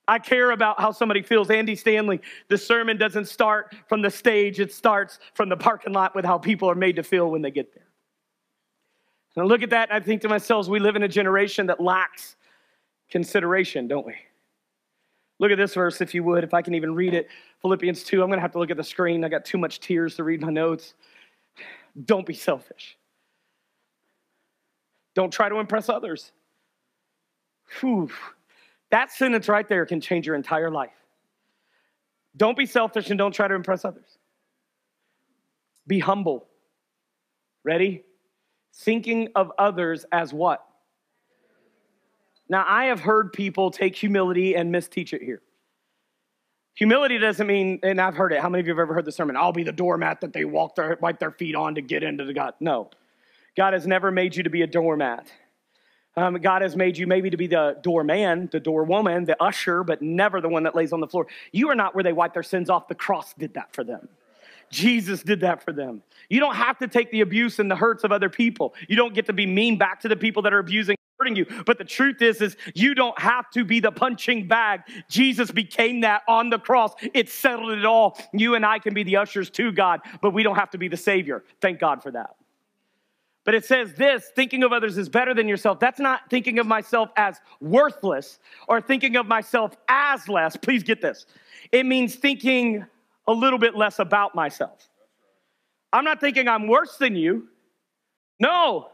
I 0.07 0.21
care 0.21 0.53
about 0.53 0.81
how 0.81 0.93
somebody 0.93 1.23
feels. 1.23 1.51
Andy 1.51 1.75
Stanley, 1.75 2.21
the 2.47 2.59
sermon 2.59 2.97
doesn't 2.97 3.27
start 3.27 3.75
from 3.89 4.03
the 4.03 4.11
stage, 4.11 4.61
it 4.61 4.73
starts 4.73 5.19
from 5.35 5.49
the 5.49 5.57
parking 5.57 5.93
lot 5.93 6.15
with 6.15 6.25
how 6.25 6.39
people 6.39 6.71
are 6.71 6.77
made 6.77 6.95
to 6.95 7.03
feel 7.03 7.29
when 7.29 7.43
they 7.43 7.51
get 7.51 7.75
there. 7.75 7.88
And 9.39 9.45
I 9.45 9.47
look 9.47 9.63
at 9.63 9.71
that 9.71 9.91
and 9.91 10.03
I 10.03 10.05
think 10.05 10.23
to 10.23 10.29
myself, 10.29 10.67
we 10.67 10.81
live 10.81 10.97
in 10.97 11.05
a 11.05 11.09
generation 11.09 11.67
that 11.69 11.79
lacks 11.79 12.35
consideration, 13.09 13.87
don't 13.87 14.05
we? 14.05 14.17
Look 15.39 15.53
at 15.53 15.59
this 15.59 15.75
verse, 15.75 16.01
if 16.01 16.13
you 16.13 16.25
would, 16.25 16.43
if 16.43 16.53
I 16.53 16.61
can 16.61 16.75
even 16.75 16.93
read 16.93 17.15
it. 17.15 17.29
Philippians 17.63 18.03
2. 18.03 18.21
I'm 18.21 18.31
going 18.31 18.39
to 18.39 18.41
have 18.41 18.51
to 18.51 18.59
look 18.59 18.73
at 18.73 18.77
the 18.77 18.83
screen. 18.83 19.25
I 19.25 19.29
got 19.29 19.45
too 19.45 19.57
much 19.57 19.79
tears 19.79 20.17
to 20.17 20.25
read 20.25 20.41
my 20.41 20.51
notes. 20.51 20.95
Don't 22.05 22.27
be 22.27 22.35
selfish. 22.35 22.99
Don't 25.15 25.33
try 25.33 25.49
to 25.49 25.61
impress 25.61 25.89
others. 25.89 26.33
Whew. 27.79 28.11
That 28.91 29.13
sentence 29.13 29.47
right 29.49 29.69
there 29.69 29.87
can 29.87 30.01
change 30.01 30.27
your 30.27 30.35
entire 30.35 30.69
life. 30.69 30.91
Don't 32.37 32.59
be 32.59 32.67
selfish 32.67 33.09
and 33.11 33.17
don't 33.17 33.31
try 33.31 33.47
to 33.47 33.55
impress 33.55 33.85
others. 33.85 34.19
Be 35.87 36.01
humble. 36.01 36.49
Ready? 37.63 38.03
Thinking 38.79 39.29
of 39.35 39.53
others 39.59 40.05
as 40.13 40.33
what? 40.33 40.65
Now, 42.49 42.65
I 42.67 42.87
have 42.87 43.01
heard 43.01 43.33
people 43.33 43.71
take 43.71 43.95
humility 43.95 44.57
and 44.57 44.73
misteach 44.73 45.13
it 45.13 45.23
here. 45.23 45.43
Humility 46.77 47.19
doesn't 47.19 47.47
mean, 47.47 47.81
and 47.83 48.01
I've 48.01 48.15
heard 48.15 48.33
it. 48.33 48.41
How 48.41 48.49
many 48.49 48.61
of 48.61 48.67
you 48.67 48.73
have 48.73 48.79
ever 48.79 48.95
heard 48.95 49.05
the 49.05 49.13
sermon? 49.13 49.37
I'll 49.37 49.53
be 49.53 49.65
the 49.65 49.73
doormat 49.73 50.21
that 50.21 50.33
they 50.33 50.45
walk 50.45 50.77
their, 50.77 50.97
wipe 51.01 51.19
their 51.19 51.33
feet 51.33 51.57
on 51.57 51.75
to 51.75 51.83
get 51.83 52.03
into 52.03 52.25
the 52.25 52.33
God. 52.33 52.55
No. 52.61 52.91
God 53.57 53.73
has 53.73 53.87
never 53.87 54.11
made 54.11 54.37
you 54.37 54.45
to 54.45 54.51
be 54.51 54.63
a 54.63 54.67
doormat. 54.67 55.31
Um, 56.17 56.35
God 56.35 56.63
has 56.63 56.77
made 56.77 56.97
you 56.97 57.07
maybe 57.07 57.31
to 57.31 57.37
be 57.37 57.49
the 57.49 57.79
doorman, 57.83 58.49
the 58.51 58.61
doorwoman, 58.61 59.27
the 59.27 59.41
usher, 59.43 59.83
but 59.83 60.01
never 60.01 60.41
the 60.41 60.49
one 60.49 60.63
that 60.63 60.75
lays 60.75 60.93
on 60.93 61.01
the 61.01 61.07
floor. 61.07 61.27
You 61.53 61.69
are 61.71 61.75
not 61.75 61.95
where 61.95 62.05
they 62.05 62.13
wipe 62.13 62.33
their 62.33 62.43
sins 62.43 62.71
off. 62.71 62.89
The 62.89 62.95
cross 62.95 63.35
did 63.35 63.55
that 63.55 63.73
for 63.73 63.85
them. 63.85 64.09
Jesus 64.71 65.23
did 65.23 65.41
that 65.41 65.63
for 65.63 65.73
them. 65.73 66.03
You 66.29 66.41
don't 66.41 66.55
have 66.55 66.79
to 66.79 66.89
take 66.89 67.11
the 67.11 67.23
abuse 67.23 67.59
and 67.59 67.71
the 67.71 67.77
hurts 67.77 68.05
of 68.05 68.13
other 68.13 68.29
people. 68.29 68.75
You 68.89 68.97
don't 68.97 69.15
get 69.15 69.27
to 69.27 69.33
be 69.33 69.47
mean 69.47 69.79
back 69.79 70.01
to 70.01 70.09
the 70.09 70.17
people 70.17 70.43
that 70.43 70.53
are 70.53 70.59
abusing 70.59 70.97
hurting 71.19 71.37
you. 71.37 71.47
But 71.67 71.79
the 71.79 71.85
truth 71.85 72.23
is, 72.23 72.41
is 72.41 72.57
you 72.75 72.95
don't 72.95 73.19
have 73.19 73.51
to 73.51 73.65
be 73.65 73.81
the 73.81 73.91
punching 73.91 74.47
bag. 74.47 74.83
Jesus 75.09 75.51
became 75.51 76.01
that 76.03 76.23
on 76.29 76.51
the 76.51 76.59
cross. 76.59 76.95
It 77.13 77.29
settled 77.29 77.73
it 77.73 77.85
all. 77.85 78.19
You 78.33 78.55
and 78.55 78.65
I 78.65 78.79
can 78.79 78.95
be 78.95 79.03
the 79.03 79.17
ushers 79.17 79.51
to 79.51 79.73
God, 79.73 80.01
but 80.23 80.33
we 80.33 80.43
don't 80.43 80.57
have 80.57 80.71
to 80.71 80.79
be 80.79 80.89
the 80.89 80.97
Savior. 80.97 81.45
Thank 81.61 81.81
God 81.81 82.03
for 82.03 82.13
that. 82.13 82.37
But 83.45 83.55
it 83.55 83.65
says 83.65 83.95
this 83.95 84.31
thinking 84.37 84.63
of 84.63 84.73
others 84.73 84.99
is 84.99 85.09
better 85.09 85.33
than 85.33 85.49
yourself. 85.49 85.81
That's 85.81 85.99
not 85.99 86.29
thinking 86.29 86.59
of 86.59 86.67
myself 86.67 87.11
as 87.17 87.41
worthless 87.61 88.39
or 88.69 88.81
thinking 88.81 89.17
of 89.17 89.27
myself 89.27 89.75
as 89.89 90.29
less. 90.29 90.57
Please 90.57 90.83
get 90.83 91.01
this. 91.01 91.25
It 91.73 91.87
means 91.87 92.15
thinking 92.15 92.85
a 93.29 93.33
little 93.33 93.59
bit 93.59 93.77
less 93.77 94.01
about 94.01 94.35
myself. 94.35 94.89
I'm 95.93 96.05
not 96.05 96.21
thinking 96.21 96.49
I'm 96.49 96.67
worse 96.67 96.97
than 96.97 97.15
you. 97.15 97.49
No. 98.41 98.89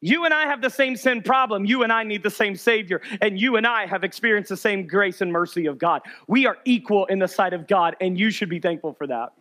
You 0.00 0.24
and 0.24 0.32
I 0.32 0.46
have 0.46 0.60
the 0.62 0.70
same 0.70 0.96
sin 0.96 1.22
problem. 1.22 1.64
You 1.64 1.82
and 1.82 1.92
I 1.92 2.04
need 2.04 2.22
the 2.22 2.30
same 2.30 2.54
Savior. 2.54 3.00
And 3.20 3.40
you 3.40 3.56
and 3.56 3.66
I 3.66 3.86
have 3.86 4.04
experienced 4.04 4.48
the 4.50 4.56
same 4.56 4.86
grace 4.86 5.20
and 5.20 5.32
mercy 5.32 5.66
of 5.66 5.78
God. 5.78 6.02
We 6.28 6.46
are 6.46 6.58
equal 6.64 7.06
in 7.06 7.18
the 7.18 7.28
sight 7.28 7.52
of 7.52 7.66
God, 7.66 7.96
and 8.00 8.18
you 8.18 8.30
should 8.30 8.48
be 8.48 8.60
thankful 8.60 8.92
for 8.92 9.06
that. 9.06 9.32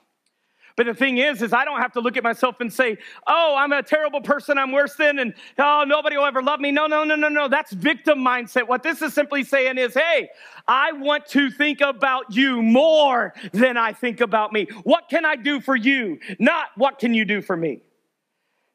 But 0.76 0.88
the 0.88 0.94
thing 0.94 1.20
is, 1.20 1.42
is 1.42 1.54
I 1.54 1.64
don't 1.64 1.80
have 1.80 1.94
to 1.94 2.02
look 2.02 2.18
at 2.18 2.24
myself 2.24 2.60
and 2.60 2.72
say, 2.72 2.98
oh, 3.28 3.56
I'm 3.58 3.72
a 3.72 3.82
terrible 3.82 4.20
person, 4.20 4.58
I'm 4.58 4.74
worse 4.74 4.96
than, 4.96 5.20
and 5.20 5.34
oh, 5.58 5.86
nobody 5.88 6.18
will 6.18 6.26
ever 6.26 6.44
love 6.44 6.60
me. 6.60 6.72
No, 6.72 6.86
no, 6.86 7.06
no, 7.06 7.16
no, 7.16 7.30
no. 7.30 7.48
That's 7.48 7.72
victim 7.72 8.20
mindset. 8.20 8.68
What 8.68 8.84
this 8.84 9.02
is 9.02 9.14
simply 9.14 9.44
saying 9.46 9.78
is, 9.78 9.94
hey, 9.94 10.30
I 10.68 10.92
want 10.92 11.28
to 11.28 11.50
think 11.50 11.80
about 11.80 12.36
you 12.36 12.62
more 12.62 13.34
than 13.54 13.78
I 13.78 13.94
think 13.94 14.20
about 14.20 14.52
me. 14.52 14.68
What 14.84 15.08
can 15.10 15.24
I 15.24 15.38
do 15.38 15.62
for 15.62 15.78
you? 15.78 16.20
Not 16.40 16.68
what 16.76 17.00
can 17.00 17.14
you 17.14 17.24
do 17.24 17.42
for 17.42 17.56
me? 17.56 17.80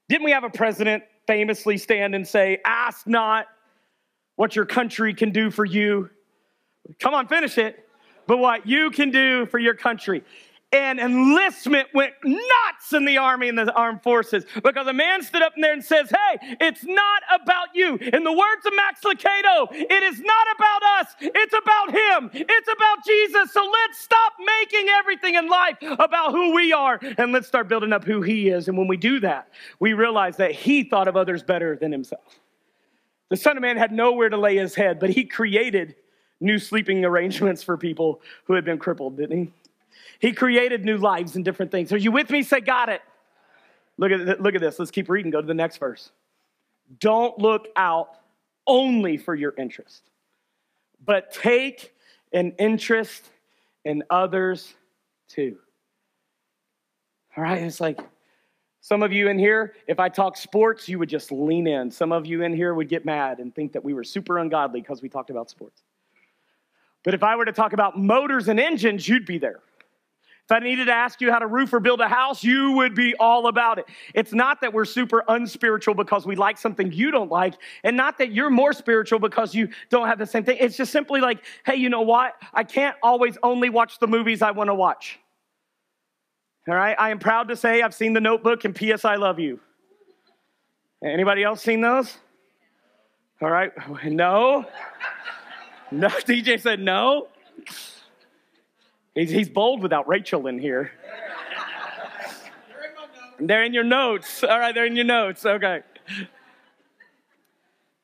Didn't 0.09 0.25
we 0.25 0.31
have 0.31 0.45
a 0.45 0.51
president 0.51 1.05
famously 1.27 1.77
stand 1.77 2.15
and 2.15 2.27
say, 2.27 2.59
ask 2.65 3.07
not 3.07 3.47
what 4.37 4.57
your 4.57 4.65
country 4.65 5.13
can 5.13 5.33
do 5.33 5.51
for 5.51 5.67
you? 5.67 6.09
Come 6.99 7.13
on, 7.13 7.29
finish 7.29 7.59
it. 7.59 7.87
But 8.27 8.39
what 8.39 8.67
you 8.67 8.91
can 8.91 9.11
do 9.11 9.45
for 9.47 9.59
your 9.59 9.75
country 9.75 10.23
and 10.73 11.01
enlistment 11.01 11.89
went 11.95 12.14
nuts 12.25 12.93
in 12.93 13.05
the 13.05 13.18
army 13.18 13.49
and 13.49 13.59
the 13.59 13.73
armed 13.73 14.03
forces 14.03 14.45
because 14.62 14.87
a 14.87 14.93
man 14.93 15.23
stood 15.23 15.43
up 15.43 15.55
in 15.57 15.62
there 15.62 15.73
and 15.73 15.85
says, 15.85 16.11
Hey, 16.11 16.57
it's 16.61 16.85
not 16.85 17.23
about 17.33 17.68
you. 17.75 17.97
In 17.97 18.23
the 18.23 18.33
words 18.33 18.66
of 18.66 18.75
Max 18.77 19.01
Lucado, 19.01 19.66
it 19.73 20.03
is 20.03 20.21
not 20.21 20.47
about 20.55 20.83
us, 21.01 21.14
it's 21.21 21.55
about 21.55 21.91
him, 21.91 22.31
it's 22.33 22.68
about 22.68 23.05
Jesus. 23.05 23.53
So 23.53 23.68
let's 23.68 23.99
stop 23.99 24.35
making 24.39 24.89
everything 24.89 25.35
in 25.35 25.49
life 25.49 25.77
about 25.83 26.33
who 26.33 26.55
we 26.55 26.73
are 26.73 27.01
and 27.18 27.33
let's 27.33 27.49
start 27.49 27.68
building 27.68 27.93
up 27.93 28.05
who 28.05 28.23
he 28.23 28.49
is. 28.49 28.68
And 28.68 28.79
when 28.79 28.87
we 28.87 28.97
do 28.97 29.18
that, 29.21 29.49
we 29.81 29.93
realize 29.93 30.37
that 30.37 30.53
he 30.53 30.85
thought 30.85 31.09
of 31.09 31.16
others 31.16 31.43
better 31.43 31.77
than 31.77 31.91
himself. 31.91 32.39
The 33.29 33.37
Son 33.37 33.57
of 33.57 33.62
Man 33.62 33.77
had 33.77 33.93
nowhere 33.93 34.29
to 34.29 34.37
lay 34.37 34.57
his 34.57 34.75
head, 34.75 34.99
but 35.01 35.11
he 35.11 35.25
created 35.25 35.97
new 36.41 36.59
sleeping 36.59 37.05
arrangements 37.05 37.62
for 37.62 37.77
people 37.77 38.23
who 38.45 38.55
had 38.55 38.64
been 38.64 38.79
crippled, 38.79 39.16
didn't 39.16 39.37
he? 39.37 39.53
He 40.21 40.33
created 40.33 40.85
new 40.85 40.99
lives 40.99 41.35
and 41.35 41.45
different 41.45 41.73
things. 41.73 41.93
Are 41.93 41.97
you 41.97 42.12
with 42.12 42.31
me? 42.31 42.43
Say, 42.43 42.61
got 42.61 42.89
it. 42.89 43.01
Look 43.97 44.12
at, 44.12 44.41
look 44.41 44.55
at 44.55 44.61
this. 44.61 44.79
Let's 44.79 44.91
keep 44.91 45.09
reading. 45.09 45.31
Go 45.31 45.41
to 45.41 45.47
the 45.47 45.55
next 45.55 45.79
verse. 45.79 46.12
Don't 47.01 47.37
look 47.39 47.68
out 47.75 48.18
only 48.66 49.16
for 49.16 49.35
your 49.35 49.55
interest, 49.57 50.03
but 51.05 51.33
take 51.33 51.95
an 52.33 52.53
interest 52.59 53.31
in 53.85 54.03
others 54.11 54.75
too. 55.29 55.57
All 57.37 57.45
right, 57.45 57.62
it's 57.62 57.81
like 57.81 58.01
some 58.81 59.03
of 59.03 59.12
you 59.12 59.29
in 59.29 59.39
here, 59.39 59.75
if 59.87 60.01
I 60.01 60.09
talk 60.09 60.37
sports, 60.37 60.89
you 60.89 60.99
would 60.99 61.09
just 61.09 61.31
lean 61.31 61.66
in. 61.66 61.91
Some 61.91 62.12
of 62.12 62.27
you 62.27 62.43
in 62.43 62.55
here 62.55 62.75
would 62.75 62.89
get 62.89 63.05
mad 63.05 63.39
and 63.39 63.55
think 63.55 63.73
that 63.73 63.85
we 63.85 63.95
were 63.95 64.05
super 64.05 64.39
ungodly 64.39 64.81
because 64.81 65.01
we 65.01 65.09
talked 65.09 65.31
about 65.31 65.49
sports. 65.49 65.83
But 67.03 67.14
if 67.14 67.23
I 67.23 67.37
were 67.37 67.45
to 67.45 67.53
talk 67.53 67.73
about 67.73 67.99
motors 67.99 68.49
and 68.49 68.61
engines, 68.61 69.09
you'd 69.09 69.27
be 69.27 69.39
there. 69.39 69.61
If 70.51 70.57
I 70.57 70.59
needed 70.59 70.87
to 70.87 70.93
ask 70.93 71.21
you 71.21 71.31
how 71.31 71.39
to 71.39 71.47
roof 71.47 71.73
or 71.73 71.79
build 71.79 72.01
a 72.01 72.09
house, 72.09 72.43
you 72.43 72.73
would 72.73 72.93
be 72.93 73.15
all 73.21 73.47
about 73.47 73.79
it. 73.79 73.85
It's 74.15 74.33
not 74.33 74.61
that 74.63 74.73
we're 74.73 74.85
super 74.85 75.23
unspiritual 75.29 75.95
because 75.95 76.27
we 76.27 76.35
like 76.35 76.59
something 76.59 76.91
you 76.91 77.13
don't 77.13 77.31
like, 77.31 77.55
and 77.85 77.97
not 77.97 78.19
that 78.19 78.33
you're 78.33 78.51
more 78.51 78.73
spiritual 78.73 79.21
because 79.21 79.55
you 79.55 79.69
don't 79.91 80.09
have 80.09 80.19
the 80.19 80.27
same 80.27 80.43
thing. 80.43 80.57
It's 80.59 80.77
just 80.77 80.91
simply 80.91 81.21
like, 81.21 81.45
hey, 81.65 81.77
you 81.77 81.89
know 81.89 82.01
what? 82.01 82.35
I 82.53 82.65
can't 82.65 82.97
always 83.01 83.39
only 83.45 83.71
watch 83.71 84.01
the 84.01 84.09
movies 84.09 84.43
I 84.43 84.51
want 84.51 84.67
to 84.71 84.75
watch. 84.75 85.21
All 86.67 86.75
right? 86.75 86.97
I 86.99 87.11
am 87.11 87.21
proud 87.21 87.47
to 87.47 87.55
say 87.55 87.83
I've 87.83 87.95
seen 87.95 88.13
The 88.13 88.21
Notebook 88.21 88.65
and 88.65 88.75
P.S. 88.75 89.05
I 89.05 89.15
Love 89.15 89.39
You. 89.39 89.61
Anybody 91.05 91.45
else 91.45 91.63
seen 91.63 91.81
those? 91.81 92.19
All 93.41 93.51
right. 93.51 93.71
No. 94.05 94.67
No. 95.93 96.07
DJ 96.09 96.61
said 96.61 96.79
no. 96.79 97.27
He's, 99.15 99.31
he's 99.31 99.49
bold 99.49 99.83
without 99.83 100.09
Rachel 100.09 100.47
in 100.47 100.59
here. 100.59 100.93
They're 103.39 103.65
in 103.65 103.73
your 103.73 103.85
notes. 103.85 104.45
All 104.45 104.59
right, 104.59 104.75
they're 104.75 104.87
in 104.87 104.97
your 104.97 105.05
notes. 105.05 105.45
Okay. 105.47 105.81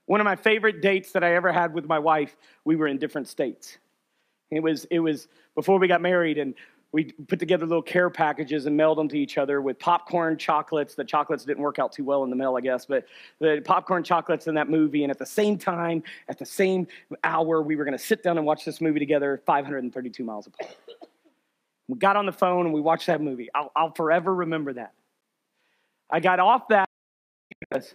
One 0.06 0.20
of 0.20 0.24
my 0.24 0.36
favorite 0.36 0.80
dates 0.80 1.12
that 1.12 1.22
I 1.22 1.34
ever 1.34 1.52
had 1.52 1.74
with 1.74 1.86
my 1.86 1.98
wife, 1.98 2.36
we 2.64 2.76
were 2.76 2.86
in 2.86 2.98
different 2.98 3.28
states. 3.28 3.76
It 4.50 4.60
was, 4.60 4.86
it 4.90 5.00
was 5.00 5.28
before 5.54 5.78
we 5.78 5.88
got 5.88 6.00
married, 6.00 6.38
and 6.38 6.54
we 6.92 7.04
put 7.04 7.38
together 7.38 7.66
little 7.66 7.82
care 7.82 8.08
packages 8.08 8.66
and 8.66 8.76
mailed 8.76 8.98
them 8.98 9.08
to 9.08 9.18
each 9.18 9.38
other 9.38 9.60
with 9.60 9.78
popcorn 9.78 10.38
chocolates. 10.38 10.94
The 10.94 11.04
chocolates 11.04 11.44
didn't 11.44 11.62
work 11.62 11.78
out 11.78 11.92
too 11.92 12.04
well 12.04 12.24
in 12.24 12.30
the 12.30 12.36
mail, 12.36 12.56
I 12.56 12.60
guess, 12.60 12.86
but 12.86 13.04
the 13.40 13.60
popcorn 13.64 14.02
chocolates 14.02 14.46
in 14.46 14.54
that 14.54 14.70
movie. 14.70 15.02
And 15.02 15.10
at 15.10 15.18
the 15.18 15.26
same 15.26 15.58
time, 15.58 16.02
at 16.28 16.38
the 16.38 16.46
same 16.46 16.86
hour, 17.24 17.60
we 17.60 17.76
were 17.76 17.84
going 17.84 17.96
to 17.96 18.02
sit 18.02 18.22
down 18.22 18.38
and 18.38 18.46
watch 18.46 18.64
this 18.64 18.80
movie 18.80 18.98
together, 18.98 19.42
532 19.44 20.24
miles 20.24 20.46
apart. 20.46 20.74
We 21.88 21.98
got 21.98 22.16
on 22.16 22.26
the 22.26 22.32
phone 22.32 22.66
and 22.66 22.74
we 22.74 22.80
watched 22.80 23.06
that 23.08 23.20
movie. 23.20 23.48
I'll, 23.54 23.70
I'll 23.76 23.92
forever 23.92 24.34
remember 24.34 24.72
that. 24.72 24.92
I 26.10 26.20
got 26.20 26.40
off 26.40 26.68
that 26.68 26.88
because 27.60 27.94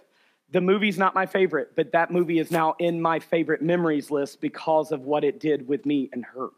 the 0.50 0.60
movie's 0.60 0.98
not 0.98 1.14
my 1.14 1.26
favorite, 1.26 1.74
but 1.74 1.92
that 1.92 2.10
movie 2.10 2.38
is 2.38 2.50
now 2.50 2.74
in 2.78 3.00
my 3.00 3.18
favorite 3.18 3.62
memories 3.62 4.10
list 4.10 4.40
because 4.40 4.92
of 4.92 5.02
what 5.02 5.24
it 5.24 5.40
did 5.40 5.66
with 5.66 5.86
me 5.86 6.10
and 6.12 6.24
her. 6.24 6.50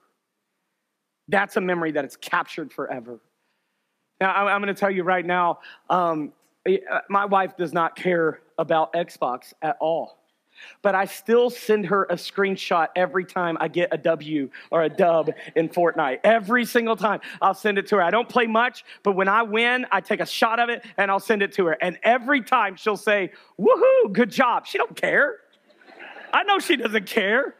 That's 1.28 1.56
a 1.56 1.60
memory 1.60 1.92
that 1.92 2.04
is 2.04 2.16
captured 2.16 2.72
forever. 2.72 3.20
Now, 4.20 4.46
I'm 4.46 4.60
going 4.60 4.74
to 4.74 4.78
tell 4.78 4.90
you 4.90 5.02
right 5.02 5.24
now, 5.24 5.58
um, 5.90 6.32
my 7.08 7.24
wife 7.24 7.56
does 7.56 7.72
not 7.72 7.96
care 7.96 8.40
about 8.58 8.92
Xbox 8.92 9.52
at 9.62 9.76
all. 9.80 10.18
But 10.82 10.94
I 10.94 11.04
still 11.06 11.50
send 11.50 11.86
her 11.86 12.04
a 12.04 12.14
screenshot 12.14 12.88
every 12.94 13.24
time 13.24 13.56
I 13.60 13.66
get 13.66 13.88
a 13.92 13.98
W 13.98 14.48
or 14.70 14.84
a 14.84 14.88
dub 14.88 15.30
in 15.56 15.68
Fortnite. 15.68 16.20
Every 16.22 16.64
single 16.64 16.94
time 16.94 17.20
I'll 17.42 17.54
send 17.54 17.76
it 17.76 17.88
to 17.88 17.96
her. 17.96 18.02
I 18.02 18.10
don't 18.10 18.28
play 18.28 18.46
much, 18.46 18.84
but 19.02 19.12
when 19.12 19.28
I 19.28 19.42
win, 19.42 19.84
I 19.90 20.00
take 20.00 20.20
a 20.20 20.26
shot 20.26 20.60
of 20.60 20.68
it 20.68 20.84
and 20.96 21.10
I'll 21.10 21.20
send 21.20 21.42
it 21.42 21.52
to 21.54 21.66
her. 21.66 21.76
And 21.80 21.98
every 22.04 22.40
time 22.40 22.76
she'll 22.76 22.96
say, 22.96 23.32
Woohoo, 23.58 24.12
good 24.12 24.30
job. 24.30 24.66
She 24.66 24.78
don't 24.78 24.94
care. 24.94 25.38
I 26.32 26.44
know 26.44 26.60
she 26.60 26.76
doesn't 26.76 27.06
care. 27.06 27.56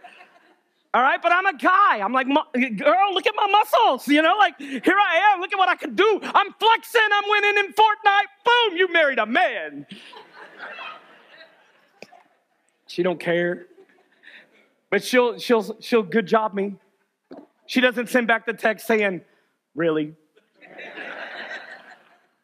All 0.95 1.03
right, 1.03 1.21
but 1.21 1.33
I'm 1.33 1.45
a 1.45 1.59
guy. 1.59 1.99
I'm 1.99 2.13
like, 2.13 2.29
girl, 2.29 3.15
look 3.15 3.27
at 3.27 3.35
my 3.35 3.49
muscles. 3.49 4.07
You 4.07 4.23
know, 4.23 4.37
like, 4.39 4.57
here 4.61 4.81
I 4.97 5.33
am. 5.33 5.41
Look 5.41 5.53
at 5.53 5.59
what 5.59 5.69
I 5.69 5.75
can 5.75 5.97
do. 5.97 6.21
I'm 6.23 6.53
flexing. 6.53 7.01
I'm 7.13 7.25
winning 7.29 7.65
in 7.65 7.73
Fortnite. 7.73 8.27
Boom, 8.45 8.77
you 8.77 8.93
married 8.93 9.19
a 9.19 9.27
man. 9.27 9.87
she 12.87 13.03
don't 13.03 13.19
care. 13.19 13.67
But 14.89 15.03
she'll, 15.03 15.37
she'll, 15.37 15.77
she'll 15.81 16.05
good 16.05 16.27
job 16.27 16.55
me. 16.55 16.77
She 17.67 17.81
doesn't 17.81 18.09
send 18.09 18.29
back 18.29 18.47
the 18.47 18.53
text 18.53 18.87
saying, 18.87 19.23
really? 19.75 20.15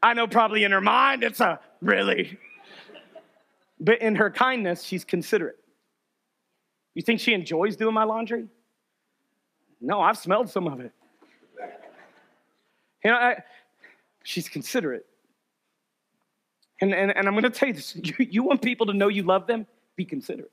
I 0.03 0.15
know 0.15 0.27
probably 0.27 0.65
in 0.65 0.73
her 0.73 0.81
mind 0.81 1.23
it's 1.23 1.39
a 1.39 1.61
really. 1.81 2.37
But 3.79 4.03
in 4.03 4.17
her 4.17 4.29
kindness, 4.29 4.83
she's 4.83 5.05
considerate. 5.05 5.60
You 6.95 7.03
think 7.03 7.21
she 7.21 7.35
enjoys 7.35 7.77
doing 7.77 7.95
my 7.95 8.05
laundry? 8.05 8.47
No, 9.81 10.01
I've 10.01 10.19
smelled 10.19 10.51
some 10.51 10.67
of 10.67 10.81
it. 10.81 10.93
You 13.05 13.11
know, 13.11 13.17
I, 13.17 13.43
she's 14.25 14.49
considerate. 14.49 15.07
And, 16.81 16.95
and, 16.95 17.17
and 17.17 17.27
I'm 17.27 17.35
going 17.35 17.45
to 17.45 17.51
tell 17.51 17.69
you 17.69 17.75
this 17.75 17.97
you, 17.97 18.15
you 18.19 18.43
want 18.43 18.63
people 18.63 18.87
to 18.87 18.93
know 18.93 19.09
you 19.09 19.23
love 19.23 19.47
them? 19.47 19.67
Be 19.97 20.05
considerate. 20.05 20.51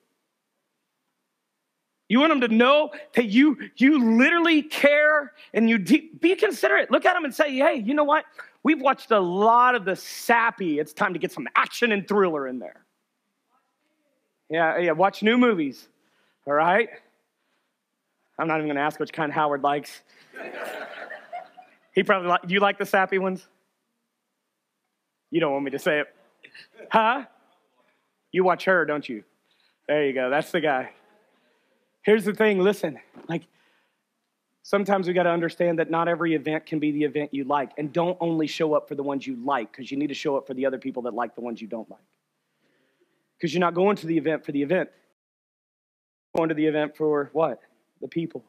You 2.09 2.21
want 2.21 2.31
them 2.31 2.41
to 2.49 2.55
know 2.55 2.91
that 3.15 3.25
you, 3.25 3.57
you 3.75 4.17
literally 4.17 4.61
care 4.61 5.33
and 5.53 5.69
you 5.69 5.77
de- 5.77 6.09
be 6.21 6.35
considerate. 6.35 6.89
Look 6.89 7.05
at 7.05 7.13
them 7.13 7.25
and 7.25 7.35
say, 7.35 7.53
hey, 7.55 7.83
you 7.85 7.93
know 7.93 8.05
what? 8.05 8.23
We've 8.63 8.81
watched 8.81 9.11
a 9.11 9.19
lot 9.19 9.75
of 9.75 9.83
the 9.83 9.95
sappy. 9.95 10.79
It's 10.79 10.93
time 10.93 11.13
to 11.13 11.19
get 11.19 11.33
some 11.33 11.47
action 11.55 11.91
and 11.91 12.07
thriller 12.07 12.47
in 12.47 12.59
there. 12.59 12.85
Yeah, 14.49 14.77
yeah, 14.77 14.91
watch 14.91 15.21
new 15.21 15.37
movies. 15.37 15.89
All 16.47 16.53
right? 16.53 16.87
I'm 18.39 18.47
not 18.47 18.55
even 18.55 18.67
going 18.67 18.77
to 18.77 18.81
ask 18.81 18.99
which 18.99 19.11
kind 19.11 19.33
Howard 19.33 19.63
likes. 19.63 20.01
he 21.93 22.03
probably 22.03 22.29
like, 22.29 22.47
do 22.47 22.53
you 22.53 22.61
like 22.61 22.77
the 22.77 22.85
sappy 22.85 23.17
ones? 23.17 23.45
You 25.29 25.41
don't 25.41 25.51
want 25.51 25.65
me 25.65 25.71
to 25.71 25.79
say 25.79 25.99
it. 25.99 26.07
Huh? 26.89 27.25
You 28.31 28.45
watch 28.45 28.63
her, 28.65 28.85
don't 28.85 29.07
you? 29.07 29.23
There 29.89 30.05
you 30.05 30.13
go. 30.13 30.29
That's 30.29 30.51
the 30.51 30.61
guy. 30.61 30.91
Here's 32.03 32.23
the 32.23 32.33
thing 32.33 32.59
listen, 32.59 32.97
like, 33.27 33.43
sometimes 34.63 35.07
we 35.07 35.13
got 35.13 35.23
to 35.23 35.29
understand 35.31 35.79
that 35.79 35.89
not 35.89 36.07
every 36.07 36.35
event 36.35 36.65
can 36.65 36.79
be 36.79 36.93
the 36.93 37.03
event 37.03 37.33
you 37.33 37.43
like. 37.43 37.71
And 37.77 37.91
don't 37.91 38.17
only 38.21 38.47
show 38.47 38.73
up 38.73 38.87
for 38.87 38.95
the 38.95 39.03
ones 39.03 39.27
you 39.27 39.35
like, 39.43 39.71
because 39.71 39.91
you 39.91 39.97
need 39.97 40.07
to 40.07 40.13
show 40.13 40.37
up 40.37 40.47
for 40.47 40.53
the 40.53 40.65
other 40.65 40.77
people 40.77 41.03
that 41.03 41.13
like 41.13 41.35
the 41.35 41.41
ones 41.41 41.61
you 41.61 41.67
don't 41.67 41.89
like. 41.89 41.99
Because 43.37 43.53
you're 43.53 43.59
not 43.59 43.73
going 43.73 43.97
to 43.97 44.07
the 44.07 44.17
event 44.17 44.45
for 44.45 44.53
the 44.53 44.61
event, 44.61 44.89
going 46.37 46.49
to 46.49 46.55
the 46.55 46.65
event 46.65 46.95
for 46.95 47.29
what? 47.33 47.59
The 47.99 48.07
people. 48.07 48.45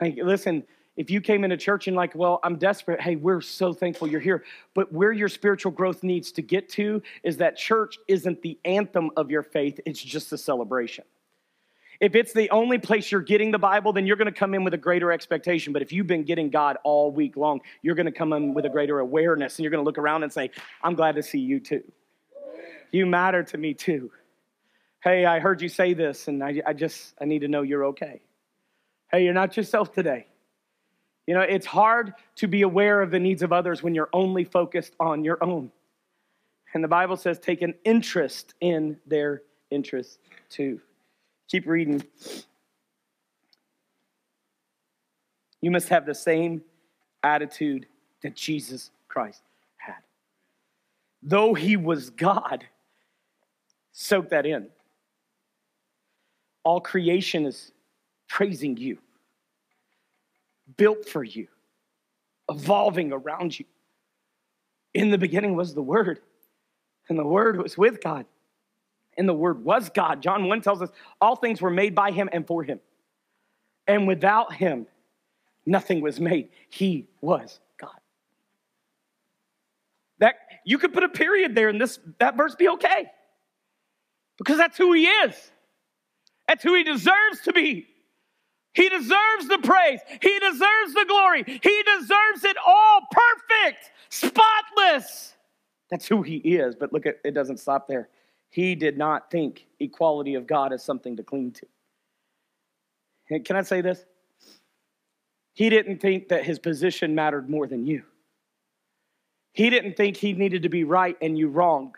Like, 0.00 0.18
listen, 0.22 0.64
if 0.96 1.10
you 1.10 1.20
came 1.20 1.44
into 1.44 1.56
church 1.56 1.86
and 1.86 1.96
like, 1.96 2.14
well, 2.14 2.40
I'm 2.42 2.56
desperate, 2.56 3.00
hey, 3.00 3.16
we're 3.16 3.40
so 3.40 3.72
thankful 3.72 4.08
you're 4.08 4.20
here. 4.20 4.44
But 4.74 4.92
where 4.92 5.12
your 5.12 5.28
spiritual 5.28 5.72
growth 5.72 6.02
needs 6.02 6.32
to 6.32 6.42
get 6.42 6.68
to 6.70 7.02
is 7.22 7.36
that 7.36 7.56
church 7.56 7.98
isn't 8.08 8.42
the 8.42 8.58
anthem 8.64 9.10
of 9.16 9.30
your 9.30 9.42
faith, 9.42 9.78
it's 9.86 10.02
just 10.02 10.32
a 10.32 10.38
celebration. 10.38 11.04
If 11.98 12.14
it's 12.14 12.34
the 12.34 12.50
only 12.50 12.76
place 12.76 13.10
you're 13.10 13.22
getting 13.22 13.52
the 13.52 13.58
Bible, 13.58 13.92
then 13.92 14.06
you're 14.06 14.16
going 14.16 14.26
to 14.26 14.38
come 14.38 14.52
in 14.52 14.64
with 14.64 14.74
a 14.74 14.78
greater 14.78 15.12
expectation. 15.12 15.72
But 15.72 15.80
if 15.80 15.92
you've 15.92 16.06
been 16.06 16.24
getting 16.24 16.50
God 16.50 16.76
all 16.84 17.10
week 17.10 17.38
long, 17.38 17.60
you're 17.80 17.94
going 17.94 18.06
to 18.06 18.12
come 18.12 18.34
in 18.34 18.52
with 18.52 18.66
a 18.66 18.68
greater 18.68 18.98
awareness 18.98 19.56
and 19.56 19.64
you're 19.64 19.70
going 19.70 19.82
to 19.82 19.86
look 19.86 19.96
around 19.96 20.24
and 20.24 20.30
say, 20.30 20.50
I'm 20.82 20.94
glad 20.94 21.14
to 21.14 21.22
see 21.22 21.38
you 21.38 21.58
too. 21.58 21.82
You 22.90 23.06
matter 23.06 23.42
to 23.44 23.56
me 23.56 23.72
too. 23.72 24.10
Hey, 25.06 25.24
I 25.24 25.38
heard 25.38 25.62
you 25.62 25.68
say 25.68 25.94
this 25.94 26.26
and 26.26 26.42
I, 26.42 26.60
I 26.66 26.72
just, 26.72 27.14
I 27.20 27.26
need 27.26 27.42
to 27.42 27.48
know 27.48 27.62
you're 27.62 27.84
okay. 27.84 28.22
Hey, 29.12 29.22
you're 29.22 29.34
not 29.34 29.56
yourself 29.56 29.92
today. 29.92 30.26
You 31.28 31.34
know, 31.34 31.42
it's 31.42 31.64
hard 31.64 32.14
to 32.34 32.48
be 32.48 32.62
aware 32.62 33.00
of 33.00 33.12
the 33.12 33.20
needs 33.20 33.44
of 33.44 33.52
others 33.52 33.84
when 33.84 33.94
you're 33.94 34.08
only 34.12 34.42
focused 34.42 34.96
on 34.98 35.22
your 35.22 35.38
own. 35.44 35.70
And 36.74 36.82
the 36.82 36.88
Bible 36.88 37.16
says, 37.16 37.38
take 37.38 37.62
an 37.62 37.74
interest 37.84 38.54
in 38.60 38.98
their 39.06 39.42
interests 39.70 40.18
too. 40.48 40.80
Keep 41.46 41.68
reading. 41.68 42.02
You 45.60 45.70
must 45.70 45.88
have 45.90 46.04
the 46.04 46.16
same 46.16 46.62
attitude 47.22 47.86
that 48.24 48.34
Jesus 48.34 48.90
Christ 49.06 49.42
had. 49.76 50.02
Though 51.22 51.54
he 51.54 51.76
was 51.76 52.10
God, 52.10 52.66
soak 53.92 54.30
that 54.30 54.46
in. 54.46 54.66
All 56.66 56.80
creation 56.80 57.46
is 57.46 57.70
praising 58.26 58.76
you 58.76 58.98
built 60.76 61.08
for 61.08 61.22
you, 61.22 61.46
evolving 62.50 63.12
around 63.12 63.56
you. 63.56 63.64
In 64.92 65.12
the 65.12 65.16
beginning 65.16 65.54
was 65.54 65.74
the 65.74 65.82
Word, 65.82 66.18
and 67.08 67.16
the 67.16 67.24
Word 67.24 67.62
was 67.62 67.78
with 67.78 68.02
God, 68.02 68.26
and 69.16 69.28
the 69.28 69.32
Word 69.32 69.64
was 69.64 69.90
God. 69.90 70.20
John 70.20 70.48
1 70.48 70.60
tells 70.60 70.82
us 70.82 70.90
all 71.20 71.36
things 71.36 71.62
were 71.62 71.70
made 71.70 71.94
by 71.94 72.10
Him 72.10 72.28
and 72.32 72.44
for 72.44 72.64
Him. 72.64 72.80
And 73.86 74.08
without 74.08 74.52
Him, 74.52 74.88
nothing 75.66 76.00
was 76.00 76.18
made. 76.18 76.48
He 76.68 77.06
was 77.20 77.60
God. 77.78 78.00
That 80.18 80.34
you 80.64 80.78
could 80.78 80.92
put 80.92 81.04
a 81.04 81.08
period 81.08 81.54
there 81.54 81.68
and 81.68 81.80
this 81.80 82.00
that 82.18 82.36
verse 82.36 82.56
be 82.56 82.70
okay. 82.70 83.08
Because 84.36 84.56
that's 84.56 84.76
who 84.76 84.92
he 84.94 85.06
is. 85.06 85.52
That's 86.48 86.62
who 86.62 86.74
he 86.74 86.84
deserves 86.84 87.40
to 87.44 87.52
be. 87.52 87.86
He 88.72 88.88
deserves 88.88 89.48
the 89.48 89.58
praise. 89.62 90.00
He 90.20 90.38
deserves 90.38 90.94
the 90.94 91.06
glory. 91.08 91.44
He 91.46 91.82
deserves 91.82 92.44
it 92.44 92.56
all 92.66 93.00
perfect, 93.10 93.90
spotless. 94.10 95.34
That's 95.90 96.06
who 96.06 96.22
he 96.22 96.36
is. 96.36 96.74
But 96.74 96.92
look 96.92 97.06
at 97.06 97.16
it 97.24 97.32
doesn't 97.32 97.58
stop 97.58 97.88
there. 97.88 98.10
He 98.50 98.74
did 98.74 98.98
not 98.98 99.30
think 99.30 99.66
equality 99.80 100.34
of 100.34 100.46
God 100.46 100.72
as 100.72 100.84
something 100.84 101.16
to 101.16 101.22
cling 101.22 101.52
to. 101.52 101.66
Can 103.40 103.56
I 103.56 103.62
say 103.62 103.80
this? 103.80 104.04
He 105.54 105.70
didn't 105.70 106.00
think 106.00 106.28
that 106.28 106.44
his 106.44 106.58
position 106.58 107.14
mattered 107.14 107.48
more 107.48 107.66
than 107.66 107.86
you. 107.86 108.02
He 109.52 109.70
didn't 109.70 109.96
think 109.96 110.18
he 110.18 110.34
needed 110.34 110.62
to 110.64 110.68
be 110.68 110.84
right 110.84 111.16
and 111.22 111.38
you 111.38 111.48
wrong. 111.48 111.94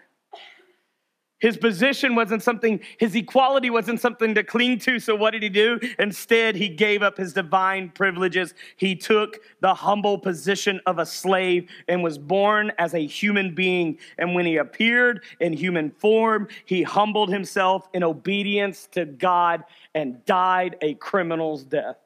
His 1.40 1.56
position 1.56 2.16
wasn't 2.16 2.42
something, 2.42 2.80
his 2.98 3.14
equality 3.14 3.70
wasn't 3.70 4.00
something 4.00 4.34
to 4.34 4.42
cling 4.42 4.78
to. 4.80 4.98
So, 4.98 5.14
what 5.14 5.30
did 5.30 5.42
he 5.42 5.48
do? 5.48 5.78
Instead, 5.98 6.56
he 6.56 6.68
gave 6.68 7.02
up 7.02 7.16
his 7.16 7.32
divine 7.32 7.90
privileges. 7.90 8.54
He 8.76 8.96
took 8.96 9.38
the 9.60 9.72
humble 9.72 10.18
position 10.18 10.80
of 10.86 10.98
a 10.98 11.06
slave 11.06 11.68
and 11.86 12.02
was 12.02 12.18
born 12.18 12.72
as 12.78 12.94
a 12.94 13.06
human 13.06 13.54
being. 13.54 13.98
And 14.18 14.34
when 14.34 14.46
he 14.46 14.56
appeared 14.56 15.22
in 15.38 15.52
human 15.52 15.92
form, 15.92 16.48
he 16.64 16.82
humbled 16.82 17.30
himself 17.30 17.88
in 17.94 18.02
obedience 18.02 18.88
to 18.92 19.04
God 19.04 19.62
and 19.94 20.24
died 20.24 20.76
a 20.82 20.94
criminal's 20.94 21.62
death 21.62 21.98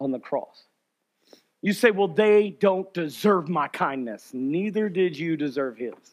on 0.00 0.10
the 0.10 0.18
cross. 0.18 0.64
You 1.60 1.72
say, 1.72 1.92
well, 1.92 2.08
they 2.08 2.50
don't 2.50 2.92
deserve 2.92 3.48
my 3.48 3.68
kindness. 3.68 4.30
Neither 4.32 4.88
did 4.88 5.16
you 5.16 5.36
deserve 5.36 5.78
his. 5.78 6.11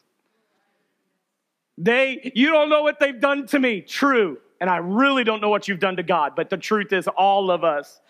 They, 1.78 2.32
you 2.34 2.50
don't 2.50 2.68
know 2.68 2.82
what 2.82 3.00
they've 3.00 3.18
done 3.18 3.46
to 3.48 3.58
me. 3.58 3.80
True. 3.80 4.38
And 4.60 4.68
I 4.68 4.76
really 4.76 5.24
don't 5.24 5.40
know 5.40 5.48
what 5.48 5.68
you've 5.68 5.80
done 5.80 5.96
to 5.96 6.02
God. 6.02 6.34
But 6.36 6.50
the 6.50 6.58
truth 6.58 6.92
is, 6.92 7.08
all 7.08 7.50
of 7.50 7.64
us 7.64 8.00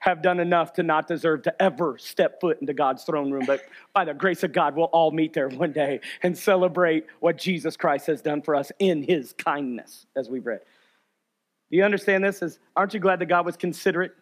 have 0.00 0.22
done 0.22 0.38
enough 0.38 0.72
to 0.74 0.82
not 0.82 1.08
deserve 1.08 1.42
to 1.42 1.62
ever 1.62 1.98
step 1.98 2.40
foot 2.40 2.60
into 2.60 2.72
God's 2.72 3.02
throne 3.04 3.30
room. 3.30 3.44
But 3.46 3.62
by 3.92 4.04
the 4.04 4.14
grace 4.14 4.44
of 4.44 4.52
God, 4.52 4.76
we'll 4.76 4.86
all 4.86 5.10
meet 5.10 5.32
there 5.32 5.48
one 5.48 5.72
day 5.72 6.00
and 6.22 6.38
celebrate 6.38 7.06
what 7.20 7.36
Jesus 7.36 7.76
Christ 7.76 8.06
has 8.06 8.22
done 8.22 8.40
for 8.40 8.54
us 8.54 8.70
in 8.78 9.02
his 9.02 9.32
kindness, 9.32 10.06
as 10.16 10.30
we've 10.30 10.46
read. 10.46 10.60
Do 11.70 11.76
you 11.76 11.84
understand 11.84 12.24
this? 12.24 12.42
Is 12.42 12.60
aren't 12.76 12.94
you 12.94 13.00
glad 13.00 13.18
that 13.18 13.26
God 13.26 13.44
was 13.44 13.56
considerate? 13.56 14.12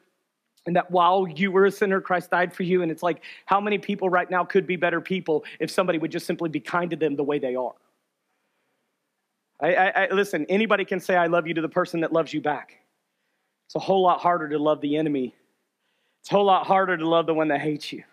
And 0.66 0.74
that 0.74 0.90
while 0.90 1.28
you 1.28 1.52
were 1.52 1.66
a 1.66 1.70
sinner, 1.70 2.00
Christ 2.00 2.30
died 2.30 2.52
for 2.52 2.64
you. 2.64 2.82
And 2.82 2.90
it's 2.90 3.02
like, 3.02 3.22
how 3.44 3.60
many 3.60 3.78
people 3.78 4.10
right 4.10 4.28
now 4.28 4.44
could 4.44 4.66
be 4.66 4.74
better 4.74 5.00
people 5.00 5.44
if 5.60 5.70
somebody 5.70 5.98
would 5.98 6.10
just 6.10 6.26
simply 6.26 6.48
be 6.48 6.58
kind 6.58 6.90
to 6.90 6.96
them 6.96 7.14
the 7.14 7.22
way 7.22 7.38
they 7.38 7.54
are? 7.54 7.74
I, 9.60 9.74
I, 9.74 9.88
I, 9.88 10.08
listen, 10.12 10.46
anybody 10.48 10.84
can 10.84 11.00
say, 11.00 11.16
I 11.16 11.26
love 11.26 11.46
you 11.46 11.54
to 11.54 11.62
the 11.62 11.68
person 11.68 12.00
that 12.00 12.12
loves 12.12 12.32
you 12.32 12.40
back. 12.40 12.80
It's 13.66 13.74
a 13.74 13.80
whole 13.80 14.02
lot 14.02 14.20
harder 14.20 14.48
to 14.50 14.58
love 14.58 14.80
the 14.80 14.96
enemy. 14.96 15.34
It's 16.20 16.30
a 16.30 16.34
whole 16.34 16.44
lot 16.44 16.66
harder 16.66 16.96
to 16.96 17.08
love 17.08 17.26
the 17.26 17.34
one 17.34 17.48
that 17.48 17.60
hates 17.60 17.92
you. 17.92 18.04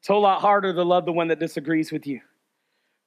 It's 0.00 0.08
a 0.08 0.12
whole 0.12 0.22
lot 0.22 0.40
harder 0.40 0.72
to 0.72 0.82
love 0.82 1.06
the 1.06 1.12
one 1.12 1.28
that 1.28 1.40
disagrees 1.40 1.90
with 1.90 2.06
you. 2.06 2.20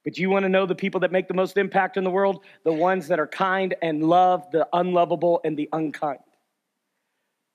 But 0.04 0.18
you 0.18 0.30
want 0.30 0.44
to 0.44 0.48
know 0.48 0.66
the 0.66 0.74
people 0.74 1.00
that 1.00 1.12
make 1.12 1.28
the 1.28 1.34
most 1.34 1.58
impact 1.58 1.96
in 1.96 2.04
the 2.04 2.10
world? 2.10 2.44
The 2.64 2.72
ones 2.72 3.06
that 3.08 3.20
are 3.20 3.26
kind 3.26 3.74
and 3.82 4.02
love 4.02 4.50
the 4.50 4.66
unlovable 4.72 5.40
and 5.44 5.56
the 5.56 5.68
unkind 5.72 6.20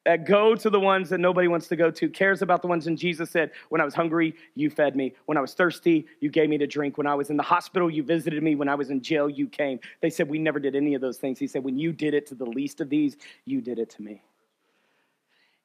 that 0.06 0.26
go 0.26 0.56
to 0.56 0.70
the 0.70 0.80
ones 0.80 1.10
that 1.10 1.18
nobody 1.18 1.48
wants 1.48 1.68
to 1.68 1.76
go 1.76 1.92
to, 1.92 2.08
cares 2.08 2.42
about 2.42 2.62
the 2.62 2.68
ones. 2.68 2.88
And 2.88 2.98
Jesus 2.98 3.32
said, 3.32 3.52
When 3.70 3.82
I 3.82 3.86
was 3.86 3.94
hungry, 3.94 4.36
you 4.54 4.70
fed 4.70 4.96
me. 4.96 5.14
When 5.26 5.38
I 5.38 5.42
was 5.42 5.54
thirsty, 5.54 6.06
you 6.22 6.30
gave 6.30 6.48
me 6.48 6.58
to 6.60 6.68
drink. 6.68 6.98
When 6.98 7.08
I 7.08 7.16
was 7.16 7.30
in 7.30 7.38
the 7.38 7.44
hospital, 7.44 7.90
you 7.90 8.04
visited 8.04 8.42
me. 8.42 8.56
When 8.56 8.70
I 8.70 8.76
was 8.76 8.92
in 8.92 9.02
jail, 9.02 9.30
you 9.30 9.48
came. 9.48 9.80
They 10.02 10.10
said, 10.10 10.30
We 10.30 10.40
never 10.40 10.60
did 10.60 10.76
any 10.76 10.94
of 10.94 11.02
those 11.02 11.18
things. 11.18 11.40
He 11.40 11.48
said, 11.48 11.64
When 11.64 11.78
you 11.78 11.92
did 11.92 12.14
it 12.14 12.28
to 12.28 12.36
the 12.36 12.46
least 12.46 12.82
of 12.82 12.90
these, 12.90 13.18
you 13.46 13.62
did 13.62 13.80
it 13.80 13.90
to 13.92 14.02
me. 14.02 14.22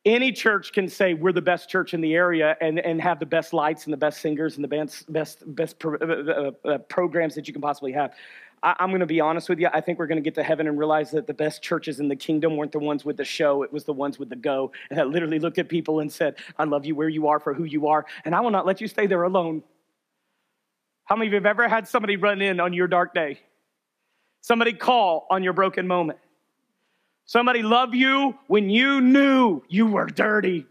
Any 0.06 0.32
church 0.32 0.72
can 0.72 0.88
say 0.88 1.12
we're 1.12 1.32
the 1.32 1.42
best 1.42 1.68
church 1.68 1.92
in 1.92 2.00
the 2.00 2.14
area 2.14 2.56
and, 2.62 2.78
and 2.78 3.02
have 3.02 3.20
the 3.20 3.26
best 3.26 3.52
lights 3.52 3.84
and 3.84 3.92
the 3.92 3.98
best 3.98 4.22
singers 4.22 4.54
and 4.54 4.64
the 4.64 4.68
best, 4.68 5.12
best, 5.12 5.54
best 5.54 5.78
pro, 5.78 5.98
uh, 5.98 6.52
uh, 6.66 6.68
uh, 6.68 6.78
programs 6.78 7.34
that 7.34 7.46
you 7.46 7.52
can 7.52 7.60
possibly 7.60 7.92
have. 7.92 8.14
I, 8.62 8.76
am 8.80 8.90
going 8.90 9.00
to 9.00 9.06
be 9.06 9.20
honest 9.20 9.48
with 9.48 9.58
you. 9.58 9.68
I 9.72 9.80
think 9.80 9.98
we're 9.98 10.06
going 10.06 10.16
to 10.16 10.22
get 10.22 10.34
to 10.34 10.42
heaven 10.42 10.66
and 10.66 10.78
realize 10.78 11.10
that 11.12 11.26
the 11.26 11.34
best 11.34 11.62
churches 11.62 11.98
in 11.98 12.08
the 12.08 12.16
kingdom 12.16 12.56
weren't 12.56 12.72
the 12.72 12.78
ones 12.78 13.04
with 13.04 13.16
the 13.16 13.24
show, 13.24 13.62
it 13.62 13.72
was 13.72 13.84
the 13.84 13.92
ones 13.92 14.18
with 14.18 14.28
the 14.28 14.36
go. 14.36 14.72
And 14.90 14.98
that 14.98 15.08
literally 15.08 15.38
looked 15.38 15.58
at 15.58 15.68
people 15.68 16.00
and 16.00 16.12
said, 16.12 16.36
I 16.58 16.64
love 16.64 16.84
you 16.84 16.94
where 16.94 17.08
you 17.08 17.28
are 17.28 17.40
for 17.40 17.54
who 17.54 17.64
you 17.64 17.88
are, 17.88 18.04
and 18.24 18.34
I 18.34 18.40
will 18.40 18.50
not 18.50 18.66
let 18.66 18.80
you 18.80 18.88
stay 18.88 19.06
there 19.06 19.22
alone. 19.22 19.62
How 21.04 21.16
many 21.16 21.28
of 21.28 21.32
you 21.32 21.36
have 21.36 21.46
ever 21.46 21.68
had 21.68 21.88
somebody 21.88 22.16
run 22.16 22.40
in 22.42 22.60
on 22.60 22.72
your 22.72 22.86
dark 22.86 23.14
day? 23.14 23.40
Somebody 24.42 24.72
call 24.72 25.26
on 25.30 25.42
your 25.42 25.52
broken 25.52 25.86
moment? 25.86 26.18
Somebody 27.24 27.62
love 27.62 27.94
you 27.94 28.36
when 28.46 28.70
you 28.70 29.00
knew 29.00 29.62
you 29.68 29.86
were 29.86 30.06
dirty, 30.06 30.66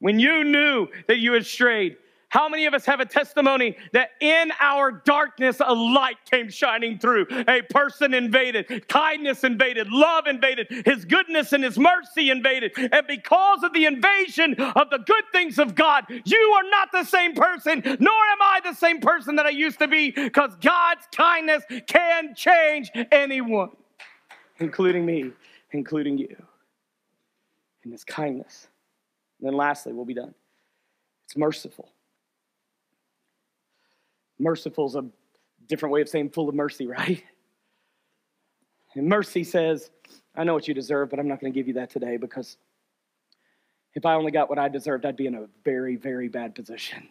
when 0.00 0.18
you 0.18 0.44
knew 0.44 0.88
that 1.06 1.18
you 1.18 1.32
had 1.32 1.46
strayed. 1.46 1.96
How 2.30 2.48
many 2.48 2.66
of 2.66 2.74
us 2.74 2.84
have 2.84 3.00
a 3.00 3.06
testimony 3.06 3.76
that 3.92 4.10
in 4.20 4.52
our 4.60 4.92
darkness 4.92 5.60
a 5.64 5.72
light 5.72 6.18
came 6.30 6.50
shining 6.50 6.98
through? 6.98 7.26
A 7.48 7.62
person 7.70 8.12
invaded, 8.12 8.86
kindness 8.88 9.44
invaded, 9.44 9.90
love 9.90 10.26
invaded, 10.26 10.66
his 10.84 11.06
goodness 11.06 11.54
and 11.54 11.64
his 11.64 11.78
mercy 11.78 12.30
invaded. 12.30 12.72
And 12.76 13.06
because 13.06 13.62
of 13.62 13.72
the 13.72 13.86
invasion 13.86 14.54
of 14.54 14.90
the 14.90 14.98
good 14.98 15.24
things 15.32 15.58
of 15.58 15.74
God, 15.74 16.04
you 16.24 16.38
are 16.56 16.68
not 16.70 16.92
the 16.92 17.04
same 17.04 17.34
person, 17.34 17.82
nor 17.84 18.12
am 18.12 18.42
I 18.42 18.60
the 18.62 18.74
same 18.74 19.00
person 19.00 19.36
that 19.36 19.46
I 19.46 19.50
used 19.50 19.78
to 19.78 19.88
be, 19.88 20.10
because 20.10 20.54
God's 20.60 21.06
kindness 21.12 21.62
can 21.86 22.34
change 22.34 22.90
anyone, 23.10 23.70
including 24.58 25.06
me, 25.06 25.32
including 25.70 26.18
you. 26.18 26.36
In 27.84 27.92
his 27.92 28.04
kindness. 28.04 28.68
And 29.40 29.48
then 29.48 29.56
lastly, 29.56 29.94
we'll 29.94 30.04
be 30.04 30.12
done. 30.12 30.34
It's 31.24 31.36
merciful. 31.36 31.88
Merciful 34.38 34.86
is 34.86 34.94
a 34.94 35.04
different 35.66 35.92
way 35.92 36.00
of 36.00 36.08
saying 36.08 36.30
full 36.30 36.48
of 36.48 36.54
mercy, 36.54 36.86
right? 36.88 37.22
And 38.94 39.08
mercy 39.08 39.44
says, 39.44 39.90
I 40.34 40.44
know 40.44 40.54
what 40.54 40.68
you 40.68 40.74
deserve, 40.74 41.10
but 41.10 41.18
I'm 41.18 41.28
not 41.28 41.40
going 41.40 41.52
to 41.52 41.58
give 41.58 41.68
you 41.68 41.74
that 41.74 41.90
today 41.90 42.16
because 42.16 42.56
if 43.94 44.06
I 44.06 44.14
only 44.14 44.30
got 44.30 44.48
what 44.48 44.58
I 44.58 44.68
deserved, 44.68 45.04
I'd 45.04 45.16
be 45.16 45.26
in 45.26 45.34
a 45.34 45.46
very, 45.64 45.96
very 45.96 46.28
bad 46.28 46.54
position. 46.54 47.08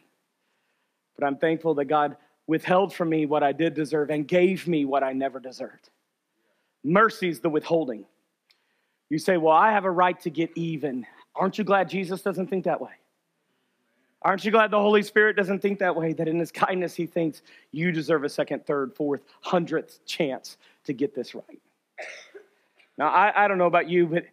But 1.18 1.26
I'm 1.26 1.38
thankful 1.38 1.76
that 1.76 1.86
God 1.86 2.16
withheld 2.46 2.94
from 2.94 3.10
me 3.10 3.26
what 3.26 3.44
I 3.44 3.52
did 3.52 3.74
deserve 3.74 4.10
and 4.10 4.28
gave 4.28 4.68
me 4.68 4.86
what 4.86 5.04
I 5.04 5.14
never 5.14 5.40
deserved. 5.40 5.90
Mercy's 6.84 7.40
the 7.40 7.50
withholding. 7.50 8.06
You 9.10 9.20
say, 9.20 9.38
Well, 9.38 9.56
I 9.56 9.72
have 9.72 9.86
a 9.86 9.92
right 9.92 10.20
to 10.22 10.30
get 10.30 10.52
even. 10.56 11.06
Aren't 11.36 11.58
you 11.58 11.64
glad 11.64 11.90
Jesus 11.90 12.22
doesn't 12.22 12.48
think 12.48 12.66
that 12.66 12.82
way? 12.82 12.92
Aren't 14.22 14.44
you 14.44 14.52
glad 14.52 14.72
the 14.72 14.80
Holy 14.80 15.04
Spirit 15.04 15.36
doesn't 15.38 15.62
think 15.62 15.80
that 15.80 15.96
way? 15.96 16.14
That 16.14 16.28
in 16.28 16.40
His 16.40 16.52
kindness, 16.52 16.96
He 16.96 17.06
thinks 17.06 17.42
you 17.72 17.92
deserve 17.92 18.24
a 18.24 18.30
second, 18.30 18.66
third, 18.66 18.94
fourth, 18.96 19.22
hundredth 19.42 20.06
chance 20.06 20.58
to 20.86 20.94
get 20.94 21.14
this 21.14 21.36
right. 21.36 21.62
Now, 22.98 23.08
I, 23.10 23.46
I 23.46 23.48
don't 23.48 23.58
know 23.58 23.68
about 23.68 23.90
you, 23.90 24.08
but 24.08 24.26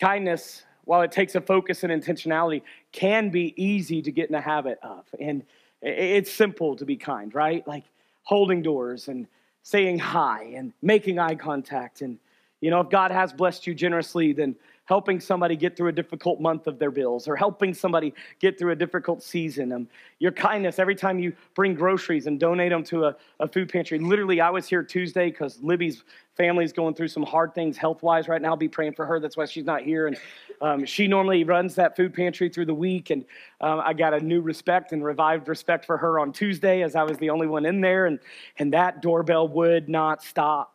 kindness, 0.00 0.64
while 0.84 1.02
it 1.02 1.10
takes 1.10 1.34
a 1.34 1.40
focus 1.40 1.82
and 1.82 1.92
intentionality, 1.92 2.62
can 2.92 3.30
be 3.30 3.52
easy 3.62 4.00
to 4.02 4.12
get 4.12 4.28
in 4.28 4.32
the 4.32 4.40
habit 4.40 4.78
of. 4.82 5.04
And 5.18 5.44
it's 5.82 6.32
simple 6.32 6.76
to 6.76 6.84
be 6.84 6.96
kind, 6.96 7.34
right? 7.34 7.66
Like 7.66 7.84
holding 8.22 8.62
doors 8.62 9.08
and 9.08 9.26
saying 9.62 9.98
hi 9.98 10.52
and 10.54 10.72
making 10.82 11.18
eye 11.18 11.34
contact. 11.34 12.00
And, 12.00 12.18
you 12.60 12.70
know, 12.70 12.80
if 12.80 12.90
God 12.90 13.10
has 13.10 13.32
blessed 13.32 13.66
you 13.66 13.74
generously, 13.74 14.32
then 14.32 14.56
helping 14.86 15.18
somebody 15.18 15.56
get 15.56 15.76
through 15.76 15.88
a 15.88 15.92
difficult 15.92 16.40
month 16.40 16.66
of 16.66 16.78
their 16.78 16.90
bills 16.90 17.26
or 17.26 17.36
helping 17.36 17.72
somebody 17.72 18.12
get 18.38 18.58
through 18.58 18.72
a 18.72 18.76
difficult 18.76 19.22
season. 19.22 19.72
Um, 19.72 19.88
your 20.18 20.32
kindness, 20.32 20.78
every 20.78 20.94
time 20.94 21.18
you 21.18 21.32
bring 21.54 21.74
groceries 21.74 22.26
and 22.26 22.38
donate 22.38 22.70
them 22.70 22.84
to 22.84 23.06
a, 23.06 23.16
a 23.40 23.48
food 23.48 23.70
pantry. 23.70 23.98
Literally, 23.98 24.40
I 24.40 24.50
was 24.50 24.68
here 24.68 24.82
Tuesday 24.82 25.30
because 25.30 25.60
Libby's 25.62 26.04
family 26.36 26.64
is 26.64 26.72
going 26.72 26.94
through 26.94 27.08
some 27.08 27.22
hard 27.22 27.54
things 27.54 27.76
health 27.76 28.02
wise 28.02 28.28
right 28.28 28.42
now. 28.42 28.50
I'll 28.50 28.56
be 28.56 28.68
praying 28.68 28.94
for 28.94 29.06
her. 29.06 29.20
That's 29.20 29.36
why 29.36 29.46
she's 29.46 29.64
not 29.64 29.82
here. 29.82 30.08
And 30.08 30.16
um, 30.60 30.84
she 30.84 31.06
normally 31.06 31.44
runs 31.44 31.74
that 31.76 31.96
food 31.96 32.12
pantry 32.12 32.48
through 32.48 32.66
the 32.66 32.74
week. 32.74 33.10
And 33.10 33.24
um, 33.60 33.80
I 33.84 33.92
got 33.92 34.14
a 34.14 34.20
new 34.20 34.40
respect 34.40 34.92
and 34.92 35.02
revived 35.04 35.48
respect 35.48 35.84
for 35.84 35.96
her 35.96 36.18
on 36.18 36.32
Tuesday 36.32 36.82
as 36.82 36.94
I 36.94 37.04
was 37.04 37.18
the 37.18 37.30
only 37.30 37.46
one 37.46 37.64
in 37.64 37.80
there. 37.80 38.06
And, 38.06 38.18
and 38.58 38.72
that 38.72 39.00
doorbell 39.00 39.48
would 39.48 39.88
not 39.88 40.22
stop 40.22 40.73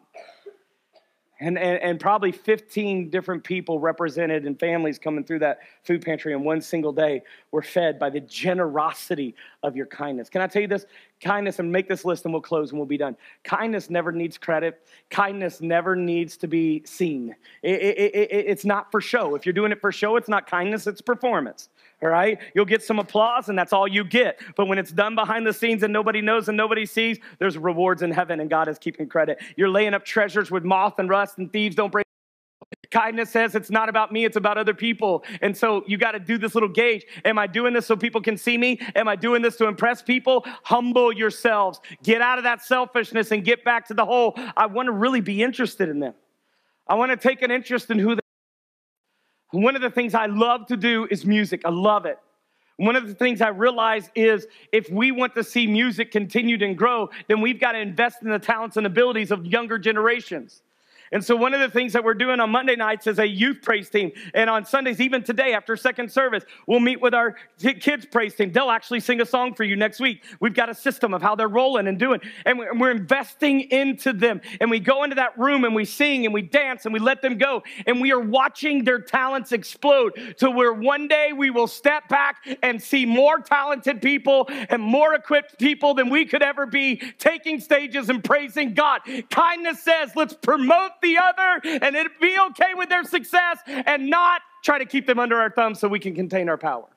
and, 1.40 1.58
and, 1.58 1.82
and, 1.82 2.00
probably 2.00 2.32
15 2.32 3.10
different 3.10 3.44
people 3.44 3.80
represented 3.80 4.46
and 4.46 4.60
families 4.60 5.00
coming 5.00 5.24
through 5.24 5.40
that 5.40 5.60
food 5.84 6.04
pantry 6.04 6.34
in 6.34 6.44
one 6.44 6.62
single 6.62 6.92
day 6.92 7.22
were 7.52 7.62
fed 7.62 7.98
by 7.98 8.10
the 8.10 8.20
generosity 8.20 9.36
of 9.64 9.76
your 9.76 9.86
kindness. 9.86 10.30
Can 10.30 10.42
I 10.42 10.48
tell 10.48 10.62
you 10.62 10.68
this? 10.68 10.86
Kindness, 11.22 11.60
and 11.60 11.72
make 11.72 11.88
this 11.88 12.06
list 12.06 12.26
and 12.26 12.34
we'll 12.34 12.42
close 12.42 12.72
and 12.72 12.80
we'll 12.80 12.88
be 12.88 12.98
done. 12.98 13.16
Kindness 13.44 13.90
never 13.90 14.12
needs 14.12 14.38
credit. 14.38 14.88
Kindness 15.10 15.62
never 15.62 15.96
needs 15.96 16.38
to 16.38 16.48
be 16.48 16.82
seen. 16.86 17.36
It, 17.62 17.82
it, 17.82 18.16
it, 18.16 18.32
it's 18.32 18.66
not 18.66 18.92
for 18.92 19.02
show. 19.02 19.36
If 19.36 19.46
you're 19.46 19.54
doing 19.54 19.72
it 19.72 19.82
for 19.82 19.92
show, 19.92 20.16
it's 20.16 20.30
not 20.30 20.48
kindness, 20.48 20.88
it's 20.88 21.02
performance 21.02 21.70
all 22.02 22.10
right? 22.10 22.40
You'll 22.54 22.66
get 22.66 22.84
some 22.84 23.00
applause, 23.00 23.50
and 23.50 23.58
that's 23.58 23.74
all 23.74 23.88
you 23.88 24.04
get. 24.04 24.40
But 24.56 24.68
when 24.68 24.78
it's 24.78 24.92
done 24.92 25.16
behind 25.16 25.46
the 25.46 25.54
scenes 25.54 25.84
and 25.84 25.92
nobody 25.92 26.22
knows 26.22 26.48
and 26.48 26.56
nobody 26.56 26.86
sees, 26.86 27.20
there's 27.40 27.58
rewards 27.58 28.02
in 28.02 28.12
heaven, 28.12 28.40
and 28.40 28.50
God 28.50 28.68
is 28.68 28.78
keeping 28.78 29.08
credit. 29.08 29.40
You're 29.58 29.70
laying 29.70 29.94
up 29.94 30.06
treasures 30.06 30.50
with 30.50 30.64
moth 30.64 31.00
and 31.00 31.10
rust, 31.10 31.38
and 31.38 31.52
thieves 31.52 31.76
don't 31.76 31.92
break. 31.92 32.09
Kindness 32.92 33.30
says 33.30 33.54
it's 33.54 33.70
not 33.70 33.88
about 33.88 34.12
me, 34.12 34.26
it's 34.26 34.36
about 34.36 34.58
other 34.58 34.74
people. 34.74 35.24
And 35.42 35.56
so 35.56 35.84
you 35.86 35.98
got 35.98 36.14
to 36.14 36.20
do 36.20 36.38
this 36.38 36.56
little 36.56 36.70
gauge. 36.70 37.06
Am 37.24 37.38
I 37.38 37.46
doing 37.46 37.74
this 37.74 37.86
so 37.86 37.96
people 37.96 38.22
can 38.22 38.36
see 38.36 38.58
me? 38.58 38.80
Am 38.96 39.08
I 39.08 39.16
doing 39.16 39.42
this 39.42 39.58
to 39.58 39.68
impress 39.68 40.02
people? 40.02 40.44
Humble 40.64 41.12
yourselves. 41.12 41.80
Get 42.02 42.22
out 42.22 42.40
of 42.40 42.46
that 42.46 42.64
selfishness 42.64 43.32
and 43.32 43.44
get 43.44 43.64
back 43.64 43.88
to 43.88 43.94
the 43.94 44.06
whole. 44.06 44.34
I 44.58 44.66
want 44.66 44.88
to 44.88 44.92
really 44.92 45.22
be 45.22 45.44
interested 45.44 45.88
in 45.88 46.00
them. 46.00 46.16
I 46.88 46.96
want 46.96 47.12
to 47.12 47.18
take 47.18 47.44
an 47.44 47.52
interest 47.52 47.92
in 47.92 48.00
who 48.00 48.16
they 48.16 48.22
are. 49.54 49.62
one 49.62 49.76
of 49.76 49.84
the 49.84 49.92
things 49.92 50.16
I 50.16 50.26
love 50.26 50.66
to 50.68 50.78
do 50.78 51.08
is 51.12 51.26
music. 51.26 51.62
I 51.66 51.70
love 51.70 52.08
it. 52.08 52.18
One 52.78 52.96
of 52.96 53.08
the 53.08 53.14
things 53.14 53.42
I 53.42 53.50
realize 53.50 54.10
is 54.16 54.48
if 54.72 54.90
we 54.90 55.12
want 55.12 55.36
to 55.36 55.44
see 55.44 55.68
music 55.68 56.12
continued 56.12 56.64
and 56.64 56.78
grow, 56.78 57.10
then 57.28 57.42
we've 57.42 57.60
got 57.60 57.74
to 57.74 57.80
invest 57.80 58.24
in 58.24 58.30
the 58.30 58.40
talents 58.40 58.78
and 58.78 58.88
abilities 58.88 59.32
of 59.32 59.46
younger 59.46 59.78
generations. 59.78 60.64
And 61.12 61.24
so, 61.24 61.36
one 61.36 61.54
of 61.54 61.60
the 61.60 61.70
things 61.70 61.94
that 61.94 62.04
we're 62.04 62.14
doing 62.14 62.40
on 62.40 62.50
Monday 62.50 62.76
nights 62.76 63.08
is 63.08 63.20
a 63.20 63.28
youth 63.28 63.62
praise 63.62 63.90
team. 63.90 64.12
And 64.34 64.50
on 64.50 64.66
Sundays, 64.66 65.02
even 65.02 65.24
today, 65.24 65.54
after 65.54 65.76
second 65.76 66.12
service, 66.12 66.44
we'll 66.68 66.80
meet 66.80 67.02
with 67.02 67.14
our 67.14 67.36
kids' 67.58 68.06
praise 68.06 68.36
team. 68.36 68.52
They'll 68.52 68.72
actually 68.72 69.00
sing 69.00 69.22
a 69.22 69.26
song 69.26 69.54
for 69.54 69.64
you 69.64 69.76
next 69.76 70.00
week. 70.00 70.24
We've 70.40 70.54
got 70.54 70.70
a 70.70 70.76
system 70.76 71.14
of 71.14 71.22
how 71.22 71.36
they're 71.36 71.48
rolling 71.48 71.88
and 71.88 71.98
doing. 71.98 72.22
And 72.46 72.60
we're 72.80 72.92
investing 72.92 73.62
into 73.72 74.14
them. 74.14 74.42
And 74.62 74.70
we 74.70 74.80
go 74.80 75.04
into 75.04 75.16
that 75.16 75.38
room 75.38 75.64
and 75.64 75.76
we 75.76 75.86
sing 75.86 76.26
and 76.26 76.34
we 76.34 76.42
dance 76.42 76.86
and 76.86 76.94
we 76.94 77.00
let 77.00 77.22
them 77.22 77.38
go. 77.38 77.64
And 77.88 78.02
we 78.02 78.12
are 78.12 78.20
watching 78.20 78.84
their 78.84 79.00
talents 79.00 79.52
explode 79.52 80.36
to 80.38 80.52
where 80.52 80.74
one 80.74 81.08
day 81.08 81.32
we 81.34 81.50
will 81.50 81.68
step 81.68 82.08
back 82.08 82.38
and 82.62 82.82
see 82.82 83.06
more 83.06 83.40
talented 83.40 84.02
people 84.02 84.48
and 84.50 84.82
more 84.82 85.14
equipped 85.14 85.58
people 85.60 85.94
than 85.94 86.10
we 86.10 86.26
could 86.26 86.44
ever 86.44 86.66
be 86.66 86.98
taking 87.18 87.60
stages 87.60 88.10
and 88.10 88.24
praising 88.24 88.74
God. 88.74 89.02
Kindness 89.30 89.82
says, 89.82 90.12
let's 90.16 90.34
promote 90.34 90.92
the 91.02 91.18
other 91.18 91.62
and 91.64 91.96
it'd 91.96 92.20
be 92.22 92.38
okay 92.50 92.74
with 92.76 92.90
their 92.90 93.04
success 93.04 93.60
and 93.68 94.10
not 94.10 94.42
try 94.64 94.78
to 94.78 94.86
keep 94.86 95.08
them 95.08 95.20
under 95.20 95.40
our 95.40 95.50
thumb 95.50 95.76
so 95.76 95.88
we 95.88 96.00
can 96.00 96.16
contain 96.16 96.50
our 96.50 96.58
power. 96.58 96.88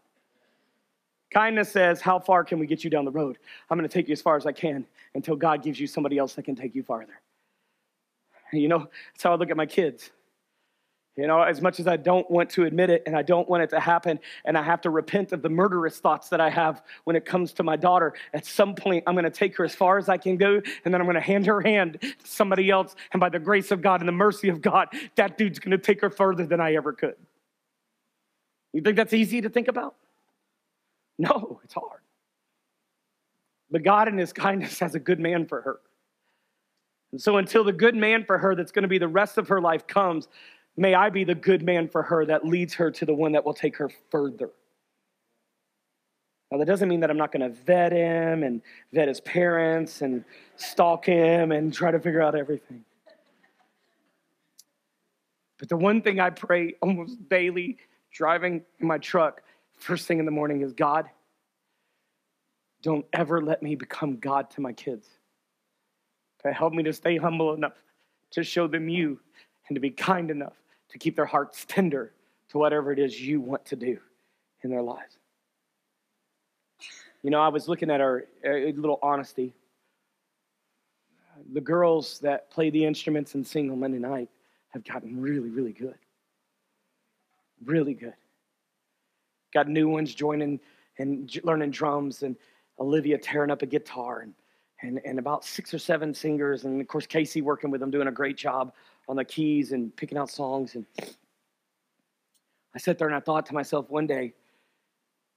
Kindness 1.32 1.72
says, 1.72 2.00
How 2.00 2.18
far 2.18 2.44
can 2.44 2.58
we 2.58 2.66
get 2.66 2.84
you 2.84 2.90
down 2.90 3.04
the 3.04 3.10
road? 3.10 3.38
I'm 3.70 3.78
going 3.78 3.88
to 3.88 3.92
take 3.92 4.08
you 4.08 4.12
as 4.12 4.20
far 4.20 4.36
as 4.36 4.46
I 4.46 4.52
can 4.52 4.86
until 5.14 5.34
God 5.34 5.62
gives 5.62 5.80
you 5.80 5.86
somebody 5.86 6.18
else 6.18 6.34
that 6.34 6.44
can 6.44 6.56
take 6.56 6.74
you 6.74 6.82
farther. 6.82 7.20
You 8.52 8.68
know, 8.68 8.86
that's 9.14 9.22
how 9.22 9.32
I 9.32 9.36
look 9.36 9.50
at 9.50 9.56
my 9.56 9.66
kids. 9.66 10.10
You 11.16 11.26
know, 11.26 11.42
as 11.42 11.60
much 11.60 11.78
as 11.78 11.86
I 11.86 11.98
don't 11.98 12.28
want 12.30 12.48
to 12.50 12.64
admit 12.64 12.88
it 12.88 13.02
and 13.04 13.14
I 13.14 13.20
don't 13.20 13.46
want 13.46 13.62
it 13.62 13.70
to 13.70 13.80
happen, 13.80 14.18
and 14.46 14.56
I 14.56 14.62
have 14.62 14.80
to 14.82 14.90
repent 14.90 15.32
of 15.32 15.42
the 15.42 15.50
murderous 15.50 15.98
thoughts 15.98 16.30
that 16.30 16.40
I 16.40 16.48
have 16.48 16.82
when 17.04 17.16
it 17.16 17.26
comes 17.26 17.52
to 17.54 17.62
my 17.62 17.76
daughter, 17.76 18.14
at 18.32 18.46
some 18.46 18.74
point 18.74 19.04
I'm 19.06 19.14
going 19.14 19.24
to 19.24 19.30
take 19.30 19.54
her 19.58 19.64
as 19.64 19.74
far 19.74 19.98
as 19.98 20.08
I 20.08 20.16
can 20.16 20.38
go, 20.38 20.54
and 20.84 20.94
then 20.94 21.02
I'm 21.02 21.06
going 21.06 21.14
to 21.14 21.20
hand 21.20 21.44
her 21.46 21.60
hand 21.60 21.98
to 22.00 22.26
somebody 22.26 22.70
else. 22.70 22.96
And 23.12 23.20
by 23.20 23.28
the 23.28 23.38
grace 23.38 23.70
of 23.70 23.82
God 23.82 24.00
and 24.00 24.08
the 24.08 24.12
mercy 24.12 24.48
of 24.48 24.62
God, 24.62 24.88
that 25.16 25.36
dude's 25.36 25.58
going 25.58 25.72
to 25.72 25.78
take 25.78 26.00
her 26.00 26.08
further 26.08 26.46
than 26.46 26.60
I 26.60 26.74
ever 26.74 26.94
could. 26.94 27.16
You 28.72 28.80
think 28.80 28.96
that's 28.96 29.12
easy 29.12 29.42
to 29.42 29.50
think 29.50 29.68
about? 29.68 29.96
No, 31.18 31.60
it's 31.62 31.74
hard. 31.74 32.00
But 33.70 33.82
God, 33.82 34.08
in 34.08 34.16
His 34.16 34.32
kindness, 34.32 34.78
has 34.78 34.94
a 34.94 34.98
good 34.98 35.20
man 35.20 35.46
for 35.46 35.60
her. 35.60 35.80
And 37.12 37.20
so, 37.20 37.36
until 37.36 37.64
the 37.64 37.72
good 37.72 37.94
man 37.94 38.24
for 38.24 38.38
her 38.38 38.54
that's 38.54 38.72
going 38.72 38.82
to 38.82 38.88
be 38.88 38.98
the 38.98 39.08
rest 39.08 39.36
of 39.36 39.48
her 39.48 39.60
life 39.60 39.86
comes, 39.86 40.28
May 40.76 40.94
I 40.94 41.10
be 41.10 41.24
the 41.24 41.34
good 41.34 41.62
man 41.62 41.88
for 41.88 42.02
her 42.02 42.24
that 42.26 42.46
leads 42.46 42.74
her 42.74 42.90
to 42.90 43.04
the 43.04 43.14
one 43.14 43.32
that 43.32 43.44
will 43.44 43.54
take 43.54 43.76
her 43.76 43.90
further. 44.10 44.50
Now, 46.50 46.58
that 46.58 46.66
doesn't 46.66 46.88
mean 46.88 47.00
that 47.00 47.10
I'm 47.10 47.16
not 47.16 47.32
going 47.32 47.40
to 47.50 47.56
vet 47.62 47.92
him 47.92 48.42
and 48.42 48.60
vet 48.92 49.08
his 49.08 49.20
parents 49.20 50.02
and 50.02 50.24
stalk 50.56 51.06
him 51.06 51.50
and 51.50 51.72
try 51.72 51.90
to 51.90 51.98
figure 51.98 52.20
out 52.20 52.34
everything. 52.34 52.84
But 55.58 55.68
the 55.68 55.76
one 55.76 56.02
thing 56.02 56.20
I 56.20 56.30
pray 56.30 56.74
almost 56.82 57.28
daily 57.28 57.78
driving 58.10 58.62
in 58.80 58.86
my 58.86 58.98
truck, 58.98 59.42
first 59.78 60.06
thing 60.06 60.18
in 60.18 60.24
the 60.24 60.30
morning, 60.30 60.60
is 60.60 60.72
God, 60.72 61.08
don't 62.82 63.06
ever 63.12 63.40
let 63.40 63.62
me 63.62 63.74
become 63.74 64.16
God 64.16 64.50
to 64.50 64.60
my 64.60 64.72
kids. 64.72 65.08
To 66.42 66.52
help 66.52 66.72
me 66.72 66.82
to 66.82 66.92
stay 66.92 67.16
humble 67.16 67.54
enough 67.54 67.74
to 68.32 68.42
show 68.42 68.66
them 68.66 68.88
you 68.88 69.20
and 69.68 69.76
to 69.76 69.80
be 69.80 69.90
kind 69.90 70.30
enough 70.30 70.54
to 70.92 70.98
keep 70.98 71.16
their 71.16 71.26
hearts 71.26 71.64
tender 71.68 72.12
to 72.50 72.58
whatever 72.58 72.92
it 72.92 72.98
is 72.98 73.20
you 73.20 73.40
want 73.40 73.64
to 73.66 73.76
do 73.76 73.98
in 74.62 74.70
their 74.70 74.82
lives. 74.82 75.18
You 77.22 77.30
know, 77.30 77.40
I 77.40 77.48
was 77.48 77.68
looking 77.68 77.90
at 77.90 78.00
our 78.00 78.24
little 78.44 78.98
honesty. 79.02 79.54
The 81.52 81.60
girls 81.60 82.18
that 82.20 82.50
play 82.50 82.70
the 82.70 82.84
instruments 82.84 83.34
and 83.34 83.46
sing 83.46 83.70
on 83.70 83.80
Monday 83.80 83.98
night 83.98 84.28
have 84.70 84.84
gotten 84.84 85.20
really, 85.20 85.48
really 85.48 85.72
good. 85.72 85.94
Really 87.64 87.94
good. 87.94 88.14
Got 89.54 89.68
new 89.68 89.88
ones 89.88 90.14
joining 90.14 90.60
and 90.98 91.30
learning 91.44 91.70
drums, 91.70 92.22
and 92.22 92.36
Olivia 92.78 93.18
tearing 93.18 93.50
up 93.50 93.62
a 93.62 93.66
guitar, 93.66 94.20
and, 94.20 94.34
and, 94.82 95.00
and 95.04 95.18
about 95.18 95.44
six 95.44 95.72
or 95.72 95.78
seven 95.78 96.12
singers, 96.12 96.64
and 96.64 96.80
of 96.80 96.88
course, 96.88 97.06
Casey 97.06 97.40
working 97.40 97.70
with 97.70 97.80
them, 97.80 97.90
doing 97.90 98.08
a 98.08 98.12
great 98.12 98.36
job 98.36 98.72
on 99.08 99.16
the 99.16 99.24
keys 99.24 99.72
and 99.72 99.94
picking 99.96 100.18
out 100.18 100.30
songs. 100.30 100.74
And 100.74 100.84
I 102.74 102.78
sat 102.78 102.98
there 102.98 103.08
and 103.08 103.16
I 103.16 103.20
thought 103.20 103.46
to 103.46 103.54
myself 103.54 103.88
one 103.90 104.06
day, 104.06 104.34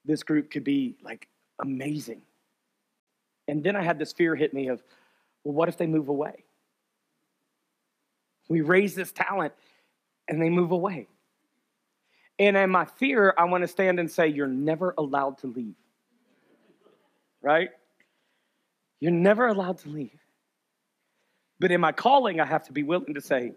this 0.04 0.24
group 0.24 0.52
could 0.52 0.64
be 0.64 0.96
like 1.04 1.28
amazing. 1.62 2.22
And 3.48 3.64
then 3.64 3.76
I 3.76 3.84
had 3.84 4.00
this 4.00 4.14
fear 4.14 4.36
hit 4.36 4.54
me 4.54 4.68
of, 4.68 4.84
well, 5.43 5.54
what 5.54 5.70
if 5.70 5.78
they 5.78 5.88
move 5.88 6.10
away? 6.10 6.43
We 8.50 8.62
raise 8.62 8.96
this 8.96 9.12
talent 9.12 9.54
and 10.28 10.41
they 10.41 10.50
move 10.50 10.72
away. 10.72 11.08
And 12.38 12.58
in 12.58 12.70
my 12.70 12.86
fear, 12.86 13.34
I 13.38 13.46
want 13.46 13.64
to 13.64 13.68
stand 13.68 14.00
and 14.00 14.12
say, 14.12 14.28
You're 14.28 14.48
never 14.48 14.93
allowed 14.98 15.38
to 15.39 15.48
leave. 15.48 15.76
Right? 17.41 17.70
You're 19.00 19.12
never 19.12 19.48
allowed 19.48 19.80
to 19.80 19.89
leave. 19.89 20.20
But 21.60 21.72
in 21.72 21.82
my 21.82 21.91
calling, 21.91 22.39
I 22.39 22.46
have 22.46 22.64
to 22.64 22.74
be 22.74 22.84
willing 22.84 23.14
to 23.14 23.22
say, 23.22 23.54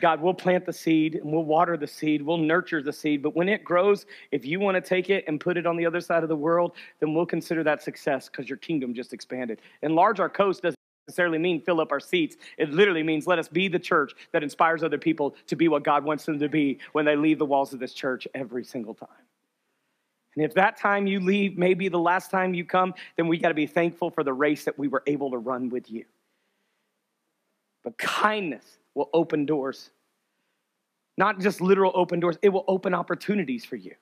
God, 0.00 0.20
we'll 0.20 0.34
plant 0.34 0.64
the 0.64 0.72
seed 0.72 1.16
and 1.16 1.32
we'll 1.32 1.44
water 1.44 1.76
the 1.76 1.86
seed, 1.86 2.22
we'll 2.22 2.36
nurture 2.38 2.82
the 2.82 2.92
seed. 2.92 3.22
But 3.22 3.34
when 3.34 3.48
it 3.48 3.64
grows, 3.64 4.06
if 4.30 4.44
you 4.44 4.60
want 4.60 4.76
to 4.76 4.80
take 4.80 5.10
it 5.10 5.24
and 5.26 5.40
put 5.40 5.56
it 5.56 5.66
on 5.66 5.76
the 5.76 5.86
other 5.86 6.00
side 6.00 6.22
of 6.22 6.28
the 6.28 6.36
world, 6.36 6.72
then 7.00 7.14
we'll 7.14 7.26
consider 7.26 7.64
that 7.64 7.82
success 7.82 8.28
because 8.28 8.48
your 8.48 8.58
kingdom 8.58 8.94
just 8.94 9.12
expanded. 9.12 9.60
Enlarge 9.82 10.20
our 10.20 10.28
coast 10.28 10.62
doesn't 10.62 10.78
necessarily 11.08 11.38
mean 11.38 11.60
fill 11.60 11.80
up 11.80 11.90
our 11.90 12.00
seats. 12.00 12.36
It 12.58 12.70
literally 12.70 13.02
means 13.02 13.26
let 13.26 13.38
us 13.38 13.48
be 13.48 13.68
the 13.68 13.78
church 13.78 14.12
that 14.32 14.42
inspires 14.42 14.84
other 14.84 14.98
people 14.98 15.34
to 15.48 15.56
be 15.56 15.68
what 15.68 15.82
God 15.82 16.04
wants 16.04 16.26
them 16.26 16.38
to 16.38 16.48
be 16.48 16.78
when 16.92 17.04
they 17.04 17.16
leave 17.16 17.38
the 17.38 17.46
walls 17.46 17.72
of 17.72 17.80
this 17.80 17.92
church 17.92 18.28
every 18.34 18.64
single 18.64 18.94
time. 18.94 19.08
And 20.36 20.44
if 20.44 20.54
that 20.54 20.76
time 20.76 21.06
you 21.06 21.20
leave 21.20 21.58
may 21.58 21.74
be 21.74 21.88
the 21.88 21.98
last 21.98 22.30
time 22.30 22.54
you 22.54 22.64
come, 22.64 22.94
then 23.16 23.28
we 23.28 23.38
got 23.38 23.48
to 23.48 23.54
be 23.54 23.66
thankful 23.66 24.10
for 24.10 24.24
the 24.24 24.32
race 24.32 24.64
that 24.64 24.78
we 24.78 24.88
were 24.88 25.02
able 25.06 25.30
to 25.30 25.38
run 25.38 25.68
with 25.68 25.90
you. 25.90 26.04
But 27.84 27.98
kindness 27.98 28.64
will 28.94 29.10
open 29.12 29.44
doors. 29.44 29.90
Not 31.18 31.40
just 31.40 31.60
literal 31.60 31.92
open 31.94 32.20
doors, 32.20 32.38
it 32.42 32.48
will 32.48 32.64
open 32.68 32.94
opportunities 32.94 33.64
for 33.64 33.76
you. 33.76 33.94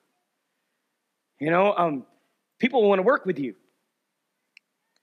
You 1.40 1.50
know, 1.50 1.74
um, 1.76 2.04
people 2.58 2.82
will 2.82 2.90
want 2.90 2.98
to 3.00 3.04
work 3.04 3.26
with 3.26 3.38
you, 3.38 3.54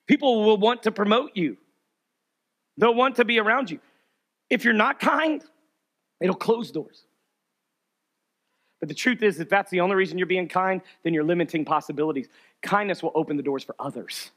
people 0.07 0.45
will 0.45 0.57
want 0.57 0.83
to 0.83 0.91
promote 0.91 1.31
you, 1.35 1.57
they'll 2.77 2.93
want 2.93 3.15
to 3.17 3.25
be 3.25 3.39
around 3.39 3.69
you. 3.69 3.79
If 4.49 4.63
you're 4.63 4.73
not 4.73 4.99
kind, 4.99 5.43
it'll 6.21 6.35
close 6.35 6.71
doors. 6.71 7.06
But 8.79 8.89
the 8.89 8.95
truth 8.95 9.23
is, 9.23 9.39
if 9.39 9.49
that's 9.49 9.71
the 9.71 9.81
only 9.81 9.95
reason 9.95 10.17
you're 10.17 10.27
being 10.27 10.47
kind, 10.47 10.81
then 11.03 11.13
you're 11.13 11.23
limiting 11.23 11.65
possibilities. 11.65 12.27
Kindness 12.61 13.01
will 13.01 13.11
open 13.15 13.37
the 13.37 13.43
doors 13.43 13.63
for 13.63 13.75
others. 13.79 14.31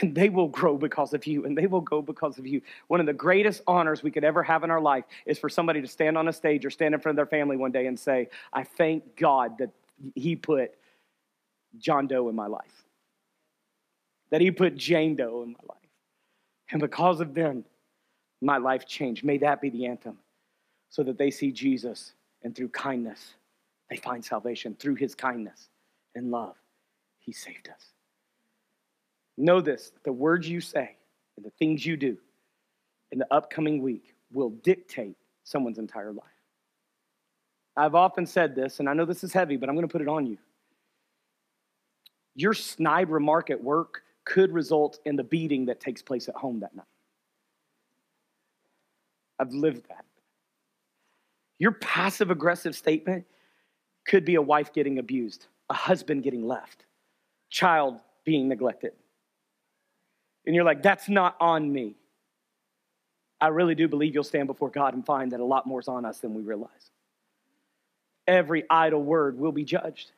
And 0.00 0.14
they 0.14 0.28
will 0.28 0.48
grow 0.48 0.76
because 0.76 1.14
of 1.14 1.26
you, 1.26 1.46
and 1.46 1.56
they 1.56 1.66
will 1.66 1.80
go 1.80 2.02
because 2.02 2.38
of 2.38 2.46
you. 2.46 2.60
One 2.88 3.00
of 3.00 3.06
the 3.06 3.14
greatest 3.14 3.62
honors 3.66 4.02
we 4.02 4.10
could 4.10 4.22
ever 4.22 4.42
have 4.42 4.62
in 4.62 4.70
our 4.70 4.82
life 4.82 5.04
is 5.24 5.38
for 5.38 5.48
somebody 5.48 5.80
to 5.80 5.86
stand 5.86 6.18
on 6.18 6.28
a 6.28 6.32
stage 6.32 6.66
or 6.66 6.70
stand 6.70 6.94
in 6.94 7.00
front 7.00 7.14
of 7.14 7.16
their 7.16 7.38
family 7.38 7.56
one 7.56 7.72
day 7.72 7.86
and 7.86 7.98
say, 7.98 8.28
I 8.52 8.64
thank 8.64 9.16
God 9.16 9.56
that 9.58 9.70
He 10.14 10.36
put 10.36 10.74
John 11.78 12.06
Doe 12.06 12.28
in 12.28 12.36
my 12.36 12.46
life, 12.48 12.84
that 14.30 14.42
He 14.42 14.50
put 14.50 14.76
Jane 14.76 15.16
Doe 15.16 15.42
in 15.42 15.52
my 15.52 15.64
life. 15.66 15.78
And 16.70 16.82
because 16.82 17.20
of 17.20 17.32
them, 17.32 17.64
my 18.42 18.58
life 18.58 18.86
changed. 18.86 19.24
May 19.24 19.38
that 19.38 19.62
be 19.62 19.70
the 19.70 19.86
anthem 19.86 20.18
so 20.90 21.02
that 21.02 21.16
they 21.16 21.30
see 21.30 21.50
Jesus 21.50 22.12
and 22.42 22.54
through 22.54 22.68
kindness, 22.68 23.34
they 23.90 23.96
find 23.96 24.24
salvation. 24.24 24.76
Through 24.78 24.96
his 24.96 25.14
kindness 25.14 25.68
and 26.14 26.30
love, 26.30 26.56
he 27.18 27.32
saved 27.32 27.68
us. 27.68 27.92
Know 29.36 29.60
this 29.60 29.92
the 30.04 30.12
words 30.12 30.48
you 30.48 30.60
say 30.60 30.96
and 31.36 31.44
the 31.44 31.50
things 31.50 31.84
you 31.84 31.96
do 31.96 32.18
in 33.12 33.18
the 33.18 33.26
upcoming 33.32 33.82
week 33.82 34.14
will 34.32 34.50
dictate 34.50 35.16
someone's 35.44 35.78
entire 35.78 36.12
life. 36.12 36.24
I've 37.76 37.94
often 37.94 38.26
said 38.26 38.54
this, 38.54 38.80
and 38.80 38.88
I 38.88 38.92
know 38.92 39.04
this 39.04 39.22
is 39.22 39.32
heavy, 39.32 39.56
but 39.56 39.68
I'm 39.68 39.76
going 39.76 39.86
to 39.86 39.92
put 39.92 40.02
it 40.02 40.08
on 40.08 40.26
you. 40.26 40.36
Your 42.34 42.52
snide 42.52 43.08
remark 43.08 43.50
at 43.50 43.62
work 43.62 44.02
could 44.24 44.52
result 44.52 44.98
in 45.04 45.16
the 45.16 45.24
beating 45.24 45.66
that 45.66 45.80
takes 45.80 46.02
place 46.02 46.28
at 46.28 46.34
home 46.34 46.60
that 46.60 46.74
night. 46.74 46.86
I've 49.38 49.52
lived 49.52 49.88
that. 49.88 50.04
Your 51.58 51.72
passive 51.72 52.30
aggressive 52.30 52.74
statement 52.74 53.26
could 54.06 54.24
be 54.24 54.36
a 54.36 54.42
wife 54.42 54.72
getting 54.72 54.98
abused, 54.98 55.46
a 55.68 55.74
husband 55.74 56.22
getting 56.22 56.46
left, 56.46 56.84
child 57.50 58.00
being 58.24 58.48
neglected. 58.48 58.92
And 60.46 60.54
you're 60.54 60.64
like, 60.64 60.82
that's 60.82 61.08
not 61.08 61.36
on 61.40 61.70
me. 61.70 61.96
I 63.40 63.48
really 63.48 63.74
do 63.74 63.86
believe 63.86 64.14
you'll 64.14 64.24
stand 64.24 64.46
before 64.46 64.70
God 64.70 64.94
and 64.94 65.04
find 65.04 65.32
that 65.32 65.40
a 65.40 65.44
lot 65.44 65.66
more 65.66 65.80
is 65.80 65.88
on 65.88 66.04
us 66.04 66.18
than 66.18 66.34
we 66.34 66.42
realize. 66.42 66.90
Every 68.26 68.64
idle 68.68 69.02
word 69.02 69.38
will 69.38 69.52
be 69.52 69.64
judged. 69.64 70.12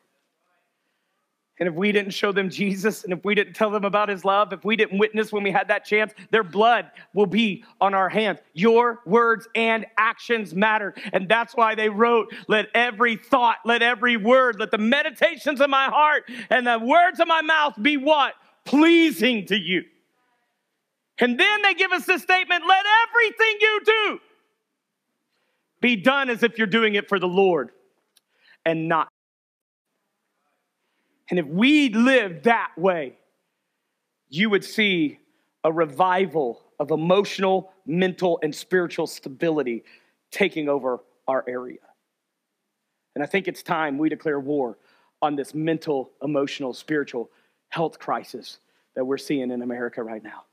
And 1.61 1.69
if 1.69 1.75
we 1.75 1.93
didn't 1.93 2.13
show 2.13 2.33
them 2.33 2.49
Jesus, 2.49 3.05
and 3.05 3.13
if 3.13 3.23
we 3.23 3.35
didn't 3.35 3.53
tell 3.53 3.71
them 3.71 3.85
about 3.85 4.09
his 4.09 4.25
love, 4.25 4.55
if 4.55 4.65
we 4.65 4.77
didn't 4.77 4.99
witness 4.99 5.31
when 5.31 5.43
we 5.43 5.51
had 5.51 5.69
that 5.69 5.85
chance, 5.85 6.15
their 6.31 6.43
blood 6.43 6.91
will 7.13 7.27
be 7.27 7.65
on 7.83 7.93
our 7.93 8.09
hands. 8.09 8.39
Your 8.55 9.01
words 9.05 9.47
and 9.55 9.85
actions 9.99 10.55
matter. 10.55 10.95
And 11.13 11.29
that's 11.29 11.55
why 11.55 11.75
they 11.75 11.91
wrote, 11.91 12.33
Let 12.49 12.69
every 12.75 13.17
thought, 13.17 13.59
let 13.67 13.83
every 13.83 14.17
word, 14.17 14.59
let 14.59 14.71
the 14.71 14.79
meditations 14.79 15.61
of 15.61 15.69
my 15.69 15.85
heart 15.85 16.31
and 16.49 16.67
the 16.67 16.79
words 16.79 17.21
of 17.21 17.29
my 17.29 17.43
mouth 17.43 17.75
be 17.81 17.99
what? 17.99 18.33
Pleasing 18.65 19.45
to 19.47 19.57
you. 19.57 19.85
And 21.19 21.39
then 21.39 21.61
they 21.61 21.75
give 21.75 21.93
us 21.93 22.07
this 22.07 22.23
statement 22.23 22.65
let 22.67 22.87
everything 23.07 23.57
you 23.61 23.81
do 23.85 24.21
be 25.83 25.97
done 25.97 26.31
as 26.31 26.43
if 26.43 26.57
you're 26.57 26.67
doing 26.67 26.95
it 26.95 27.07
for 27.07 27.19
the 27.19 27.29
Lord 27.29 27.71
and 28.65 28.89
not 28.89 29.10
and 31.31 31.39
if 31.39 31.47
we 31.47 31.91
lived 31.91 32.45
that 32.45 32.73
way, 32.77 33.15
you 34.29 34.51
would 34.51 34.65
see 34.65 35.19
a 35.65 35.73
revival 35.73 36.61
of 36.79 36.91
emotional, 36.91 37.73
mental, 37.87 38.39
and 38.43 38.55
spiritual 38.55 39.07
stability 39.07 39.85
taking 40.31 40.69
over 40.69 41.01
our 41.29 41.45
area. 41.47 41.79
And 43.15 43.23
I 43.23 43.27
think 43.27 43.49
it's 43.49 43.63
time 43.63 43.99
we 43.99 44.09
declare 44.09 44.41
war 44.41 44.79
on 45.23 45.37
this 45.37 45.55
mental, 45.55 46.11
emotional, 46.23 46.73
spiritual 46.73 47.31
health 47.69 47.99
crisis 47.99 48.59
that 48.95 49.05
we're 49.05 49.19
seeing 49.19 49.51
in 49.51 49.63
America 49.63 50.03
right 50.03 50.23
now. 50.23 50.45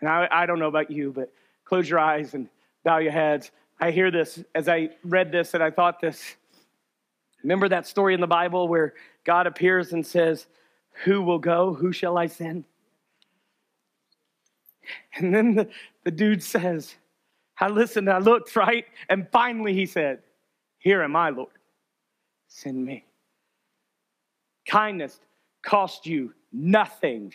And 0.00 0.08
I, 0.08 0.28
I 0.30 0.46
don't 0.46 0.58
know 0.58 0.68
about 0.68 0.90
you, 0.90 1.12
but 1.12 1.32
close 1.64 1.88
your 1.88 1.98
eyes 1.98 2.34
and 2.34 2.48
bow 2.84 2.98
your 2.98 3.12
heads. 3.12 3.50
I 3.80 3.90
hear 3.90 4.10
this 4.10 4.42
as 4.54 4.68
I 4.68 4.90
read 5.04 5.30
this 5.30 5.54
and 5.54 5.62
I 5.62 5.70
thought 5.70 6.00
this. 6.00 6.36
Remember 7.44 7.68
that 7.68 7.86
story 7.86 8.14
in 8.14 8.20
the 8.20 8.26
Bible 8.26 8.68
where 8.68 8.94
God 9.24 9.46
appears 9.46 9.92
and 9.92 10.04
says, 10.04 10.46
Who 11.04 11.22
will 11.22 11.38
go? 11.38 11.74
Who 11.74 11.92
shall 11.92 12.18
I 12.18 12.26
send? 12.26 12.64
And 15.16 15.34
then 15.34 15.54
the, 15.54 15.68
the 16.04 16.10
dude 16.10 16.42
says, 16.42 16.94
I 17.58 17.68
listened, 17.68 18.10
I 18.10 18.18
looked, 18.18 18.56
right? 18.56 18.86
And 19.08 19.28
finally 19.30 19.74
he 19.74 19.86
said, 19.86 20.20
Here 20.78 21.02
am 21.02 21.14
I, 21.16 21.30
Lord. 21.30 21.52
Send 22.48 22.84
me. 22.84 23.04
Kindness 24.66 25.20
cost 25.62 26.06
you 26.06 26.32
nothing 26.52 27.32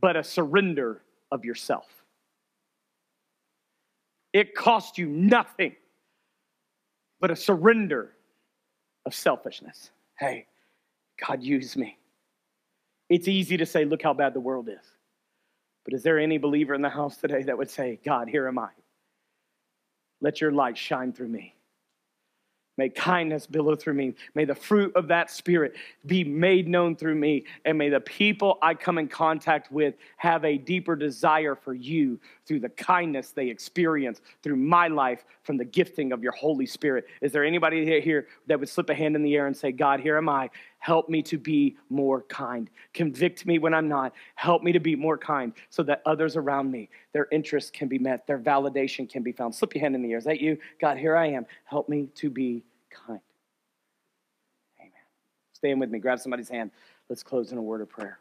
but 0.00 0.16
a 0.16 0.24
surrender 0.24 1.02
of 1.32 1.44
yourself. 1.44 1.86
It 4.32 4.54
cost 4.54 4.98
you 4.98 5.06
nothing 5.06 5.76
but 7.20 7.30
a 7.30 7.36
surrender 7.36 8.14
of 9.10 9.14
selfishness. 9.16 9.90
Hey, 10.16 10.46
God, 11.26 11.42
use 11.42 11.76
me. 11.76 11.98
It's 13.08 13.26
easy 13.26 13.56
to 13.56 13.66
say, 13.66 13.84
look 13.84 14.02
how 14.02 14.14
bad 14.14 14.34
the 14.34 14.40
world 14.40 14.68
is. 14.68 14.86
But 15.84 15.94
is 15.94 16.04
there 16.04 16.20
any 16.20 16.38
believer 16.38 16.74
in 16.74 16.82
the 16.82 16.88
house 16.88 17.16
today 17.16 17.42
that 17.42 17.58
would 17.58 17.70
say, 17.70 17.98
God, 18.04 18.28
here 18.28 18.46
am 18.46 18.60
I? 18.60 18.68
Let 20.20 20.40
your 20.40 20.52
light 20.52 20.78
shine 20.78 21.12
through 21.12 21.26
me. 21.26 21.56
May 22.80 22.88
kindness 22.88 23.46
billow 23.46 23.76
through 23.76 23.92
me. 23.92 24.14
May 24.34 24.46
the 24.46 24.54
fruit 24.54 24.96
of 24.96 25.06
that 25.08 25.30
spirit 25.30 25.74
be 26.06 26.24
made 26.24 26.66
known 26.66 26.96
through 26.96 27.16
me. 27.16 27.44
And 27.66 27.76
may 27.76 27.90
the 27.90 28.00
people 28.00 28.58
I 28.62 28.72
come 28.72 28.96
in 28.96 29.06
contact 29.06 29.70
with 29.70 29.96
have 30.16 30.46
a 30.46 30.56
deeper 30.56 30.96
desire 30.96 31.54
for 31.54 31.74
you 31.74 32.18
through 32.46 32.60
the 32.60 32.70
kindness 32.70 33.32
they 33.32 33.48
experience 33.50 34.22
through 34.42 34.56
my 34.56 34.88
life 34.88 35.26
from 35.42 35.58
the 35.58 35.64
gifting 35.66 36.10
of 36.10 36.22
your 36.22 36.32
Holy 36.32 36.64
Spirit. 36.64 37.04
Is 37.20 37.32
there 37.32 37.44
anybody 37.44 38.00
here 38.00 38.28
that 38.46 38.58
would 38.58 38.70
slip 38.70 38.88
a 38.88 38.94
hand 38.94 39.14
in 39.14 39.22
the 39.22 39.34
air 39.34 39.46
and 39.46 39.54
say, 39.54 39.72
God, 39.72 40.00
here 40.00 40.16
am 40.16 40.30
I. 40.30 40.48
Help 40.78 41.10
me 41.10 41.20
to 41.22 41.36
be 41.36 41.76
more 41.90 42.22
kind. 42.22 42.70
Convict 42.94 43.44
me 43.44 43.58
when 43.58 43.74
I'm 43.74 43.88
not. 43.88 44.14
Help 44.36 44.62
me 44.62 44.72
to 44.72 44.80
be 44.80 44.96
more 44.96 45.18
kind 45.18 45.52
so 45.68 45.82
that 45.82 46.00
others 46.06 46.36
around 46.36 46.70
me, 46.70 46.88
their 47.12 47.28
interests 47.30 47.70
can 47.70 47.86
be 47.88 47.98
met, 47.98 48.26
their 48.26 48.38
validation 48.38 49.06
can 49.06 49.22
be 49.22 49.32
found. 49.32 49.54
Slip 49.54 49.74
your 49.74 49.82
hand 49.82 49.94
in 49.94 50.02
the 50.02 50.12
air. 50.12 50.18
Is 50.18 50.24
that 50.24 50.40
you? 50.40 50.56
God, 50.80 50.96
here 50.96 51.14
I 51.14 51.26
am. 51.26 51.44
Help 51.66 51.90
me 51.90 52.08
to 52.14 52.30
be 52.30 52.64
kind. 52.90 53.20
Amen. 54.80 54.92
Stand 55.52 55.80
with 55.80 55.90
me. 55.90 55.98
Grab 55.98 56.18
somebody's 56.18 56.48
hand. 56.48 56.70
Let's 57.08 57.22
close 57.22 57.52
in 57.52 57.58
a 57.58 57.62
word 57.62 57.80
of 57.80 57.88
prayer. 57.88 58.18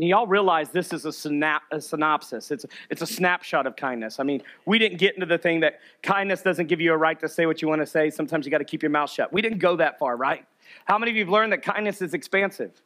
Now, 0.00 0.06
y'all 0.06 0.26
realize 0.28 0.70
this 0.70 0.92
is 0.92 1.04
a, 1.06 1.08
synap- 1.08 1.62
a 1.72 1.80
synopsis. 1.80 2.52
It's, 2.52 2.64
it's 2.88 3.02
a 3.02 3.06
snapshot 3.06 3.66
of 3.66 3.74
kindness. 3.74 4.20
I 4.20 4.22
mean, 4.22 4.42
we 4.64 4.78
didn't 4.78 4.98
get 4.98 5.14
into 5.14 5.26
the 5.26 5.38
thing 5.38 5.58
that 5.60 5.80
kindness 6.02 6.42
doesn't 6.42 6.68
give 6.68 6.80
you 6.80 6.92
a 6.92 6.96
right 6.96 7.18
to 7.18 7.28
say 7.28 7.46
what 7.46 7.60
you 7.60 7.66
want 7.66 7.80
to 7.80 7.86
say. 7.86 8.08
Sometimes 8.08 8.46
you 8.46 8.52
got 8.52 8.58
to 8.58 8.64
keep 8.64 8.82
your 8.82 8.90
mouth 8.90 9.10
shut. 9.10 9.32
We 9.32 9.42
didn't 9.42 9.58
go 9.58 9.76
that 9.76 9.98
far, 9.98 10.16
right? 10.16 10.44
How 10.84 10.98
many 10.98 11.10
of 11.10 11.16
you 11.16 11.24
have 11.24 11.32
learned 11.32 11.52
that 11.52 11.62
kindness 11.62 12.00
is 12.00 12.14
expansive? 12.14 12.80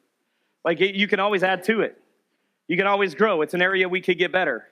Like, 0.65 0.81
it, 0.81 0.95
you 0.95 1.07
can 1.07 1.21
always 1.21 1.43
add 1.43 1.65
to 1.65 1.83
it, 1.83 2.01
you 2.67 2.79
can 2.79 2.87
always 2.87 3.15
grow. 3.15 3.43
It's 3.43 3.53
an 3.53 3.61
area 3.61 3.89
we 3.89 4.01
could 4.01 4.17
get 4.17 4.33
better. 4.33 4.69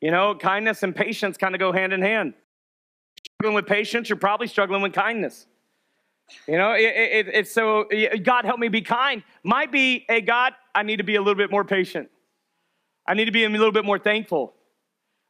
You 0.00 0.10
know, 0.10 0.34
kindness 0.34 0.82
and 0.82 0.94
patience 0.94 1.36
kind 1.36 1.54
of 1.54 1.58
go 1.58 1.72
hand 1.72 1.92
in 1.92 2.02
hand. 2.02 2.34
Struggling 3.36 3.54
with 3.54 3.66
patience, 3.66 4.08
you're 4.08 4.16
probably 4.16 4.46
struggling 4.46 4.82
with 4.82 4.92
kindness. 4.92 5.46
You 6.46 6.56
know, 6.56 6.72
it, 6.72 6.82
it, 6.84 7.28
it's 7.28 7.52
so, 7.52 7.88
God 8.22 8.44
help 8.44 8.58
me 8.58 8.68
be 8.68 8.82
kind. 8.82 9.22
Might 9.42 9.72
be, 9.72 10.04
hey, 10.08 10.20
God, 10.20 10.52
I 10.74 10.82
need 10.82 10.96
to 10.96 11.04
be 11.04 11.16
a 11.16 11.20
little 11.20 11.34
bit 11.34 11.50
more 11.50 11.64
patient. 11.64 12.08
I 13.06 13.14
need 13.14 13.24
to 13.24 13.32
be 13.32 13.44
a 13.44 13.48
little 13.48 13.72
bit 13.72 13.84
more 13.84 13.98
thankful. 13.98 14.54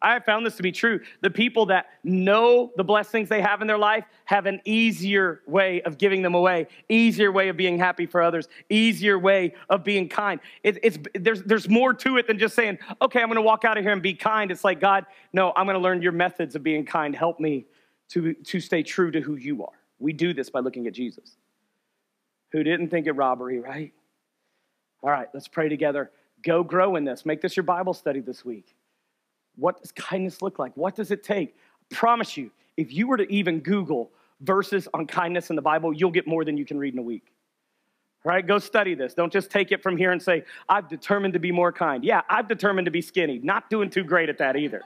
I 0.02 0.14
have 0.14 0.24
found 0.24 0.46
this 0.46 0.56
to 0.56 0.62
be 0.62 0.72
true. 0.72 1.00
The 1.20 1.30
people 1.30 1.66
that 1.66 1.86
know 2.02 2.72
the 2.76 2.84
blessings 2.84 3.28
they 3.28 3.42
have 3.42 3.60
in 3.60 3.66
their 3.66 3.78
life 3.78 4.04
have 4.24 4.46
an 4.46 4.60
easier 4.64 5.42
way 5.46 5.82
of 5.82 5.98
giving 5.98 6.22
them 6.22 6.34
away, 6.34 6.68
easier 6.88 7.30
way 7.30 7.48
of 7.48 7.56
being 7.56 7.78
happy 7.78 8.06
for 8.06 8.22
others, 8.22 8.48
easier 8.70 9.18
way 9.18 9.54
of 9.68 9.84
being 9.84 10.08
kind. 10.08 10.40
It, 10.62 10.78
it's, 10.82 10.98
there's, 11.14 11.42
there's 11.42 11.68
more 11.68 11.92
to 11.92 12.16
it 12.16 12.26
than 12.26 12.38
just 12.38 12.54
saying, 12.54 12.78
okay, 13.02 13.20
I'm 13.20 13.28
going 13.28 13.36
to 13.36 13.42
walk 13.42 13.64
out 13.64 13.76
of 13.76 13.84
here 13.84 13.92
and 13.92 14.02
be 14.02 14.14
kind. 14.14 14.50
It's 14.50 14.64
like, 14.64 14.80
God, 14.80 15.04
no, 15.32 15.52
I'm 15.54 15.66
going 15.66 15.76
to 15.76 15.82
learn 15.82 16.00
your 16.00 16.12
methods 16.12 16.56
of 16.56 16.62
being 16.62 16.86
kind. 16.86 17.14
Help 17.14 17.38
me 17.38 17.66
to, 18.10 18.32
to 18.34 18.60
stay 18.60 18.82
true 18.82 19.10
to 19.10 19.20
who 19.20 19.36
you 19.36 19.64
are. 19.64 19.78
We 19.98 20.14
do 20.14 20.32
this 20.32 20.48
by 20.48 20.60
looking 20.60 20.86
at 20.86 20.94
Jesus, 20.94 21.36
who 22.52 22.62
didn't 22.62 22.88
think 22.88 23.06
it 23.06 23.12
robbery, 23.12 23.60
right? 23.60 23.92
All 25.02 25.10
right, 25.10 25.28
let's 25.34 25.48
pray 25.48 25.68
together. 25.68 26.10
Go 26.42 26.62
grow 26.62 26.96
in 26.96 27.04
this. 27.04 27.26
Make 27.26 27.42
this 27.42 27.54
your 27.54 27.64
Bible 27.64 27.92
study 27.92 28.20
this 28.20 28.44
week. 28.46 28.74
What 29.56 29.80
does 29.80 29.92
kindness 29.92 30.42
look 30.42 30.58
like? 30.58 30.76
What 30.76 30.94
does 30.94 31.10
it 31.10 31.22
take? 31.22 31.56
I 31.90 31.94
promise 31.94 32.36
you, 32.36 32.50
if 32.76 32.92
you 32.92 33.06
were 33.06 33.16
to 33.16 33.30
even 33.30 33.60
Google 33.60 34.10
verses 34.40 34.88
on 34.94 35.06
kindness 35.06 35.50
in 35.50 35.56
the 35.56 35.62
Bible, 35.62 35.92
you'll 35.92 36.10
get 36.10 36.26
more 36.26 36.44
than 36.44 36.56
you 36.56 36.64
can 36.64 36.78
read 36.78 36.94
in 36.94 36.98
a 36.98 37.02
week. 37.02 37.32
All 38.24 38.30
right, 38.30 38.46
go 38.46 38.58
study 38.58 38.94
this. 38.94 39.14
Don't 39.14 39.32
just 39.32 39.50
take 39.50 39.72
it 39.72 39.82
from 39.82 39.96
here 39.96 40.12
and 40.12 40.22
say, 40.22 40.44
I've 40.68 40.88
determined 40.88 41.34
to 41.34 41.40
be 41.40 41.52
more 41.52 41.72
kind. 41.72 42.04
Yeah, 42.04 42.20
I've 42.28 42.48
determined 42.48 42.84
to 42.84 42.90
be 42.90 43.00
skinny. 43.00 43.38
Not 43.42 43.70
doing 43.70 43.88
too 43.88 44.04
great 44.04 44.28
at 44.28 44.38
that 44.38 44.56
either. 44.56 44.82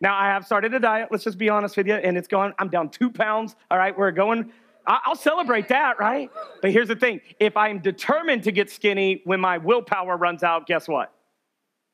Now, 0.00 0.16
I 0.16 0.26
have 0.26 0.46
started 0.46 0.72
a 0.74 0.80
diet, 0.80 1.08
let's 1.10 1.24
just 1.24 1.38
be 1.38 1.48
honest 1.48 1.76
with 1.76 1.86
you, 1.86 1.94
and 1.94 2.16
it's 2.16 2.26
gone. 2.26 2.54
I'm 2.58 2.68
down 2.68 2.88
two 2.88 3.10
pounds. 3.10 3.54
All 3.70 3.78
right, 3.78 3.96
we're 3.96 4.10
going, 4.10 4.50
I'll 4.86 5.14
celebrate 5.14 5.68
that, 5.68 6.00
right? 6.00 6.30
But 6.62 6.72
here's 6.72 6.88
the 6.88 6.96
thing 6.96 7.20
if 7.38 7.56
I'm 7.56 7.80
determined 7.80 8.44
to 8.44 8.52
get 8.52 8.70
skinny 8.70 9.20
when 9.24 9.40
my 9.40 9.58
willpower 9.58 10.16
runs 10.16 10.42
out, 10.42 10.66
guess 10.66 10.88
what? 10.88 11.12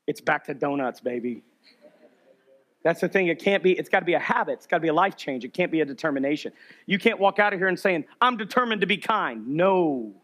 It's 0.07 0.21
back 0.21 0.45
to 0.45 0.55
donuts, 0.55 1.01
baby. 1.01 1.43
That's 2.87 3.01
the 3.01 3.09
thing. 3.09 3.27
It 3.27 3.41
can't 3.41 3.65
be, 3.65 3.73
it's 3.73 3.89
got 3.89 3.99
to 3.99 4.07
be 4.07 4.15
a 4.15 4.21
habit. 4.21 4.53
It's 4.53 4.67
got 4.69 4.77
to 4.77 4.81
be 4.81 4.87
a 4.87 4.95
life 4.95 5.17
change. 5.17 5.45
It 5.45 5.53
can't 5.53 5.73
be 5.73 5.81
a 5.81 5.85
determination. 5.85 6.53
You 6.87 7.01
can't 7.01 7.19
walk 7.19 7.41
out 7.41 7.53
of 7.53 7.59
here 7.59 7.67
and 7.67 7.77
saying, 7.77 8.05
I'm 8.21 8.37
determined 8.37 8.83
to 8.83 8.87
be 8.87 8.97
kind. 8.97 9.49
No. 9.49 10.15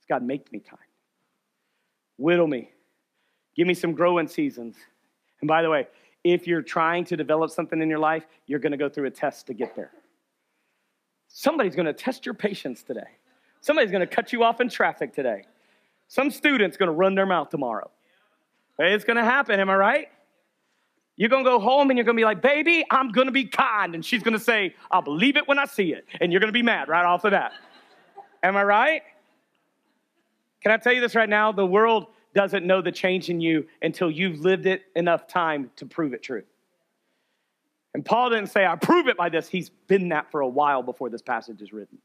It's 0.00 0.08
to 0.08 0.18
make 0.18 0.52
me 0.52 0.58
kind. 0.58 0.82
Whittle 2.18 2.48
me. 2.48 2.72
Give 3.54 3.68
me 3.68 3.74
some 3.74 3.92
growing 3.92 4.26
seasons. 4.26 4.78
And 5.40 5.46
by 5.46 5.62
the 5.62 5.70
way, 5.70 5.86
if 6.24 6.44
you're 6.48 6.60
trying 6.60 7.04
to 7.04 7.16
develop 7.16 7.52
something 7.52 7.80
in 7.80 7.88
your 7.88 8.00
life, 8.00 8.26
you're 8.48 8.58
going 8.58 8.72
to 8.72 8.76
go 8.76 8.88
through 8.88 9.06
a 9.06 9.12
test 9.12 9.46
to 9.46 9.54
get 9.54 9.76
there. 9.76 9.92
Somebody's 11.28 11.76
going 11.76 11.86
to 11.86 11.92
test 11.92 12.26
your 12.26 12.34
patience 12.34 12.82
today. 12.82 13.10
Somebody's 13.60 13.92
going 13.92 14.00
to 14.00 14.12
cut 14.12 14.32
you 14.32 14.42
off 14.42 14.60
in 14.60 14.70
traffic 14.70 15.14
today. 15.14 15.44
Some 16.08 16.32
student's 16.32 16.76
going 16.76 16.88
to 16.88 16.92
run 16.92 17.14
their 17.14 17.26
mouth 17.26 17.48
tomorrow. 17.48 17.92
It's 18.76 19.04
going 19.04 19.18
to 19.18 19.24
happen, 19.24 19.60
am 19.60 19.70
I 19.70 19.76
right? 19.76 20.08
You're 21.20 21.28
to 21.44 21.50
go 21.50 21.60
home 21.60 21.90
and 21.90 21.98
you're 21.98 22.04
to 22.16 22.18
be 22.18 22.24
like, 22.24 22.40
baby, 22.40 22.82
I'm 22.90 23.12
to 23.26 23.30
be 23.30 23.44
kind. 23.44 23.94
And 23.94 24.02
she's 24.02 24.22
to 24.32 24.42
say, 24.42 24.74
I'll 24.90 25.02
believe 25.02 25.36
it 25.36 25.46
when 25.46 25.58
I 25.58 25.66
see 25.66 25.92
it. 25.92 26.06
And 26.18 26.32
you're 26.32 26.40
to 26.48 26.58
be 26.58 26.62
mad 26.62 26.88
right 26.88 27.04
off 27.04 27.26
of 27.26 27.32
that. 27.32 27.52
Am 28.42 28.56
I 28.56 28.64
right? 28.64 29.02
Can 30.62 30.72
I 30.72 30.78
tell 30.78 30.94
you 30.94 31.02
this 31.02 31.14
right 31.14 31.28
now? 31.28 31.52
The 31.52 31.66
world 31.66 32.06
doesn't 32.34 32.66
know 32.66 32.80
the 32.80 32.90
change 32.90 33.28
in 33.28 33.38
you 33.38 33.66
until 33.82 34.10
you've 34.10 34.40
lived 34.40 34.64
it 34.64 34.84
enough 34.96 35.28
time 35.28 35.70
to 35.76 35.84
prove 35.84 36.14
it 36.14 36.22
true. 36.22 36.42
And 37.92 38.02
Paul 38.02 38.30
didn't 38.30 38.48
say, 38.48 38.64
I 38.64 38.76
prove 38.76 39.06
it 39.06 39.18
by 39.18 39.28
this. 39.28 39.46
He's 39.46 39.68
been 39.68 40.08
that 40.08 40.30
for 40.30 40.40
a 40.40 40.48
while 40.48 40.82
before 40.82 41.10
this 41.10 41.20
passage 41.20 41.60
is 41.60 41.70
written. 41.70 41.98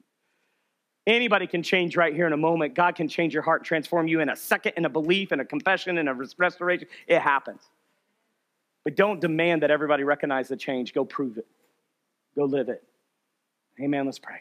Anybody 1.08 1.48
can 1.48 1.64
change 1.64 1.96
right 1.96 2.14
here 2.14 2.28
in 2.28 2.34
a 2.34 2.38
moment. 2.38 2.76
God 2.76 2.96
can 2.96 3.08
change 3.08 3.34
your 3.34 3.44
heart, 3.44 3.64
transform 3.64 4.10
you 4.10 4.20
in 4.20 4.28
a 4.28 4.36
second, 4.36 4.74
in 4.76 4.84
a 4.84 4.90
belief, 4.90 5.32
in 5.32 5.40
a 5.40 5.46
confession, 5.46 6.00
in 6.00 6.10
a 6.10 6.14
restoration. 6.38 6.90
It 7.08 7.22
happens. 7.22 7.62
But 8.86 8.96
don't 8.96 9.20
demand 9.20 9.64
that 9.64 9.72
everybody 9.72 10.04
recognize 10.04 10.48
the 10.48 10.56
change. 10.56 10.94
Go 10.94 11.04
prove 11.04 11.38
it. 11.38 11.48
Go 12.38 12.46
live 12.46 12.70
it. 12.70 12.84
Amen. 13.82 14.06
Let's 14.06 14.20
pray. 14.20 14.38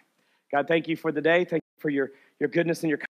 God, 0.53 0.69
thank 0.69 0.87
you 0.87 0.97
for 0.97 1.11
the 1.11 1.21
day. 1.21 1.45
Thank 1.45 1.63
you 1.63 1.81
for 1.81 1.91
your, 1.91 2.13
your 2.39 2.49
goodness 2.49 2.83
and 2.83 2.91
your 2.91 2.99
kindness. 2.99 3.09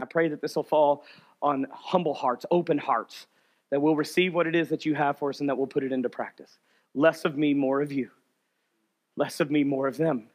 I 0.00 0.04
pray 0.04 0.28
that 0.28 0.40
this 0.40 0.54
will 0.54 0.62
fall 0.62 1.04
on 1.42 1.66
humble 1.72 2.14
hearts, 2.14 2.46
open 2.50 2.78
hearts, 2.78 3.26
that 3.70 3.80
we'll 3.80 3.96
receive 3.96 4.34
what 4.34 4.46
it 4.46 4.54
is 4.54 4.68
that 4.68 4.84
you 4.84 4.94
have 4.94 5.18
for 5.18 5.30
us 5.30 5.40
and 5.40 5.48
that 5.48 5.56
we'll 5.56 5.66
put 5.66 5.82
it 5.82 5.92
into 5.92 6.08
practice. 6.08 6.58
Less 6.94 7.24
of 7.24 7.36
me, 7.36 7.54
more 7.54 7.80
of 7.80 7.90
you. 7.90 8.10
Less 9.16 9.40
of 9.40 9.50
me, 9.50 9.64
more 9.64 9.86
of 9.86 9.96
them. 9.96 10.28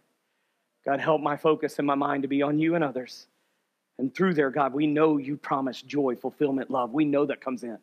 God, 0.85 0.99
help 0.99 1.21
my 1.21 1.37
focus 1.37 1.77
and 1.77 1.87
my 1.87 1.95
mind 1.95 2.23
to 2.23 2.27
be 2.27 2.41
on 2.41 2.59
you 2.59 2.75
and 2.75 2.83
others. 2.83 3.27
And 3.97 4.13
through 4.13 4.33
there, 4.33 4.49
God, 4.49 4.73
we 4.73 4.87
know 4.87 5.17
you 5.17 5.37
promise 5.37 5.81
joy, 5.81 6.15
fulfillment, 6.15 6.69
love. 6.69 6.93
We 6.93 7.05
know 7.05 7.25
that 7.25 7.41
comes 7.41 7.63
in. 7.63 7.77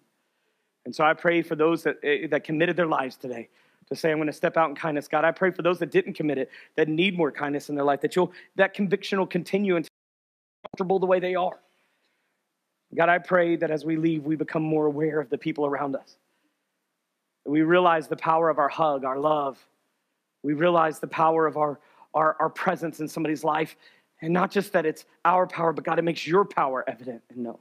And 0.85 0.95
so 0.95 1.05
I 1.05 1.15
pray 1.15 1.43
for 1.43 1.55
those 1.55 1.83
that, 1.85 1.99
eh, 2.03 2.27
that 2.29 2.45
committed 2.45 2.77
their 2.77 2.87
lives 2.87 3.17
today 3.17 3.49
to 3.89 3.97
say, 3.97 4.11
I'm 4.11 4.19
going 4.19 4.27
to 4.27 4.33
step 4.33 4.57
out 4.57 4.71
in 4.71 4.77
kindness. 4.77 5.09
God, 5.09 5.25
I 5.25 5.31
pray 5.31 5.51
for 5.51 5.63
those 5.63 5.79
that 5.79 5.91
didn't 5.91 6.15
commit 6.15 6.39
it, 6.39 6.51
that 6.77 6.89
need 6.89 7.17
more 7.17 7.31
kindness 7.31 7.69
in 7.69 7.75
their 7.75 7.85
life, 7.85 8.01
that 8.01 8.17
you'll, 8.17 8.33
that 8.57 8.75
conviction 8.75 9.19
will 9.19 9.27
continue 9.27 9.77
until 9.77 9.91
comfortable 10.67 10.99
the 10.99 11.07
way 11.07 11.21
they 11.21 11.35
are. 11.35 11.59
God, 12.95 13.09
I 13.09 13.19
pray 13.19 13.57
that 13.57 13.71
as 13.71 13.85
we 13.85 13.97
leave, 13.97 14.25
we 14.25 14.37
become 14.37 14.63
more 14.63 14.87
aware 14.87 15.21
of 15.21 15.31
the 15.31 15.39
people 15.39 15.67
around 15.67 15.97
us. 15.97 16.17
We 17.45 17.63
realize 17.63 18.07
the 18.07 18.17
power 18.17 18.49
of 18.51 18.59
our 18.59 18.69
hug, 18.69 19.05
our 19.05 19.19
love. 19.19 19.59
We 20.43 20.53
realize 20.53 20.99
the 20.99 21.07
power 21.07 21.47
of 21.47 21.57
our, 21.57 21.81
our, 22.15 22.37
our 22.39 22.51
presence 22.51 23.01
in 23.01 23.09
somebody's 23.09 23.45
life. 23.45 23.77
And 24.21 24.33
not 24.33 24.51
just 24.51 24.73
that 24.73 24.87
it's 24.87 25.05
our 25.25 25.47
power, 25.47 25.73
but 25.73 25.85
God, 25.85 25.99
it 25.99 26.03
makes 26.03 26.27
your 26.27 26.45
power 26.45 26.85
evident 26.87 27.23
and 27.31 27.39
known. 27.39 27.59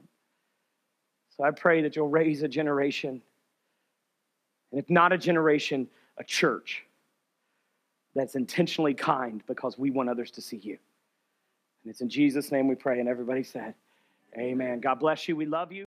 I 1.42 1.50
pray 1.50 1.82
that 1.82 1.96
you'll 1.96 2.08
raise 2.08 2.42
a 2.42 2.48
generation, 2.48 3.22
and 4.70 4.80
if 4.80 4.88
not 4.90 5.12
a 5.12 5.18
generation, 5.18 5.88
a 6.18 6.24
church 6.24 6.84
that's 8.14 8.34
intentionally 8.34 8.94
kind 8.94 9.42
because 9.46 9.78
we 9.78 9.90
want 9.90 10.08
others 10.08 10.30
to 10.32 10.42
see 10.42 10.58
you. 10.58 10.78
And 11.82 11.90
it's 11.90 12.00
in 12.00 12.08
Jesus' 12.08 12.52
name 12.52 12.68
we 12.68 12.74
pray. 12.74 13.00
And 13.00 13.08
everybody 13.08 13.42
said, 13.42 13.74
Amen. 14.38 14.80
God 14.80 14.98
bless 14.98 15.28
you. 15.28 15.36
We 15.36 15.46
love 15.46 15.72
you. 15.72 15.84